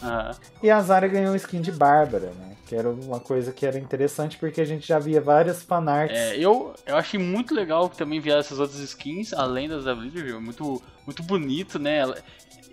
Aham. 0.02 0.30
E 0.62 0.70
a 0.70 0.80
Zarya 0.80 1.08
ganhou 1.08 1.32
um 1.32 1.36
skin 1.36 1.60
de 1.60 1.72
Bárbara, 1.72 2.32
né? 2.38 2.56
Que 2.66 2.74
era 2.76 2.88
uma 2.88 3.18
coisa 3.20 3.52
que 3.52 3.66
era 3.66 3.78
interessante 3.78 4.38
porque 4.38 4.60
a 4.60 4.64
gente 4.64 4.86
já 4.86 4.98
via 4.98 5.20
várias 5.20 5.62
fanarts. 5.62 6.16
É, 6.16 6.36
eu, 6.36 6.72
eu 6.86 6.96
achei 6.96 7.18
muito 7.20 7.54
legal 7.54 7.88
que 7.90 7.96
também 7.98 8.20
vieram 8.20 8.40
essas 8.40 8.58
outras 8.58 8.78
skins, 8.80 9.32
além 9.32 9.68
das 9.68 9.84
da 9.84 9.94
Blizzard, 9.94 10.32
muito, 10.34 10.80
muito 11.04 11.22
bonito, 11.22 11.78
né? 11.78 12.02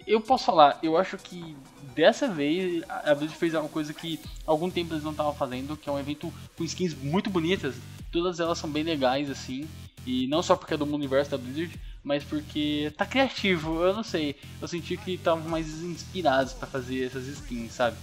Eu 0.06 0.22
posso 0.22 0.46
falar, 0.46 0.80
eu 0.82 0.96
acho 0.96 1.18
que 1.18 1.58
dessa 1.98 2.30
vez 2.30 2.84
a 2.88 3.16
Blizzard 3.16 3.40
fez 3.40 3.54
uma 3.56 3.68
coisa 3.68 3.92
que 3.92 4.20
há 4.46 4.52
algum 4.52 4.70
tempo 4.70 4.94
eles 4.94 5.04
não 5.04 5.12
estavam 5.12 5.34
fazendo, 5.34 5.76
que 5.76 5.90
é 5.90 5.92
um 5.92 6.00
evento 6.00 6.32
com 6.56 6.64
skins 6.64 6.94
muito 6.94 7.28
bonitas. 7.28 7.76
Todas 8.12 8.40
elas 8.40 8.60
são 8.60 8.70
bem 8.70 8.84
legais, 8.84 9.32
assim. 9.32 9.68
E 10.06 10.28
não 10.28 10.44
só 10.44 10.56
porque 10.56 10.76
é 10.76 10.78
do 10.78 10.86
universo 10.86 11.32
da 11.32 11.38
Blizzard, 11.40 11.78
mas 12.04 12.24
porque 12.24 12.94
tá 12.96 13.06
criativo, 13.06 13.82
eu 13.82 13.96
não 13.96 14.04
sei. 14.04 14.36
Eu 14.62 14.68
senti 14.68 14.96
que 14.96 15.16
estavam 15.16 15.50
mais 15.50 15.82
inspirados 15.82 16.54
pra 16.54 16.68
fazer 16.68 17.06
essas 17.06 17.26
skins, 17.26 17.74
sabe? 17.74 17.98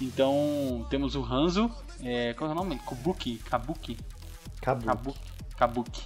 Então 0.00 0.86
temos 0.88 1.14
o 1.14 1.22
Hanzo, 1.22 1.70
é, 2.02 2.32
qual 2.32 2.48
é 2.48 2.52
o 2.54 2.56
nome? 2.56 2.78
Kabuki? 2.78 3.36
Kabuki? 3.44 3.98
Kabuki. 4.60 5.20
Kabuki. 5.56 6.02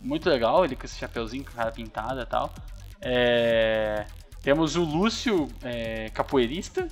Muito 0.00 0.30
legal, 0.30 0.64
ele 0.64 0.76
com 0.76 0.86
esse 0.86 0.98
chapeuzinho 0.98 1.44
com 1.44 1.50
a 1.50 1.54
cara 1.54 1.72
pintada 1.72 2.22
e 2.22 2.26
tal. 2.26 2.54
É, 3.00 4.06
Temos 4.46 4.76
o 4.76 4.84
Lúcio 4.84 5.48
é, 5.60 6.08
Capoeirista. 6.10 6.86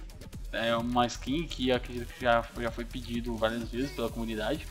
É 0.53 0.77
uma 0.77 1.07
skin 1.07 1.45
que 1.45 1.71
acredito 1.71 2.13
que 2.13 2.25
já, 2.25 2.45
já 2.59 2.69
foi 2.69 2.85
pedido 2.85 3.37
várias 3.37 3.69
vezes 3.69 3.93
pela 3.93 4.09
comunidade. 4.09 4.67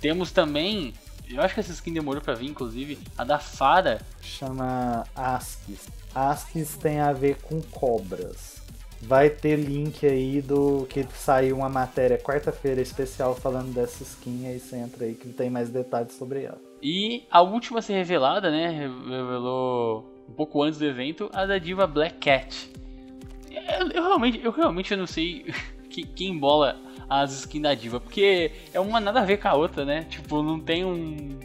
Temos 0.00 0.30
também, 0.30 0.94
eu 1.28 1.42
acho 1.42 1.54
que 1.54 1.58
essa 1.58 1.72
skin 1.72 1.92
demorou 1.92 2.22
pra 2.22 2.34
vir, 2.34 2.46
inclusive, 2.46 3.00
a 3.18 3.24
da 3.24 3.40
Fara. 3.40 4.00
chama 4.22 5.04
Askis. 5.12 5.88
Askis 6.14 6.76
tem 6.76 7.00
a 7.00 7.12
ver 7.12 7.36
com 7.38 7.60
cobras. 7.60 8.62
Vai 9.02 9.28
ter 9.28 9.56
link 9.56 10.06
aí 10.06 10.40
do 10.40 10.86
que 10.88 11.04
saiu 11.12 11.56
uma 11.56 11.68
matéria 11.68 12.16
quarta-feira 12.16 12.80
especial 12.80 13.34
falando 13.34 13.74
dessa 13.74 14.04
skin, 14.04 14.46
aí 14.46 14.60
você 14.60 14.76
entra 14.76 15.04
aí 15.04 15.16
que 15.16 15.30
tem 15.30 15.50
mais 15.50 15.68
detalhes 15.68 16.12
sobre 16.12 16.44
ela. 16.44 16.60
E 16.80 17.24
a 17.28 17.42
última 17.42 17.80
a 17.80 17.82
ser 17.82 17.94
revelada, 17.94 18.52
né? 18.52 18.70
Revelou 18.70 20.09
um 20.30 20.34
pouco 20.34 20.62
antes 20.62 20.78
do 20.78 20.86
evento, 20.86 21.28
a 21.32 21.44
da 21.44 21.58
diva 21.58 21.86
Black 21.86 22.16
Cat. 22.18 22.70
Eu, 23.50 23.88
eu 23.90 24.02
realmente, 24.04 24.40
eu 24.42 24.50
realmente 24.52 24.94
não 24.96 25.06
sei 25.06 25.44
que, 25.90 26.04
quem 26.04 26.38
bola 26.38 26.76
as 27.08 27.32
skins 27.32 27.62
da 27.62 27.74
diva, 27.74 27.98
porque 28.00 28.52
é 28.72 28.78
uma 28.78 29.00
nada 29.00 29.20
a 29.20 29.24
ver 29.24 29.38
com 29.38 29.48
a 29.48 29.54
outra, 29.54 29.84
né? 29.84 30.04
Tipo, 30.08 30.42
não 30.42 30.60
tem 30.60 30.84
um, 30.84 31.36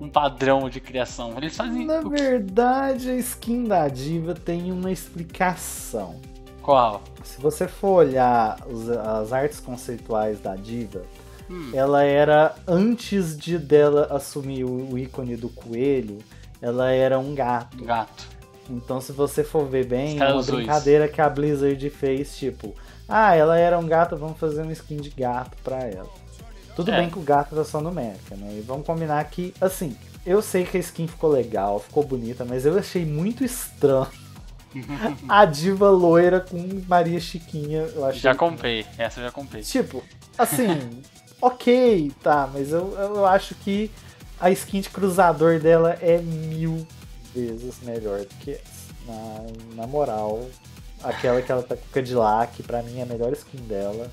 um 0.00 0.08
padrão 0.08 0.70
de 0.70 0.80
criação. 0.80 1.34
Eles 1.36 1.54
fazem. 1.54 1.84
Na 1.84 2.00
verdade, 2.00 3.10
a 3.10 3.16
skin 3.16 3.64
da 3.64 3.86
diva 3.88 4.34
tem 4.34 4.72
uma 4.72 4.90
explicação. 4.90 6.18
Qual? 6.62 7.02
Se 7.24 7.40
você 7.40 7.68
for 7.68 8.06
olhar 8.06 8.58
os- 8.66 8.88
as 8.88 9.32
artes 9.32 9.60
conceituais 9.60 10.40
da 10.40 10.56
diva, 10.56 11.02
Hum. 11.50 11.70
ela 11.74 12.02
era 12.04 12.54
antes 12.66 13.36
de 13.36 13.58
dela 13.58 14.06
assumir 14.10 14.64
o, 14.64 14.92
o 14.92 14.98
ícone 14.98 15.36
do 15.36 15.48
coelho, 15.50 16.18
ela 16.62 16.90
era 16.92 17.18
um 17.18 17.34
gato. 17.34 17.84
Gato. 17.84 18.28
Então, 18.70 19.00
se 19.00 19.12
você 19.12 19.42
for 19.44 19.66
ver 19.66 19.84
bem, 19.84 20.18
é 20.20 20.24
uma 20.28 20.36
usou 20.36 20.56
brincadeira 20.56 21.08
que 21.08 21.20
a 21.20 21.28
Blizzard 21.28 21.90
fez, 21.90 22.36
tipo, 22.38 22.74
ah, 23.08 23.34
ela 23.34 23.58
era 23.58 23.78
um 23.78 23.86
gato, 23.86 24.16
vamos 24.16 24.38
fazer 24.38 24.62
uma 24.62 24.72
skin 24.72 24.96
de 24.98 25.10
gato 25.10 25.56
pra 25.64 25.78
ela. 25.80 26.08
Tudo 26.76 26.90
É. 26.92 26.96
bem 27.00 27.10
que 27.10 27.18
o 27.18 27.22
gato 27.22 27.54
tá 27.54 27.64
só 27.64 27.80
no 27.80 27.90
Mecha, 27.92 28.34
né? 28.36 28.54
E 28.56 28.60
vamos 28.62 28.86
combinar 28.86 29.22
que, 29.24 29.52
assim, 29.60 29.94
eu 30.24 30.40
sei 30.40 30.64
que 30.64 30.76
a 30.76 30.80
skin 30.80 31.06
ficou 31.08 31.28
legal, 31.28 31.80
ficou 31.80 32.02
bonita, 32.04 32.44
mas 32.46 32.64
eu 32.64 32.78
achei 32.78 33.04
muito 33.04 33.44
estranho 33.44 34.06
a 35.28 35.44
diva 35.44 35.90
loira 35.90 36.40
com 36.40 36.56
Maria 36.88 37.20
Chiquinha. 37.20 37.88
Eu 37.94 38.06
achei 38.06 38.20
Já 38.20 38.34
comprei. 38.34 38.86
Essa 38.96 39.20
eu 39.20 39.24
já 39.24 39.30
comprei. 39.30 39.62
Tipo, 39.62 40.02
assim, 40.38 40.68
ok, 41.42 42.10
tá, 42.22 42.48
mas 42.52 42.70
eu, 42.72 42.92
eu 42.98 43.26
acho 43.26 43.54
que 43.56 43.90
a 44.42 44.50
skin 44.50 44.80
de 44.80 44.90
cruzador 44.90 45.60
dela 45.60 45.96
é 46.02 46.18
mil 46.18 46.84
vezes 47.32 47.76
melhor 47.82 48.18
do 48.18 48.34
que 48.40 48.50
essa. 48.50 48.82
Na, 49.06 49.82
na 49.82 49.86
moral, 49.86 50.48
aquela 51.02 51.40
que 51.40 51.50
ela 51.50 51.62
tá 51.62 51.76
com 51.76 51.84
o 51.84 51.92
Cadillac, 51.92 52.60
pra 52.64 52.82
mim 52.82 52.98
é 52.98 53.02
a 53.02 53.06
melhor 53.06 53.32
skin 53.32 53.58
dela. 53.58 54.10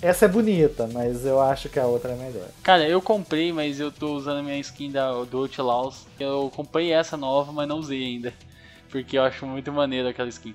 Essa 0.00 0.24
é 0.24 0.28
bonita, 0.28 0.88
mas 0.90 1.26
eu 1.26 1.40
acho 1.40 1.68
que 1.68 1.78
a 1.78 1.86
outra 1.86 2.12
é 2.12 2.16
melhor. 2.16 2.48
Cara, 2.62 2.88
eu 2.88 3.00
comprei, 3.00 3.52
mas 3.52 3.78
eu 3.78 3.92
tô 3.92 4.14
usando 4.14 4.38
a 4.38 4.42
minha 4.42 4.58
skin 4.58 4.90
da, 4.90 5.22
do 5.24 5.38
Outlaws. 5.38 6.06
Eu 6.18 6.50
comprei 6.54 6.90
essa 6.90 7.16
nova, 7.16 7.52
mas 7.52 7.68
não 7.68 7.78
usei 7.78 8.02
ainda. 8.04 8.32
Porque 8.90 9.16
eu 9.16 9.22
acho 9.22 9.46
muito 9.46 9.70
maneiro 9.70 10.08
aquela 10.08 10.28
skin. 10.30 10.54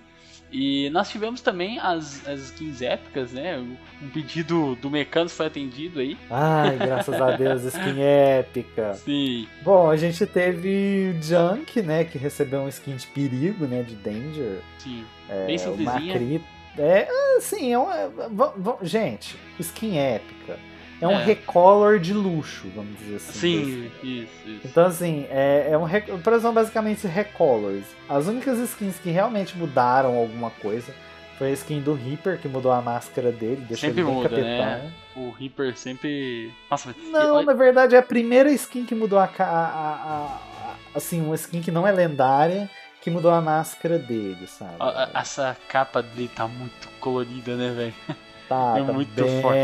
E 0.52 0.90
nós 0.92 1.10
tivemos 1.10 1.42
também 1.42 1.78
as, 1.80 2.26
as 2.28 2.40
skins 2.40 2.82
épicas, 2.82 3.34
né? 3.34 3.58
Um 4.02 4.10
pedido 4.10 4.76
do 4.76 4.90
Mecanos 4.90 5.34
foi 5.34 5.48
atendido 5.48 6.00
aí. 6.00 6.18
Ai, 6.30 6.78
graças 6.78 7.20
a 7.22 7.32
Deus, 7.36 7.64
skin 7.76 8.00
épica. 8.02 8.94
Sim. 8.94 9.48
Bom, 9.62 9.90
a 9.90 9.98
gente 9.98 10.26
teve 10.26 11.14
o 11.20 11.22
Junk, 11.22 11.82
né, 11.82 12.06
que 12.06 12.18
recebeu 12.18 12.62
um 12.62 12.70
skin 12.70 12.96
de 12.96 13.08
perigo, 13.08 13.66
né, 13.66 13.84
de 13.84 13.96
Danger. 13.96 14.60
Sim. 14.80 15.04
É, 15.30 15.46
Bem 15.48 15.58
uma 15.58 15.78
simplesinha. 15.78 16.14
cri... 16.14 16.42
É, 16.80 17.08
assim, 17.38 17.74
é 17.74 17.80
um, 17.80 17.92
é, 17.92 18.08
v- 18.08 18.86
gente, 18.86 19.36
skin 19.60 19.98
épica. 19.98 20.58
É 21.00 21.08
um 21.08 21.12
É. 21.12 21.24
recolor 21.24 22.00
de 22.00 22.12
luxo, 22.14 22.68
vamos 22.76 22.98
dizer 23.00 23.18
assim. 23.18 23.40
Sim, 23.40 23.92
isso, 24.04 24.50
isso. 24.50 24.62
Então, 24.66 24.86
assim, 24.86 25.28
é, 25.30 25.70
é 25.72 25.78
um. 25.78 25.84
rec- 25.84 26.10
exemplo, 26.10 26.54
basicamente 26.54 27.06
recolors. 27.08 27.86
As 28.10 28.26
únicas 28.28 28.58
skins 28.60 28.98
que 28.98 29.10
realmente 29.12 29.56
mudaram 29.58 30.16
alguma 30.16 30.50
coisa 30.50 30.94
foi 31.38 31.50
a 31.50 31.54
skin 31.54 31.82
do 31.82 31.94
Reaper, 31.94 32.40
que 32.40 32.48
mudou 32.48 32.72
a 32.72 32.82
máscara 32.82 33.32
dele, 33.32 33.58
deixou 33.58 33.90
Sempre 33.90 34.02
ele 34.02 34.06
bem 34.10 34.16
muda, 34.16 34.30
capetão. 34.30 34.48
né? 34.66 34.92
O 35.16 35.30
Reaper 35.30 35.78
sempre. 35.78 36.52
Nossa, 36.70 36.96
Não, 37.12 37.42
e- 37.42 37.46
na 37.46 37.54
verdade 37.54 37.96
é 37.96 38.00
a 38.00 38.04
primeira 38.04 38.52
skin 38.52 38.84
que 38.86 38.96
mudou 38.96 39.20
a, 39.20 39.30
a, 39.38 39.44
a- 39.44 39.46
a- 39.46 40.76
Assim, 40.96 41.22
uma 41.22 41.36
skin 41.36 41.62
que 41.62 41.70
não 41.70 41.86
é 41.88 41.92
lendária, 41.92 42.68
que 43.02 43.12
mudou 43.12 43.30
a 43.30 43.40
máscara 43.40 44.00
dele, 44.00 44.48
sabe? 44.48 44.74
essa 45.14 45.56
capa 45.70 46.02
dele 46.02 46.32
tá 46.36 46.48
muito 46.48 46.90
colorida, 47.00 47.56
né, 47.56 47.70
velho? 47.72 47.94
Tá, 48.48 48.76
é 48.78 48.84
tá 48.84 48.94
muito 48.94 49.10
bem 49.14 49.42
forte. 49.42 49.58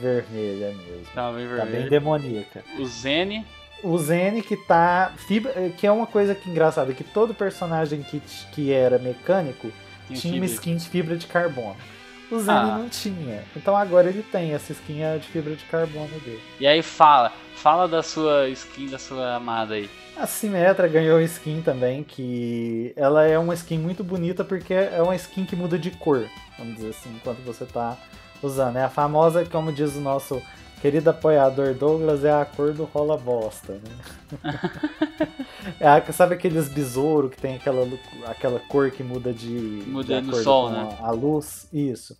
vermelha 0.00 0.68
mesmo. 0.68 1.06
Tá 1.14 1.32
bem 1.32 1.48
Tá 1.48 1.64
bem 1.64 1.88
demoníaca. 1.88 2.64
O 2.78 2.86
Zene. 2.86 3.44
O 3.82 3.96
Zen 3.98 4.40
que 4.42 4.56
tá. 4.56 5.12
Fibra, 5.16 5.52
que 5.76 5.86
é 5.86 5.92
uma 5.92 6.06
coisa 6.06 6.34
que 6.34 6.50
engraçada, 6.50 6.92
que 6.92 7.04
todo 7.04 7.32
personagem 7.34 8.02
que, 8.02 8.20
que 8.52 8.72
era 8.72 8.98
mecânico 8.98 9.70
Tem 10.08 10.16
tinha 10.16 10.34
uma 10.34 10.40
fibra. 10.46 10.54
skin 10.54 10.76
de 10.76 10.88
fibra 10.88 11.16
de 11.16 11.26
carbono. 11.26 11.76
O 12.30 12.38
Zen 12.38 12.54
Ah. 12.54 12.78
não 12.78 12.88
tinha. 12.88 13.42
Então 13.56 13.76
agora 13.76 14.08
ele 14.08 14.22
tem 14.22 14.52
essa 14.52 14.72
skin 14.72 15.00
de 15.20 15.26
fibra 15.28 15.54
de 15.54 15.64
carbono 15.64 16.08
dele. 16.20 16.40
E 16.60 16.66
aí 16.66 16.82
fala, 16.82 17.32
fala 17.56 17.88
da 17.88 18.02
sua 18.02 18.48
skin, 18.48 18.88
da 18.88 18.98
sua 18.98 19.34
amada 19.36 19.74
aí. 19.74 19.88
A 20.16 20.26
Symmetra 20.26 20.88
ganhou 20.88 21.20
skin 21.22 21.62
também, 21.62 22.02
que 22.02 22.92
ela 22.96 23.24
é 23.24 23.38
uma 23.38 23.54
skin 23.54 23.78
muito 23.78 24.02
bonita 24.02 24.44
porque 24.44 24.74
é 24.74 25.00
uma 25.00 25.14
skin 25.14 25.44
que 25.44 25.54
muda 25.54 25.78
de 25.78 25.92
cor, 25.92 26.26
vamos 26.58 26.74
dizer 26.74 26.90
assim, 26.90 27.10
enquanto 27.14 27.38
você 27.44 27.64
tá 27.64 27.96
usando. 28.42 28.76
É 28.76 28.84
a 28.84 28.88
famosa, 28.88 29.44
como 29.44 29.72
diz 29.72 29.94
o 29.96 30.00
nosso 30.00 30.40
querido 30.80 31.10
apoiador 31.10 31.74
Douglas, 31.74 32.24
é 32.24 32.30
a 32.32 32.44
cor 32.44 32.72
do 32.72 32.84
rola 32.84 33.16
bosta, 33.16 33.72
né? 33.74 33.90
é 35.80 35.88
a- 35.88 36.12
sabe 36.12 36.34
aqueles 36.34 36.68
besouro 36.68 37.28
que 37.28 37.36
tem 37.40 37.56
aquela, 37.56 37.86
aquela 38.26 38.60
cor 38.60 38.90
que 38.90 39.02
muda 39.02 39.32
de, 39.32 39.48
Muda 39.86 40.20
de 40.20 40.26
no 40.28 40.34
sol, 40.36 40.70
né? 40.70 40.96
A, 41.00 41.08
a 41.08 41.10
luz? 41.10 41.68
Isso. 41.72 42.16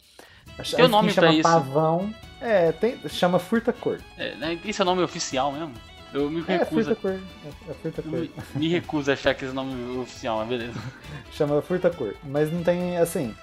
Tem 0.75 0.83
um 0.83 0.87
a 0.87 0.89
nome 0.89 1.13
pra 1.13 1.23
chama 1.29 1.35
isso? 1.35 1.43
pavão. 1.43 2.15
É, 2.41 2.73
tem, 2.73 2.99
chama 3.09 3.39
furta 3.39 3.73
cor. 3.73 4.01
É, 4.17 4.35
né, 4.35 4.59
esse 4.65 4.81
é 4.81 4.85
o 4.85 4.87
nome 4.87 5.03
oficial 5.03 5.53
mesmo? 5.53 5.73
Eu 6.13 6.29
me 6.31 6.41
É, 6.49 6.57
recuso. 6.59 6.95
furta 6.95 6.95
cor. 6.97 7.13
É, 7.13 7.71
é 7.71 7.75
furta 7.75 8.01
eu 8.05 8.11
cor. 8.11 8.21
me, 8.21 8.31
me 8.57 8.69
recuso 8.69 9.11
a 9.11 9.15
achar 9.15 9.35
que 9.35 9.45
esse 9.45 9.55
nome 9.55 9.97
é 9.97 10.01
oficial, 10.01 10.39
mas 10.39 10.49
beleza. 10.49 10.73
chama 11.31 11.61
furta 11.63 11.91
cor. 11.91 12.15
Mas 12.25 12.53
não 12.53 12.63
tem, 12.65 12.97
assim. 12.97 13.35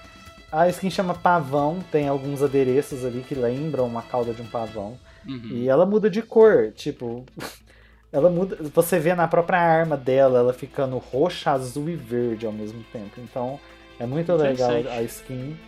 A 0.50 0.68
skin 0.68 0.90
chama 0.90 1.14
pavão, 1.14 1.80
tem 1.90 2.08
alguns 2.08 2.42
adereços 2.42 3.04
ali 3.04 3.22
que 3.22 3.34
lembram 3.34 3.86
uma 3.86 4.02
cauda 4.02 4.32
de 4.32 4.42
um 4.42 4.46
pavão. 4.46 4.98
Uhum. 5.26 5.48
E 5.50 5.68
ela 5.68 5.84
muda 5.84 6.08
de 6.08 6.22
cor, 6.22 6.72
tipo. 6.72 7.24
Ela 8.12 8.30
muda. 8.30 8.56
Você 8.72 8.98
vê 8.98 9.14
na 9.14 9.26
própria 9.28 9.58
arma 9.58 9.94
dela, 9.96 10.38
ela 10.38 10.52
ficando 10.52 10.96
roxa, 10.96 11.50
azul 11.50 11.90
e 11.90 11.96
verde 11.96 12.46
ao 12.46 12.52
mesmo 12.52 12.82
tempo. 12.90 13.18
Então 13.18 13.60
é 13.98 14.06
muito 14.06 14.32
legal 14.34 14.70
a 14.70 15.02
skin. 15.02 15.58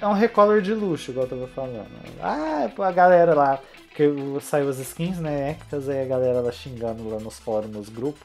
É 0.00 0.06
um 0.06 0.12
recolor 0.12 0.62
de 0.62 0.72
luxo, 0.72 1.10
igual 1.10 1.26
eu 1.26 1.30
tava 1.30 1.48
falando. 1.48 1.86
Ah, 2.22 2.70
a 2.78 2.92
galera 2.92 3.34
lá, 3.34 3.60
que 3.94 4.04
saiu 4.40 4.68
as 4.68 4.78
skins, 4.78 5.18
né? 5.18 5.50
Ectas, 5.50 5.88
aí 5.88 6.02
a 6.02 6.06
galera 6.06 6.40
lá 6.40 6.52
xingando 6.52 7.08
lá 7.08 7.18
nos 7.18 7.38
fóruns, 7.38 7.72
nos 7.72 7.88
grupos. 7.88 8.22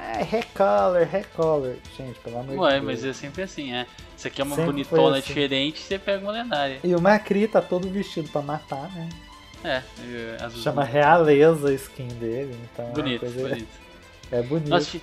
É, 0.00 0.22
recolor, 0.22 1.02
recolor. 1.10 1.74
Gente, 1.96 2.18
pelo 2.20 2.38
amor 2.38 2.56
Ué, 2.58 2.78
de 2.80 2.86
mas 2.86 3.02
Deus. 3.02 3.16
é 3.16 3.20
sempre 3.20 3.42
assim, 3.42 3.72
é. 3.74 3.86
Isso 4.16 4.26
aqui 4.28 4.40
é 4.40 4.44
uma 4.44 4.54
Sempre 4.56 4.72
bonitona 4.72 5.18
assim. 5.18 5.26
diferente, 5.28 5.80
você 5.80 5.98
pega 5.98 6.22
uma 6.22 6.32
lendária. 6.32 6.80
E 6.84 6.94
o 6.94 7.00
Macri 7.00 7.46
tá 7.48 7.60
todo 7.60 7.88
vestido 7.88 8.28
pra 8.30 8.40
matar, 8.42 8.90
né? 8.94 9.08
É, 9.64 9.82
é, 10.00 10.36
azul. 10.44 10.62
Chama 10.62 10.84
Realeza 10.84 11.68
a 11.68 11.72
skin 11.74 12.06
dele, 12.08 12.56
então 12.72 12.86
é 12.88 12.92
Bonito, 12.92 13.20
coisa- 13.20 13.48
bonito. 13.48 13.68
é 14.30 14.42
bonito. 14.42 14.68
Nós, 14.68 14.96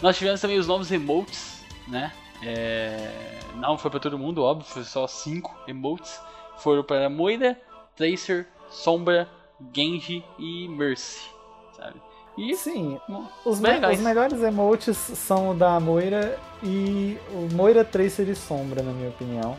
nós 0.00 0.16
tivemos 0.16 0.40
também 0.40 0.58
os 0.58 0.66
novos 0.68 0.92
emotes, 0.92 1.64
né? 1.88 2.12
É, 2.42 3.10
não 3.56 3.76
foi 3.76 3.90
pra 3.90 3.98
todo 3.98 4.16
mundo, 4.18 4.42
óbvio, 4.44 4.66
foi 4.68 4.84
só 4.84 5.06
cinco 5.08 5.54
emotes. 5.66 6.20
Foram 6.58 6.84
para 6.84 7.08
Moira, 7.10 7.58
Tracer, 7.96 8.46
Sombra, 8.70 9.28
Genji 9.74 10.24
e 10.38 10.68
Mercy, 10.68 11.28
sabe? 11.76 12.00
E 12.36 12.54
Sim, 12.54 12.98
os, 13.44 13.60
me- 13.60 13.68
legais. 13.70 13.98
os 13.98 14.04
melhores 14.04 14.42
emotes 14.42 14.96
são 14.96 15.50
o 15.50 15.54
da 15.54 15.80
Moira 15.80 16.38
e 16.62 17.16
o 17.32 17.48
Moira 17.54 17.82
Tracer 17.84 18.28
e 18.28 18.34
Sombra, 18.34 18.82
na 18.82 18.92
minha 18.92 19.08
opinião. 19.08 19.56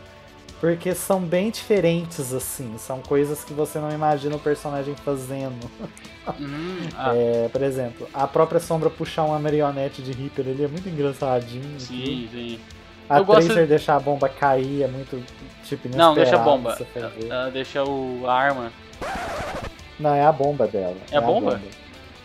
Porque 0.60 0.92
são 0.94 1.20
bem 1.20 1.50
diferentes, 1.50 2.32
assim. 2.34 2.74
São 2.78 3.00
coisas 3.00 3.44
que 3.44 3.52
você 3.52 3.78
não 3.78 3.90
imagina 3.92 4.34
o 4.34 4.40
personagem 4.40 4.94
fazendo. 5.04 5.70
Hum, 6.38 6.88
ah, 6.98 7.12
É, 7.14 7.48
por 7.48 7.62
exemplo, 7.62 8.08
a 8.12 8.26
própria 8.26 8.58
Sombra 8.60 8.90
puxar 8.90 9.24
uma 9.24 9.38
marionete 9.38 10.02
de 10.02 10.10
Reaper 10.12 10.46
ele 10.48 10.64
é 10.64 10.68
muito 10.68 10.88
engraçadinho. 10.88 11.78
sim, 11.80 12.28
sim. 12.32 12.60
A 13.08 13.18
Eu 13.18 13.24
gosto- 13.24 13.46
Tracer 13.46 13.66
deixar 13.66 13.96
a 13.96 14.00
bomba 14.00 14.28
cair 14.28 14.82
é 14.82 14.86
muito, 14.88 15.22
tipo, 15.64 15.88
Não, 15.96 16.14
deixa 16.14 16.36
a 16.36 16.38
bomba. 16.40 16.72
fazer. 16.72 16.86
Ela 17.30 17.50
deixa 17.50 17.82
o, 17.84 18.24
a 18.26 18.34
arma. 18.34 18.72
Não, 19.98 20.14
é 20.14 20.24
a 20.26 20.32
bomba 20.32 20.66
dela. 20.66 20.96
É 21.10 21.16
a 21.16 21.20
bomba? 21.20 21.58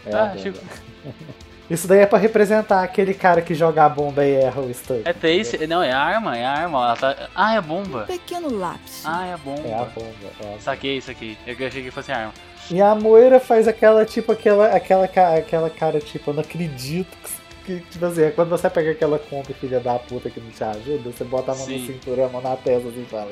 É 0.06 0.14
Ah, 0.14 0.26
bomba. 0.28 0.38
Chico. 0.40 0.60
Isso 1.70 1.88
daí 1.88 2.00
é 2.00 2.06
pra 2.06 2.20
representar 2.20 2.84
aquele 2.84 3.14
cara 3.14 3.42
que 3.42 3.56
joga 3.56 3.86
a 3.86 3.90
bomba 3.90 4.24
e 4.26 4.34
erra 4.36 4.62
o 4.62 4.72
stun. 4.74 5.02
É 5.06 5.14
Tracer. 5.14 5.68
Não, 5.68 5.82
é 5.82 5.92
a 5.92 6.00
arma, 6.00 6.38
é 6.38 6.46
a 6.46 6.52
arma. 6.52 6.78
Ela 6.84 6.96
tá... 6.96 7.30
Ah, 7.34 7.56
é 7.56 7.58
a 7.58 7.62
bomba. 7.62 8.04
Pequeno 8.04 8.54
lápis. 8.60 9.02
Ah, 9.06 9.26
é 9.28 9.34
a 9.34 9.38
bomba. 9.38 9.68
É 9.68 9.74
a 9.74 9.86
bomba. 9.86 10.12
é 10.42 10.56
a 10.56 10.60
Saquei, 10.60 11.00
saquei. 11.02 11.38
Eu 11.48 11.56
achei 11.66 11.82
que 11.82 11.90
fosse 11.90 12.12
a 12.12 12.18
arma. 12.18 12.34
E 12.70 12.82
a 12.82 12.94
Moira 12.94 13.40
faz 13.40 13.68
aquela, 13.68 14.06
tipo, 14.06 14.32
aquela, 14.32 14.68
aquela, 14.68 15.06
aquela 15.06 15.70
cara, 15.70 16.00
tipo, 16.00 16.30
eu 16.32 16.34
não 16.36 16.42
acredito 16.42 17.18
que, 17.66 17.80
que, 17.80 17.90
tipo 17.90 18.06
assim, 18.06 18.24
é 18.24 18.32
quando 18.32 18.50
você 18.50 18.70
pega 18.70 18.92
aquela 18.92 19.20
comp 19.20 19.48
filha 19.60 19.80
da 19.80 19.98
puta 20.00 20.30
que 20.30 20.40
não 20.40 20.50
te 20.50 20.64
ajuda, 20.64 21.12
você 21.12 21.24
bota 21.24 21.52
a 21.52 21.56
mão 21.56 21.66
Sim. 21.66 21.80
na 21.80 21.88
cintura, 21.94 22.26
a 22.26 22.30
mão 22.30 22.42
na 22.42 22.56
testa 22.56 22.88
assim 22.88 23.02
e 23.02 23.06
fala, 23.06 23.30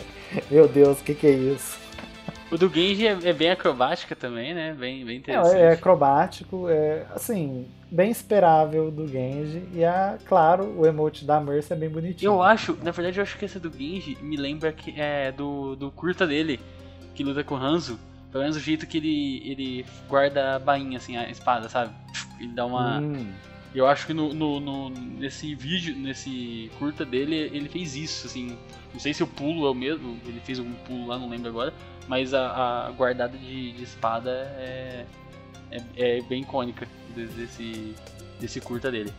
meu 0.49 0.67
Deus, 0.67 0.99
o 0.99 1.03
que 1.03 1.13
que 1.15 1.27
é 1.27 1.31
isso? 1.31 1.77
O 2.51 2.57
do 2.57 2.67
Genji 2.67 3.07
é, 3.07 3.11
é 3.23 3.33
bem 3.33 3.49
acrobática 3.49 4.15
também, 4.15 4.53
né? 4.53 4.73
Bem, 4.77 5.05
bem 5.05 5.15
É, 5.15 5.19
interessante. 5.19 5.55
é 5.57 5.71
acrobático, 5.71 6.67
é, 6.67 7.05
assim, 7.15 7.65
bem 7.89 8.11
esperável 8.11 8.91
do 8.91 9.07
Genji, 9.07 9.63
e, 9.73 9.85
a, 9.85 10.17
claro, 10.25 10.65
o 10.77 10.85
emote 10.85 11.23
da 11.23 11.39
Mercy 11.39 11.71
é 11.71 11.75
bem 11.77 11.89
bonitinho. 11.89 12.29
Eu 12.33 12.43
acho, 12.43 12.77
na 12.83 12.91
verdade, 12.91 13.19
eu 13.19 13.23
acho 13.23 13.37
que 13.37 13.45
essa 13.45 13.59
do 13.59 13.71
Genji 13.71 14.17
me 14.21 14.35
lembra 14.35 14.71
que 14.73 14.93
é 14.99 15.31
do, 15.31 15.75
do 15.77 15.91
curta 15.91 16.27
dele, 16.27 16.59
que 17.15 17.23
luta 17.23 17.43
com 17.43 17.55
o 17.55 17.57
Hanzo. 17.57 17.97
Pelo 18.31 18.43
menos 18.43 18.57
o 18.57 18.59
jeito 18.61 18.85
que 18.87 18.97
ele, 18.97 19.49
ele 19.49 19.85
guarda 20.09 20.55
a 20.55 20.59
bainha, 20.59 20.97
assim, 20.97 21.15
a 21.17 21.29
espada, 21.29 21.67
sabe? 21.69 21.93
Ele 22.39 22.51
dá 22.53 22.65
uma. 22.65 22.99
Hum, 22.99 23.27
Eu 23.73 23.87
acho 23.87 24.05
que 24.07 24.13
no, 24.13 24.33
no- 24.33 24.59
no- 24.59 24.89
nesse 24.89 25.53
vídeo, 25.55 25.95
nesse 25.95 26.69
curta 26.79 27.05
dele, 27.05 27.35
ele 27.53 27.69
fez 27.69 27.95
isso, 27.95 28.27
assim. 28.27 28.57
Não 28.93 28.99
sei 28.99 29.13
se 29.13 29.23
o 29.23 29.27
pulo 29.27 29.65
é 29.65 29.69
o 29.69 29.73
mesmo, 29.73 30.17
ele 30.25 30.39
fez 30.41 30.59
algum 30.59 30.73
pulo 30.85 31.07
lá, 31.07 31.17
não 31.17 31.29
lembro 31.29 31.47
agora. 31.49 31.73
Mas 32.11 32.33
a, 32.33 32.87
a 32.87 32.91
guardada 32.91 33.37
de, 33.37 33.71
de 33.71 33.83
espada 33.83 34.29
é, 34.57 35.05
é, 35.71 35.79
é 36.17 36.21
bem 36.23 36.41
icônica 36.41 36.85
desse, 37.15 37.95
desse 38.37 38.59
curta 38.59 38.91
dele. 38.91 39.13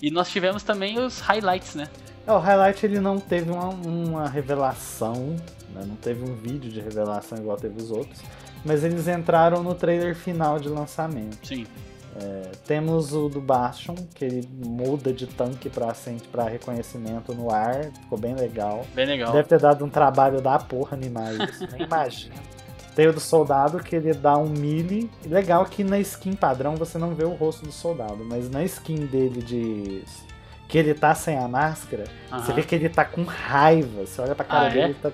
E 0.00 0.12
nós 0.12 0.30
tivemos 0.30 0.62
também 0.62 0.96
os 0.96 1.18
highlights, 1.18 1.74
né? 1.74 1.88
É, 2.24 2.30
o 2.30 2.38
Highlight 2.38 2.86
ele 2.86 3.00
não 3.00 3.18
teve 3.18 3.50
uma, 3.50 3.70
uma 3.70 4.28
revelação, 4.28 5.34
né? 5.74 5.84
não 5.84 5.96
teve 5.96 6.22
um 6.22 6.36
vídeo 6.36 6.70
de 6.70 6.80
revelação 6.80 7.36
igual 7.36 7.56
teve 7.56 7.82
os 7.82 7.90
outros, 7.90 8.20
mas 8.64 8.84
eles 8.84 9.08
entraram 9.08 9.64
no 9.64 9.74
trailer 9.74 10.14
final 10.14 10.60
de 10.60 10.68
lançamento. 10.68 11.44
Sim. 11.44 11.66
É, 12.18 12.52
temos 12.66 13.12
o 13.12 13.28
do 13.28 13.40
Bastion, 13.40 13.94
que 14.14 14.24
ele 14.24 14.48
muda 14.64 15.12
de 15.12 15.26
tanque 15.26 15.68
para 15.68 15.92
para 16.32 16.44
reconhecimento 16.44 17.34
no 17.34 17.50
ar, 17.50 17.90
ficou 18.00 18.16
bem 18.18 18.34
legal. 18.34 18.86
Bem 18.94 19.06
legal. 19.06 19.32
Deve 19.32 19.48
ter 19.48 19.60
dado 19.60 19.84
um 19.84 19.90
trabalho 19.90 20.40
da 20.40 20.58
porra 20.58 20.96
animar 20.96 21.34
isso, 21.34 21.66
nem 21.72 21.82
imagina. 21.82 22.34
Tem 22.94 23.06
o 23.06 23.12
do 23.12 23.20
soldado 23.20 23.78
que 23.80 23.94
ele 23.94 24.14
dá 24.14 24.38
um 24.38 24.48
melee. 24.48 25.10
Legal 25.26 25.66
que 25.66 25.84
na 25.84 25.98
skin 25.98 26.32
padrão 26.32 26.76
você 26.76 26.96
não 26.96 27.14
vê 27.14 27.24
o 27.24 27.34
rosto 27.34 27.66
do 27.66 27.72
soldado, 27.72 28.24
mas 28.24 28.48
na 28.48 28.64
skin 28.64 29.04
dele 29.06 29.42
de. 29.42 30.02
que 30.66 30.78
ele 30.78 30.94
tá 30.94 31.14
sem 31.14 31.36
a 31.36 31.46
máscara, 31.46 32.04
você 32.30 32.34
Aham. 32.52 32.54
vê 32.54 32.62
que 32.62 32.74
ele 32.74 32.88
tá 32.88 33.04
com 33.04 33.22
raiva. 33.24 34.06
Você 34.06 34.22
olha 34.22 34.34
pra 34.34 34.46
cara 34.46 34.66
Ah, 34.66 34.68
dele, 34.70 34.80
é? 34.80 34.84
ele 34.84 34.94
tá. 34.94 35.12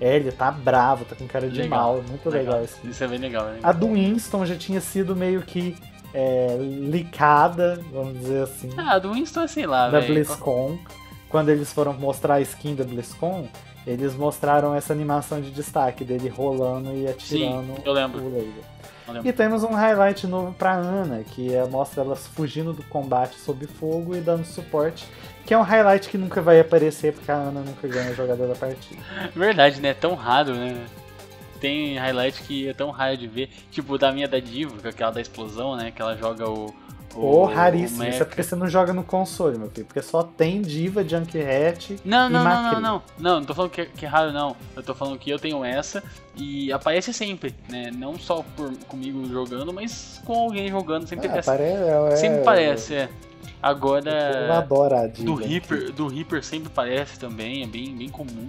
É, 0.00 0.16
ele 0.16 0.32
tá 0.32 0.50
bravo, 0.50 1.06
tá 1.06 1.16
com 1.16 1.26
cara 1.26 1.48
de 1.48 1.62
Legal, 1.62 1.94
mal. 1.94 2.02
Muito 2.02 2.28
legal, 2.28 2.62
isso. 2.62 2.76
Isso 2.84 3.02
é 3.02 3.08
bem 3.08 3.18
legal, 3.18 3.46
né? 3.46 3.60
A 3.62 3.72
do 3.72 3.86
Winston 3.94 4.44
já 4.44 4.56
tinha 4.56 4.80
sido 4.80 5.16
meio 5.16 5.40
que 5.40 5.76
é, 6.14 6.56
licada, 6.60 7.80
vamos 7.92 8.18
dizer 8.18 8.44
assim, 8.44 8.70
Ah, 8.76 8.98
do 8.98 9.12
Winston, 9.12 9.46
sei 9.48 9.66
lá, 9.66 9.88
da 9.90 10.00
velho. 10.00 10.14
BlizzCon. 10.14 10.78
Quando 11.28 11.48
eles 11.48 11.72
foram 11.72 11.92
mostrar 11.94 12.34
a 12.34 12.40
skin 12.40 12.76
da 12.76 12.84
BlizzCon, 12.84 13.48
eles 13.86 14.14
mostraram 14.14 14.74
essa 14.74 14.92
animação 14.92 15.40
de 15.40 15.50
destaque 15.50 16.04
dele 16.04 16.28
rolando 16.28 16.92
e 16.96 17.08
atirando 17.08 17.74
eu 17.84 17.92
lembro. 17.92 18.22
o 18.22 18.30
laser. 18.32 18.74
E 19.22 19.32
temos 19.32 19.62
um 19.64 19.74
highlight 19.74 20.26
novo 20.26 20.54
pra 20.54 20.72
Ana, 20.72 21.22
que 21.24 21.52
é, 21.54 21.62
mostra 21.66 22.02
elas 22.02 22.26
fugindo 22.28 22.72
do 22.72 22.82
combate 22.84 23.34
sob 23.38 23.66
fogo 23.66 24.16
e 24.16 24.20
dando 24.20 24.44
suporte. 24.46 25.06
Que 25.44 25.52
é 25.52 25.58
um 25.58 25.62
highlight 25.62 26.08
que 26.08 26.16
nunca 26.16 26.40
vai 26.40 26.58
aparecer, 26.58 27.12
porque 27.12 27.30
a 27.30 27.34
Ana 27.34 27.60
nunca 27.60 27.86
ganha 27.86 28.10
a 28.10 28.14
jogada 28.14 28.46
da 28.46 28.54
partida. 28.54 29.02
Verdade, 29.36 29.78
né? 29.80 29.88
É 29.90 29.94
tão 29.94 30.14
raro, 30.14 30.54
né? 30.54 30.86
Tem 31.64 31.96
highlight 31.96 32.42
que 32.42 32.68
é 32.68 32.74
tão 32.74 32.90
raro 32.90 33.16
de 33.16 33.26
ver. 33.26 33.48
Tipo, 33.70 33.96
da 33.96 34.12
minha 34.12 34.28
da 34.28 34.38
Diva, 34.38 34.76
que 34.78 34.86
é 34.86 34.90
aquela 34.90 35.10
da 35.12 35.20
explosão, 35.20 35.76
né? 35.76 35.90
Que 35.90 36.02
ela 36.02 36.14
joga 36.16 36.46
o. 36.48 36.74
Ou 37.16 37.42
o 37.42 37.44
raríssimo. 37.46 38.02
Isso 38.04 38.22
é 38.22 38.24
porque 38.26 38.42
você 38.42 38.56
não 38.56 38.68
joga 38.68 38.92
no 38.92 39.04
console, 39.04 39.56
meu 39.56 39.70
filho. 39.70 39.86
Porque 39.86 40.02
só 40.02 40.22
tem 40.24 40.60
Diva, 40.60 41.02
Junkrat 41.08 41.90
Não, 42.04 42.28
e 42.28 42.32
não, 42.32 42.42
não, 42.42 42.44
Macri. 42.44 42.74
não, 42.74 42.80
não. 42.80 43.02
Não, 43.18 43.34
não 43.40 43.44
tô 43.46 43.54
falando 43.54 43.70
que 43.70 43.80
é, 43.82 43.86
que 43.86 44.04
é 44.04 44.08
raro, 44.08 44.32
não. 44.32 44.56
Eu 44.74 44.82
tô 44.82 44.94
falando 44.96 45.16
que 45.18 45.30
eu 45.30 45.38
tenho 45.38 45.64
essa 45.64 46.02
e 46.36 46.72
aparece 46.72 47.12
sempre, 47.14 47.54
né? 47.70 47.90
Não 47.92 48.18
só 48.18 48.44
por, 48.56 48.76
comigo 48.88 49.24
jogando, 49.26 49.72
mas 49.72 50.20
com 50.24 50.34
alguém 50.34 50.68
jogando 50.68 51.06
sempre 51.06 51.28
Ah, 51.28 51.38
aparece. 51.38 51.46
parece, 51.48 52.12
é, 52.12 52.16
Sempre 52.16 52.38
é, 52.40 52.42
parece, 52.42 52.94
é. 52.96 53.04
Eu 53.04 53.08
Agora. 53.62 54.58
adoro 54.58 54.96
a 54.96 55.06
Diva. 55.06 55.24
Do 55.24 55.34
Reaper, 55.36 55.92
do 55.92 56.08
Reaper 56.08 56.42
sempre 56.44 56.68
parece 56.68 57.18
também, 57.18 57.62
é 57.62 57.66
bem, 57.66 57.96
bem 57.96 58.08
comum. 58.08 58.48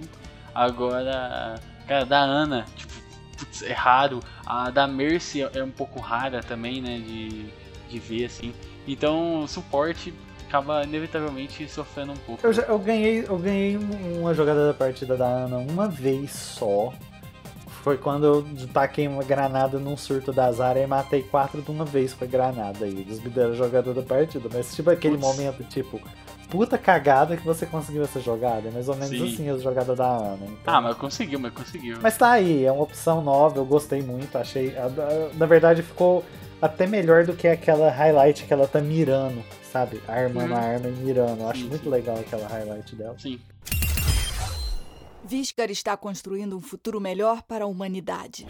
Agora, 0.52 1.54
cara, 1.86 2.04
da 2.04 2.18
Ana, 2.18 2.66
tipo, 2.76 2.95
putz, 3.36 3.62
é 3.62 3.72
raro. 3.72 4.20
A 4.44 4.70
da 4.70 4.86
Mercy 4.86 5.42
é 5.42 5.62
um 5.62 5.70
pouco 5.70 6.00
rara 6.00 6.42
também, 6.42 6.80
né? 6.80 6.98
De, 6.98 7.46
de 7.88 7.98
ver 7.98 8.24
assim. 8.26 8.52
Então 8.86 9.42
o 9.42 9.48
suporte 9.48 10.12
acaba 10.48 10.84
inevitavelmente 10.84 11.68
sofrendo 11.68 12.12
um 12.12 12.16
pouco. 12.16 12.46
Eu, 12.46 12.52
já- 12.52 12.62
eu 12.62 12.78
ganhei, 12.78 13.24
eu 13.28 13.36
ganhei 13.38 13.76
um- 13.76 14.20
uma 14.20 14.32
jogada 14.34 14.66
da 14.68 14.74
partida 14.74 15.16
da 15.16 15.26
Ana 15.26 15.58
uma 15.58 15.88
vez 15.88 16.30
só. 16.32 16.92
Foi 17.82 17.96
quando 17.96 18.24
eu 18.26 18.66
taquei 18.72 19.06
uma 19.06 19.22
granada 19.22 19.78
num 19.78 19.96
surto 19.96 20.32
da 20.32 20.50
Zara 20.50 20.80
e 20.80 20.86
matei 20.88 21.22
quatro 21.22 21.62
de 21.62 21.70
uma 21.70 21.84
vez 21.84 22.12
com 22.12 22.24
a 22.24 22.26
granada. 22.26 22.86
E 22.86 22.90
eles 23.00 23.20
me 23.20 23.30
deram 23.30 23.52
a 23.52 23.54
jogada 23.54 23.94
da 23.94 24.02
partida. 24.02 24.48
Mas 24.52 24.74
tipo 24.74 24.90
aquele 24.90 25.16
Putz. 25.16 25.26
momento, 25.36 25.62
tipo, 25.64 26.00
puta 26.50 26.78
cagada 26.78 27.36
que 27.36 27.44
você 27.44 27.66
conseguiu 27.66 28.02
essa 28.04 28.20
jogada. 28.20 28.68
É 28.68 28.70
mais 28.70 28.88
ou 28.88 28.94
menos 28.96 29.10
Sim. 29.10 29.32
assim 29.34 29.50
a 29.50 29.58
jogada 29.58 29.94
da 29.94 30.06
Ana. 30.06 30.38
então. 30.46 30.74
Ah, 30.74 30.80
mas 30.80 30.96
conseguiu, 30.96 31.38
mas 31.38 31.52
conseguiu. 31.52 31.98
Mas 32.02 32.16
tá 32.16 32.30
aí, 32.32 32.64
é 32.64 32.72
uma 32.72 32.82
opção 32.84 33.22
nova, 33.22 33.58
eu 33.58 33.64
gostei 33.64 34.02
muito, 34.02 34.36
achei. 34.38 34.74
Na 35.34 35.46
verdade 35.46 35.82
ficou 35.82 36.24
até 36.60 36.86
melhor 36.86 37.24
do 37.24 37.34
que 37.34 37.46
aquela 37.46 37.90
highlight 37.90 38.44
que 38.44 38.52
ela 38.52 38.66
tá 38.66 38.80
mirando, 38.80 39.42
sabe? 39.72 40.00
Armando 40.08 40.50
Uhum. 40.52 40.56
a 40.56 40.60
arma 40.60 40.88
e 40.88 40.92
mirando. 40.92 41.40
Eu 41.42 41.48
acho 41.50 41.60
Sim, 41.62 41.68
muito 41.68 41.84
sim. 41.84 41.90
legal 41.90 42.16
aquela 42.18 42.46
highlight 42.48 42.96
dela. 42.96 43.14
Sim. 43.18 43.38
Viscar 45.24 45.70
está 45.70 45.96
construindo 45.96 46.56
um 46.56 46.60
futuro 46.60 47.00
melhor 47.00 47.42
para 47.42 47.64
a 47.64 47.66
humanidade. 47.66 48.46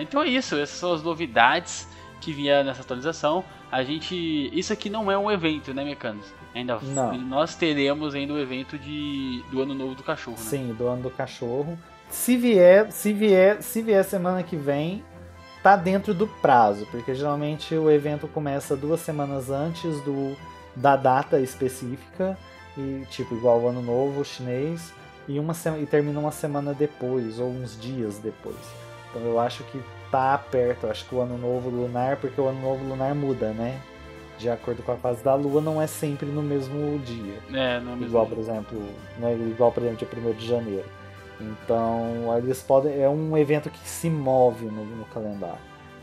É, 0.00 0.02
então 0.02 0.22
é 0.22 0.28
isso, 0.28 0.56
essas 0.56 0.78
são 0.78 0.92
as 0.92 1.02
novidades 1.02 1.86
que 2.20 2.32
vieram 2.32 2.64
nessa 2.64 2.80
atualização. 2.80 3.44
A 3.70 3.82
gente. 3.82 4.50
Isso 4.52 4.72
aqui 4.72 4.90
não 4.90 5.10
é 5.10 5.16
um 5.16 5.30
evento, 5.30 5.72
né, 5.72 5.84
Mecanos? 5.84 6.26
Ainda 6.54 6.78
Não. 6.82 7.16
nós 7.18 7.54
teremos 7.54 8.14
ainda 8.14 8.32
o 8.32 8.38
evento 8.38 8.76
de, 8.76 9.44
do 9.50 9.62
ano 9.62 9.74
novo 9.74 9.94
do 9.94 10.02
cachorro, 10.02 10.36
né? 10.36 10.42
Sim, 10.42 10.74
do 10.76 10.88
ano 10.88 11.02
do 11.02 11.10
cachorro. 11.10 11.78
Se 12.08 12.36
vier, 12.36 12.90
se 12.90 13.12
vier, 13.12 13.62
se 13.62 13.80
vier 13.82 14.02
semana 14.04 14.42
que 14.42 14.56
vem, 14.56 15.04
tá 15.62 15.76
dentro 15.76 16.12
do 16.12 16.26
prazo, 16.26 16.84
porque 16.90 17.14
geralmente 17.14 17.72
o 17.76 17.88
evento 17.88 18.26
começa 18.26 18.76
duas 18.76 19.00
semanas 19.00 19.50
antes 19.50 20.00
do 20.00 20.36
da 20.74 20.96
data 20.96 21.40
específica 21.40 22.38
e 22.76 23.04
tipo 23.10 23.34
igual 23.34 23.60
o 23.60 23.68
ano 23.68 23.82
novo 23.82 24.24
chinês 24.24 24.92
e 25.28 25.38
uma 25.38 25.52
e 25.80 25.86
termina 25.86 26.18
uma 26.18 26.30
semana 26.30 26.72
depois 26.74 27.38
ou 27.38 27.48
uns 27.48 27.80
dias 27.80 28.18
depois. 28.18 28.79
Então 29.10 29.22
eu 29.22 29.38
acho 29.38 29.64
que 29.64 29.82
tá 30.10 30.38
perto, 30.38 30.84
eu 30.84 30.90
acho 30.90 31.04
que 31.06 31.14
o 31.14 31.20
ano 31.20 31.38
novo 31.38 31.68
lunar, 31.68 32.16
porque 32.16 32.40
o 32.40 32.46
ano 32.46 32.60
novo 32.60 32.84
lunar 32.84 33.14
muda, 33.14 33.52
né? 33.52 33.80
De 34.38 34.48
acordo 34.48 34.82
com 34.82 34.92
a 34.92 34.96
fase 34.96 35.22
da 35.22 35.34
lua, 35.34 35.60
não 35.60 35.82
é 35.82 35.86
sempre 35.86 36.26
no 36.26 36.42
mesmo 36.42 36.98
dia. 37.00 37.38
É, 37.52 37.78
no 37.78 37.90
mesmo 37.90 38.06
Igual, 38.06 38.26
por 38.26 38.38
exemplo, 38.38 38.82
não 39.18 39.28
é 39.28 39.34
igual, 39.34 39.70
por 39.70 39.82
exemplo, 39.82 40.08
dia 40.08 40.30
1 40.30 40.32
de 40.32 40.46
janeiro. 40.46 40.86
Então, 41.38 42.34
eles 42.38 42.62
podem. 42.62 43.00
É 43.02 43.08
um 43.08 43.36
evento 43.36 43.68
que 43.68 43.78
se 43.86 44.08
move 44.08 44.64
no, 44.64 44.84
no 44.84 45.04
calendário. 45.06 45.58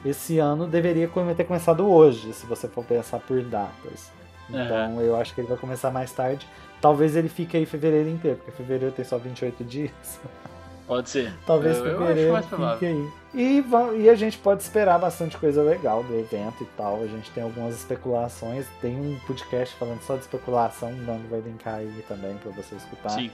Esse 0.06 0.38
ano 0.38 0.68
deveria 0.68 1.10
ter 1.36 1.44
começado 1.46 1.88
hoje, 1.90 2.32
se 2.32 2.46
você 2.46 2.68
for 2.68 2.84
pensar 2.86 3.20
por 3.20 3.42
datas. 3.42 4.12
Então, 4.50 5.02
eu 5.02 5.16
acho 5.16 5.34
que 5.34 5.42
ele 5.42 5.48
vai 5.48 5.58
começar 5.58 5.92
mais 5.92 6.12
tarde. 6.12 6.48
Talvez 6.80 7.16
ele 7.16 7.28
fique 7.28 7.58
aí 7.58 7.66
fevereiro 7.66 8.08
inteiro, 8.08 8.38
porque 8.38 8.52
fevereiro 8.52 8.94
tem 8.94 9.04
só 9.04 9.18
28 9.18 9.64
dias. 9.64 9.92
Pode 10.88 11.10
ser. 11.10 11.34
Talvez 11.46 11.78
eu, 11.78 11.86
eu 11.86 12.36
acho 12.36 12.58
mais 12.58 12.82
aí. 12.82 13.12
E, 13.34 13.64
e 13.98 14.10
a 14.10 14.16
gente 14.16 14.38
pode 14.38 14.64
esperar 14.64 14.98
bastante 14.98 15.38
coisa 15.38 15.62
legal 15.62 16.02
do 16.02 16.18
evento 16.18 16.64
e 16.64 16.68
tal. 16.78 17.04
A 17.04 17.08
gente 17.08 17.30
tem 17.32 17.44
algumas 17.44 17.76
especulações. 17.76 18.66
Tem 18.82 18.96
um 18.96 19.20
podcast 19.28 19.76
falando 19.76 20.02
só 20.02 20.16
de 20.16 20.22
especulação, 20.22 20.90
o 20.90 20.96
Nando 20.96 21.28
vai 21.30 21.42
linkar 21.42 21.76
aí 21.76 22.04
também 22.08 22.36
pra 22.38 22.52
você 22.52 22.76
escutar. 22.76 23.10
Sim. 23.10 23.30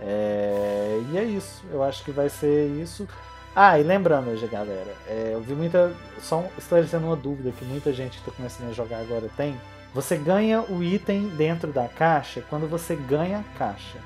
É, 0.00 1.00
e 1.12 1.18
é 1.18 1.24
isso. 1.24 1.62
Eu 1.70 1.82
acho 1.82 2.02
que 2.02 2.10
vai 2.10 2.30
ser 2.30 2.68
isso. 2.80 3.06
Ah, 3.54 3.78
e 3.78 3.82
lembrando 3.82 4.30
hoje, 4.30 4.46
galera, 4.46 4.94
é, 5.06 5.32
eu 5.34 5.40
vi 5.42 5.52
muita. 5.52 5.92
Só 6.20 6.44
esclarecendo 6.56 7.06
uma 7.06 7.16
dúvida 7.16 7.50
que 7.50 7.64
muita 7.64 7.92
gente 7.92 8.18
que 8.18 8.24
tá 8.24 8.32
começando 8.34 8.70
a 8.70 8.72
jogar 8.72 9.00
agora 9.00 9.28
tem. 9.36 9.60
Você 9.92 10.16
ganha 10.16 10.62
o 10.62 10.82
item 10.82 11.28
dentro 11.30 11.72
da 11.72 11.88
caixa 11.88 12.42
quando 12.48 12.68
você 12.68 12.94
ganha 12.94 13.40
a 13.40 13.58
caixa. 13.58 13.98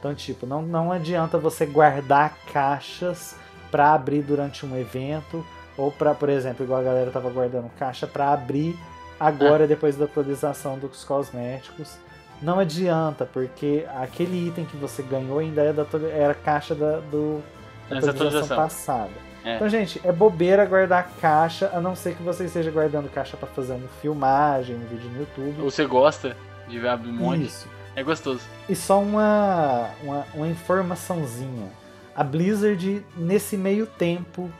Então, 0.00 0.14
tipo, 0.14 0.46
não, 0.46 0.62
não 0.62 0.90
adianta 0.90 1.36
você 1.38 1.66
guardar 1.66 2.34
caixas 2.52 3.36
pra 3.70 3.92
abrir 3.92 4.22
durante 4.22 4.64
um 4.66 4.76
evento. 4.76 5.46
Ou 5.76 5.92
pra, 5.92 6.14
por 6.14 6.28
exemplo, 6.28 6.64
igual 6.64 6.80
a 6.80 6.82
galera 6.82 7.10
tava 7.10 7.30
guardando 7.30 7.70
caixa 7.78 8.06
pra 8.06 8.32
abrir 8.32 8.76
agora, 9.18 9.66
depois 9.66 9.96
da 9.96 10.06
atualização 10.06 10.78
dos 10.78 11.04
cosméticos. 11.04 11.96
Não 12.40 12.58
adianta, 12.58 13.26
porque 13.30 13.86
aquele 13.98 14.48
item 14.48 14.64
que 14.64 14.76
você 14.76 15.02
ganhou 15.02 15.38
ainda 15.38 15.62
é 15.62 15.72
da, 15.72 15.84
era 16.10 16.34
caixa 16.34 16.74
da, 16.74 16.96
do, 17.00 17.42
da 17.88 17.98
Essa 17.98 18.10
atualização 18.10 18.56
atualização. 18.56 18.56
passada. 18.56 19.10
É. 19.44 19.56
Então, 19.56 19.68
gente, 19.68 20.00
é 20.04 20.10
bobeira 20.12 20.64
guardar 20.64 21.10
caixa, 21.20 21.70
a 21.74 21.80
não 21.80 21.94
ser 21.94 22.14
que 22.14 22.22
você 22.22 22.44
esteja 22.44 22.70
guardando 22.70 23.10
caixa 23.10 23.36
pra 23.36 23.46
fazer 23.48 23.74
uma 23.74 23.88
filmagem, 24.00 24.76
um 24.76 24.86
vídeo 24.86 25.10
no 25.10 25.20
YouTube. 25.20 25.62
Ou 25.62 25.70
você 25.70 25.84
gosta 25.84 26.34
de 26.68 26.78
ver 26.78 26.88
abrir 26.88 27.10
um 27.10 27.14
monte? 27.14 27.44
Isso. 27.44 27.68
É 27.94 28.02
gostoso. 28.02 28.40
E 28.68 28.74
só 28.74 29.00
uma, 29.00 29.90
uma, 30.02 30.26
uma 30.34 30.48
informaçãozinha. 30.48 31.70
A 32.14 32.24
Blizzard, 32.24 33.04
nesse 33.16 33.56
meio 33.56 33.86
tempo 33.86 34.50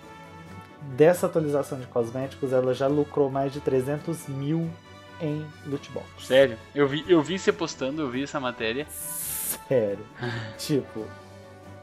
dessa 0.97 1.27
atualização 1.27 1.79
de 1.79 1.87
cosméticos, 1.87 2.53
ela 2.53 2.75
já 2.75 2.87
lucrou 2.87 3.31
mais 3.31 3.53
de 3.53 3.61
300 3.61 4.29
mil 4.29 4.71
em 5.21 5.47
loot 5.67 5.91
box. 5.91 6.07
Sério. 6.27 6.57
Eu 6.75 6.89
vi, 6.89 7.05
eu 7.09 7.23
vi 7.23 7.39
você 7.39 7.53
postando, 7.53 8.03
eu 8.03 8.11
vi 8.11 8.23
essa 8.23 8.41
matéria. 8.41 8.87
Sério. 8.89 10.05
tipo, 10.59 11.05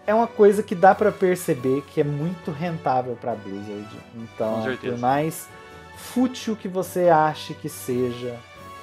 é 0.06 0.14
uma 0.14 0.28
coisa 0.28 0.64
que 0.64 0.74
dá 0.74 0.96
pra 0.96 1.12
perceber 1.12 1.84
que 1.88 2.02
é 2.02 2.04
muito 2.04 2.52
rentável 2.52 3.16
pra 3.20 3.36
Blizzard. 3.36 3.88
Então, 4.16 4.64
por 4.80 4.98
mais 4.98 5.48
fútil 5.98 6.56
que 6.56 6.68
você 6.68 7.10
ache 7.10 7.54
que 7.54 7.70
seja, 7.70 8.38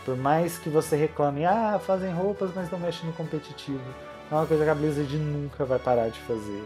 por 0.04 0.16
mais 0.16 0.58
que 0.58 0.68
você 0.68 0.96
reclame, 0.96 1.44
ah, 1.46 1.80
fazem 1.84 2.12
roupas, 2.12 2.50
mas 2.54 2.70
não 2.70 2.78
mexem 2.78 3.06
no 3.06 3.12
competitivo, 3.12 3.80
é 4.30 4.34
uma 4.34 4.46
coisa 4.46 4.64
que 4.64 4.70
a 4.70 4.74
Blizzard 4.74 5.16
nunca 5.16 5.64
vai 5.64 5.78
parar 5.78 6.08
de 6.08 6.18
fazer. 6.20 6.64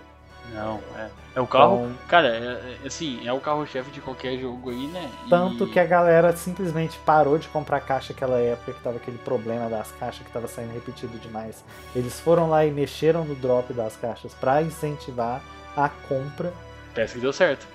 Não, 0.55 0.80
é. 0.97 1.09
É 1.36 1.41
o 1.43 1.47
carro. 1.47 1.76
Então- 1.84 1.95
Cara, 2.09 2.28
é, 2.28 2.78
é- 2.82 2.86
assim, 2.86 3.20
é 3.28 3.30
o 3.32 3.39
carro-chefe 3.39 3.91
de 3.91 4.01
qualquer 4.01 4.39
jogo 4.39 4.70
aí, 4.70 4.86
né? 4.86 5.11
E- 5.26 5.28
Tanto 5.28 5.66
que 5.66 5.78
a 5.78 5.84
galera 5.84 6.34
simplesmente 6.34 6.99
parou 7.05 7.36
de 7.36 7.47
comprar 7.49 7.80
caixa 7.80 8.14
naquela 8.14 8.39
época 8.39 8.72
que 8.72 8.80
tava 8.80 8.97
aquele 8.97 9.18
problema 9.18 9.68
das 9.68 9.91
caixas 10.01 10.24
que 10.26 10.32
tava 10.32 10.49
saindo 10.49 10.72
repetido 10.72 11.18
demais. 11.18 11.62
Eles 11.95 12.18
foram 12.18 12.49
lá 12.49 12.64
e 12.64 12.70
mexeram 12.70 13.24
no 13.26 13.34
drop 13.34 13.74
das 13.74 13.95
caixas 13.97 14.32
pra 14.32 14.62
incentivar 14.62 15.43
a 15.76 15.91
compra 16.09 16.51
Parece 16.95 17.14
que 17.14 17.20
deu 17.20 17.32
certo. 17.32 17.66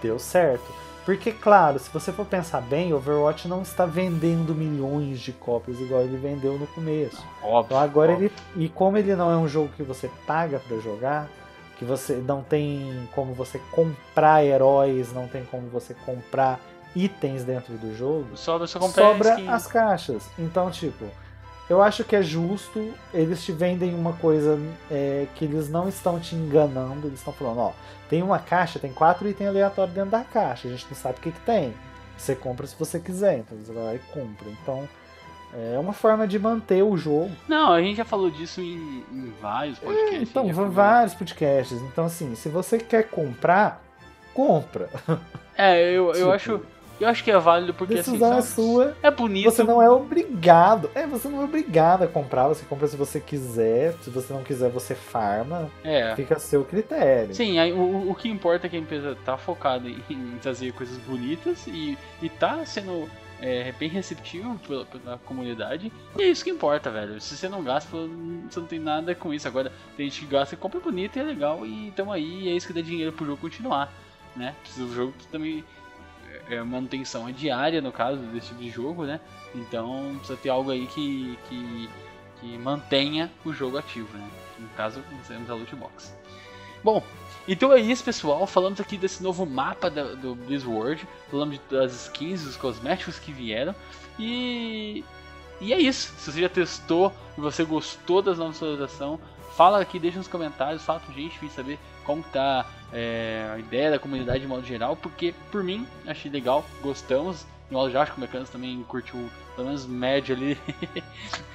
deu 0.00 0.18
certo. 0.18 0.64
Porque, 1.04 1.32
claro, 1.32 1.78
se 1.78 1.90
você 1.90 2.12
for 2.12 2.24
pensar 2.24 2.60
bem, 2.60 2.92
Overwatch 2.94 3.48
não 3.48 3.62
está 3.62 3.84
vendendo 3.84 4.54
milhões 4.54 5.18
de 5.20 5.32
cópias 5.32 5.80
igual 5.80 6.02
ele 6.02 6.16
vendeu 6.16 6.56
no 6.58 6.66
começo. 6.68 7.24
Óbvio. 7.42 7.66
Então 7.66 7.78
agora 7.78 8.12
óbvio. 8.12 8.30
ele. 8.56 8.64
E 8.64 8.68
como 8.68 8.96
ele 8.96 9.16
não 9.16 9.30
é 9.30 9.36
um 9.36 9.48
jogo 9.48 9.70
que 9.76 9.82
você 9.82 10.08
paga 10.26 10.60
pra 10.60 10.78
jogar, 10.78 11.28
que 11.78 11.84
você 11.84 12.14
não 12.14 12.42
tem 12.42 13.08
como 13.12 13.34
você 13.34 13.60
comprar 13.72 14.44
heróis, 14.44 15.12
não 15.12 15.26
tem 15.26 15.44
como 15.44 15.68
você 15.68 15.94
comprar 16.06 16.60
itens 16.94 17.42
dentro 17.42 17.74
do 17.74 17.96
jogo, 17.96 18.36
Sobra 18.36 18.66
sobra 18.66 19.34
as 19.48 19.66
caixas. 19.66 20.28
Então, 20.38 20.70
tipo, 20.70 21.06
Eu 21.72 21.80
acho 21.82 22.04
que 22.04 22.14
é 22.14 22.22
justo, 22.22 22.92
eles 23.14 23.42
te 23.42 23.50
vendem 23.50 23.94
uma 23.94 24.12
coisa 24.12 24.58
é, 24.90 25.26
que 25.34 25.44
eles 25.46 25.70
não 25.70 25.88
estão 25.88 26.20
te 26.20 26.34
enganando, 26.34 27.06
eles 27.06 27.18
estão 27.18 27.32
falando, 27.32 27.60
ó, 27.60 27.72
tem 28.10 28.22
uma 28.22 28.38
caixa, 28.38 28.78
tem 28.78 28.92
quatro 28.92 29.26
itens 29.26 29.48
aleatórios 29.48 29.94
dentro 29.94 30.10
da 30.10 30.22
caixa, 30.22 30.68
a 30.68 30.70
gente 30.70 30.86
não 30.90 30.96
sabe 30.96 31.18
o 31.18 31.22
que, 31.22 31.32
que 31.32 31.40
tem. 31.40 31.72
Você 32.16 32.36
compra 32.36 32.66
se 32.66 32.76
você 32.78 33.00
quiser, 33.00 33.38
então 33.38 33.56
você 33.56 33.72
vai 33.72 33.84
lá 33.84 33.94
e 33.94 33.98
compra. 34.12 34.48
Então 34.62 34.86
é 35.54 35.78
uma 35.78 35.92
forma 35.94 36.26
de 36.28 36.38
manter 36.38 36.82
o 36.82 36.96
jogo. 36.96 37.30
Não, 37.48 37.72
a 37.72 37.80
gente 37.80 37.96
já 37.96 38.04
falou 38.04 38.30
disso 38.30 38.60
em, 38.60 39.04
em 39.10 39.32
vários 39.40 39.78
podcasts. 39.78 40.14
É, 40.14 40.22
então, 40.22 40.70
vários 40.70 41.14
podcasts. 41.14 41.80
Então, 41.80 42.04
assim, 42.04 42.34
se 42.34 42.48
você 42.48 42.78
quer 42.78 43.08
comprar, 43.08 43.82
compra. 44.34 44.88
É, 45.56 45.90
eu, 45.90 46.06
eu 46.06 46.12
Tipo, 46.14 46.30
acho. 46.30 46.60
Eu 47.00 47.08
acho 47.08 47.24
que 47.24 47.30
é 47.30 47.38
válido 47.38 47.74
porque 47.74 47.94
assim. 47.94 48.12
decisão 48.12 48.38
é 48.38 48.42
sabe, 48.42 48.54
sua. 48.54 48.96
É 49.02 49.10
bonito. 49.10 49.50
Você 49.50 49.62
não 49.62 49.82
é 49.82 49.90
obrigado. 49.90 50.90
É, 50.94 51.06
você 51.06 51.28
não 51.28 51.42
é 51.42 51.44
obrigado 51.44 52.04
a 52.04 52.06
comprar. 52.06 52.48
Você 52.48 52.64
compra 52.64 52.86
se 52.86 52.96
você 52.96 53.20
quiser. 53.20 53.94
Se 54.02 54.10
você 54.10 54.32
não 54.32 54.42
quiser, 54.42 54.70
você 54.70 54.94
farma. 54.94 55.70
É. 55.82 56.14
Fica 56.14 56.36
a 56.36 56.38
seu 56.38 56.64
critério. 56.64 57.34
Sim, 57.34 57.58
aí, 57.58 57.72
o, 57.72 58.10
o 58.10 58.14
que 58.14 58.28
importa 58.28 58.66
é 58.66 58.70
que 58.70 58.76
a 58.76 58.78
empresa 58.78 59.16
tá 59.24 59.36
focada 59.36 59.88
em, 59.88 60.02
em 60.10 60.38
trazer 60.40 60.72
coisas 60.72 60.96
bonitas 60.98 61.66
e, 61.66 61.98
e 62.20 62.28
tá 62.28 62.64
sendo 62.64 63.08
é, 63.42 63.72
bem 63.72 63.88
receptivo 63.88 64.56
pela, 64.60 64.86
pela 64.86 65.18
comunidade. 65.18 65.92
E 66.16 66.22
é 66.22 66.28
isso 66.28 66.44
que 66.44 66.50
importa, 66.50 66.90
velho. 66.90 67.20
Se 67.20 67.36
você 67.36 67.48
não 67.48 67.62
gasta, 67.62 67.90
você 67.90 68.60
não 68.60 68.66
tem 68.66 68.78
nada 68.78 69.14
com 69.16 69.34
isso. 69.34 69.48
Agora, 69.48 69.72
tem 69.96 70.08
gente 70.08 70.20
que 70.20 70.26
gasta 70.26 70.54
e 70.54 70.58
compra 70.58 70.78
bonito 70.78 71.16
e 71.16 71.20
é 71.20 71.24
legal. 71.24 71.66
E 71.66 71.92
tamo 71.96 72.12
aí, 72.12 72.44
e 72.44 72.48
é 72.48 72.52
isso 72.52 72.68
que 72.68 72.72
dá 72.72 72.80
dinheiro 72.80 73.12
pro 73.12 73.26
jogo 73.26 73.40
continuar. 73.40 73.92
Né? 74.36 74.54
Precisa 74.62 74.86
do 74.86 74.94
jogo 74.94 75.12
também. 75.30 75.64
É 76.48 76.62
manutenção 76.62 77.28
é 77.28 77.32
diária, 77.32 77.80
no 77.80 77.92
caso, 77.92 78.20
desse 78.26 78.48
tipo 78.48 78.60
de 78.60 78.70
jogo, 78.70 79.04
né? 79.04 79.20
Então 79.54 80.14
precisa 80.18 80.38
ter 80.38 80.48
algo 80.48 80.70
aí 80.70 80.86
que, 80.86 81.38
que, 81.48 81.90
que 82.40 82.58
mantenha 82.58 83.30
o 83.44 83.52
jogo 83.52 83.78
ativo, 83.78 84.16
né? 84.16 84.28
No 84.58 84.68
caso, 84.70 85.02
nós 85.12 85.26
temos 85.28 85.50
a 85.50 85.54
loot 85.54 85.74
box. 85.76 86.14
Bom, 86.82 87.02
então 87.46 87.72
é 87.72 87.80
isso, 87.80 88.02
pessoal. 88.02 88.46
Falamos 88.46 88.80
aqui 88.80 88.96
desse 88.96 89.22
novo 89.22 89.46
mapa 89.46 89.88
da- 89.90 90.14
do 90.14 90.34
Blizzworld. 90.34 91.06
Falamos 91.30 91.58
das 91.70 91.92
skins, 92.06 92.44
dos 92.44 92.56
cosméticos 92.56 93.18
que 93.18 93.32
vieram. 93.32 93.74
E. 94.18 95.04
E 95.60 95.72
é 95.72 95.78
isso. 95.80 96.12
Se 96.18 96.32
você 96.32 96.40
já 96.40 96.48
testou 96.48 97.12
e 97.38 97.40
você 97.40 97.62
gostou 97.64 98.20
das 98.20 98.38
novas 98.38 98.56
atualizações, 98.56 99.20
fala 99.56 99.80
aqui, 99.80 99.98
deixa 99.98 100.18
nos 100.18 100.28
comentários, 100.28 100.84
fala 100.84 101.00
gente 101.14 101.38
pra 101.38 101.48
gente 101.48 101.54
saber 101.54 101.78
como 102.04 102.22
que 102.22 102.30
tá 102.30 102.66
é, 102.92 103.50
a 103.52 103.58
ideia 103.58 103.90
da 103.90 103.98
comunidade 103.98 104.40
de 104.40 104.46
modo 104.46 104.64
geral, 104.64 104.96
porque 104.96 105.34
por 105.50 105.62
mim 105.62 105.86
achei 106.06 106.30
legal, 106.30 106.64
gostamos. 106.82 107.46
O 107.70 107.78
Aljacho 107.78 108.20
Mecanos 108.20 108.50
também 108.50 108.82
curtiu, 108.82 109.30
pelo 109.56 109.68
menos 109.68 109.86
médio 109.86 110.36
ali. 110.36 110.58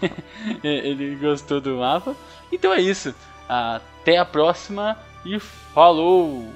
Ele 0.64 1.16
gostou 1.16 1.62
do 1.62 1.78
mapa. 1.78 2.16
Então 2.52 2.74
é 2.74 2.82
isso. 2.82 3.14
Até 3.48 4.18
a 4.18 4.26
próxima 4.26 4.98
e 5.24 5.40
falou! 5.40 6.52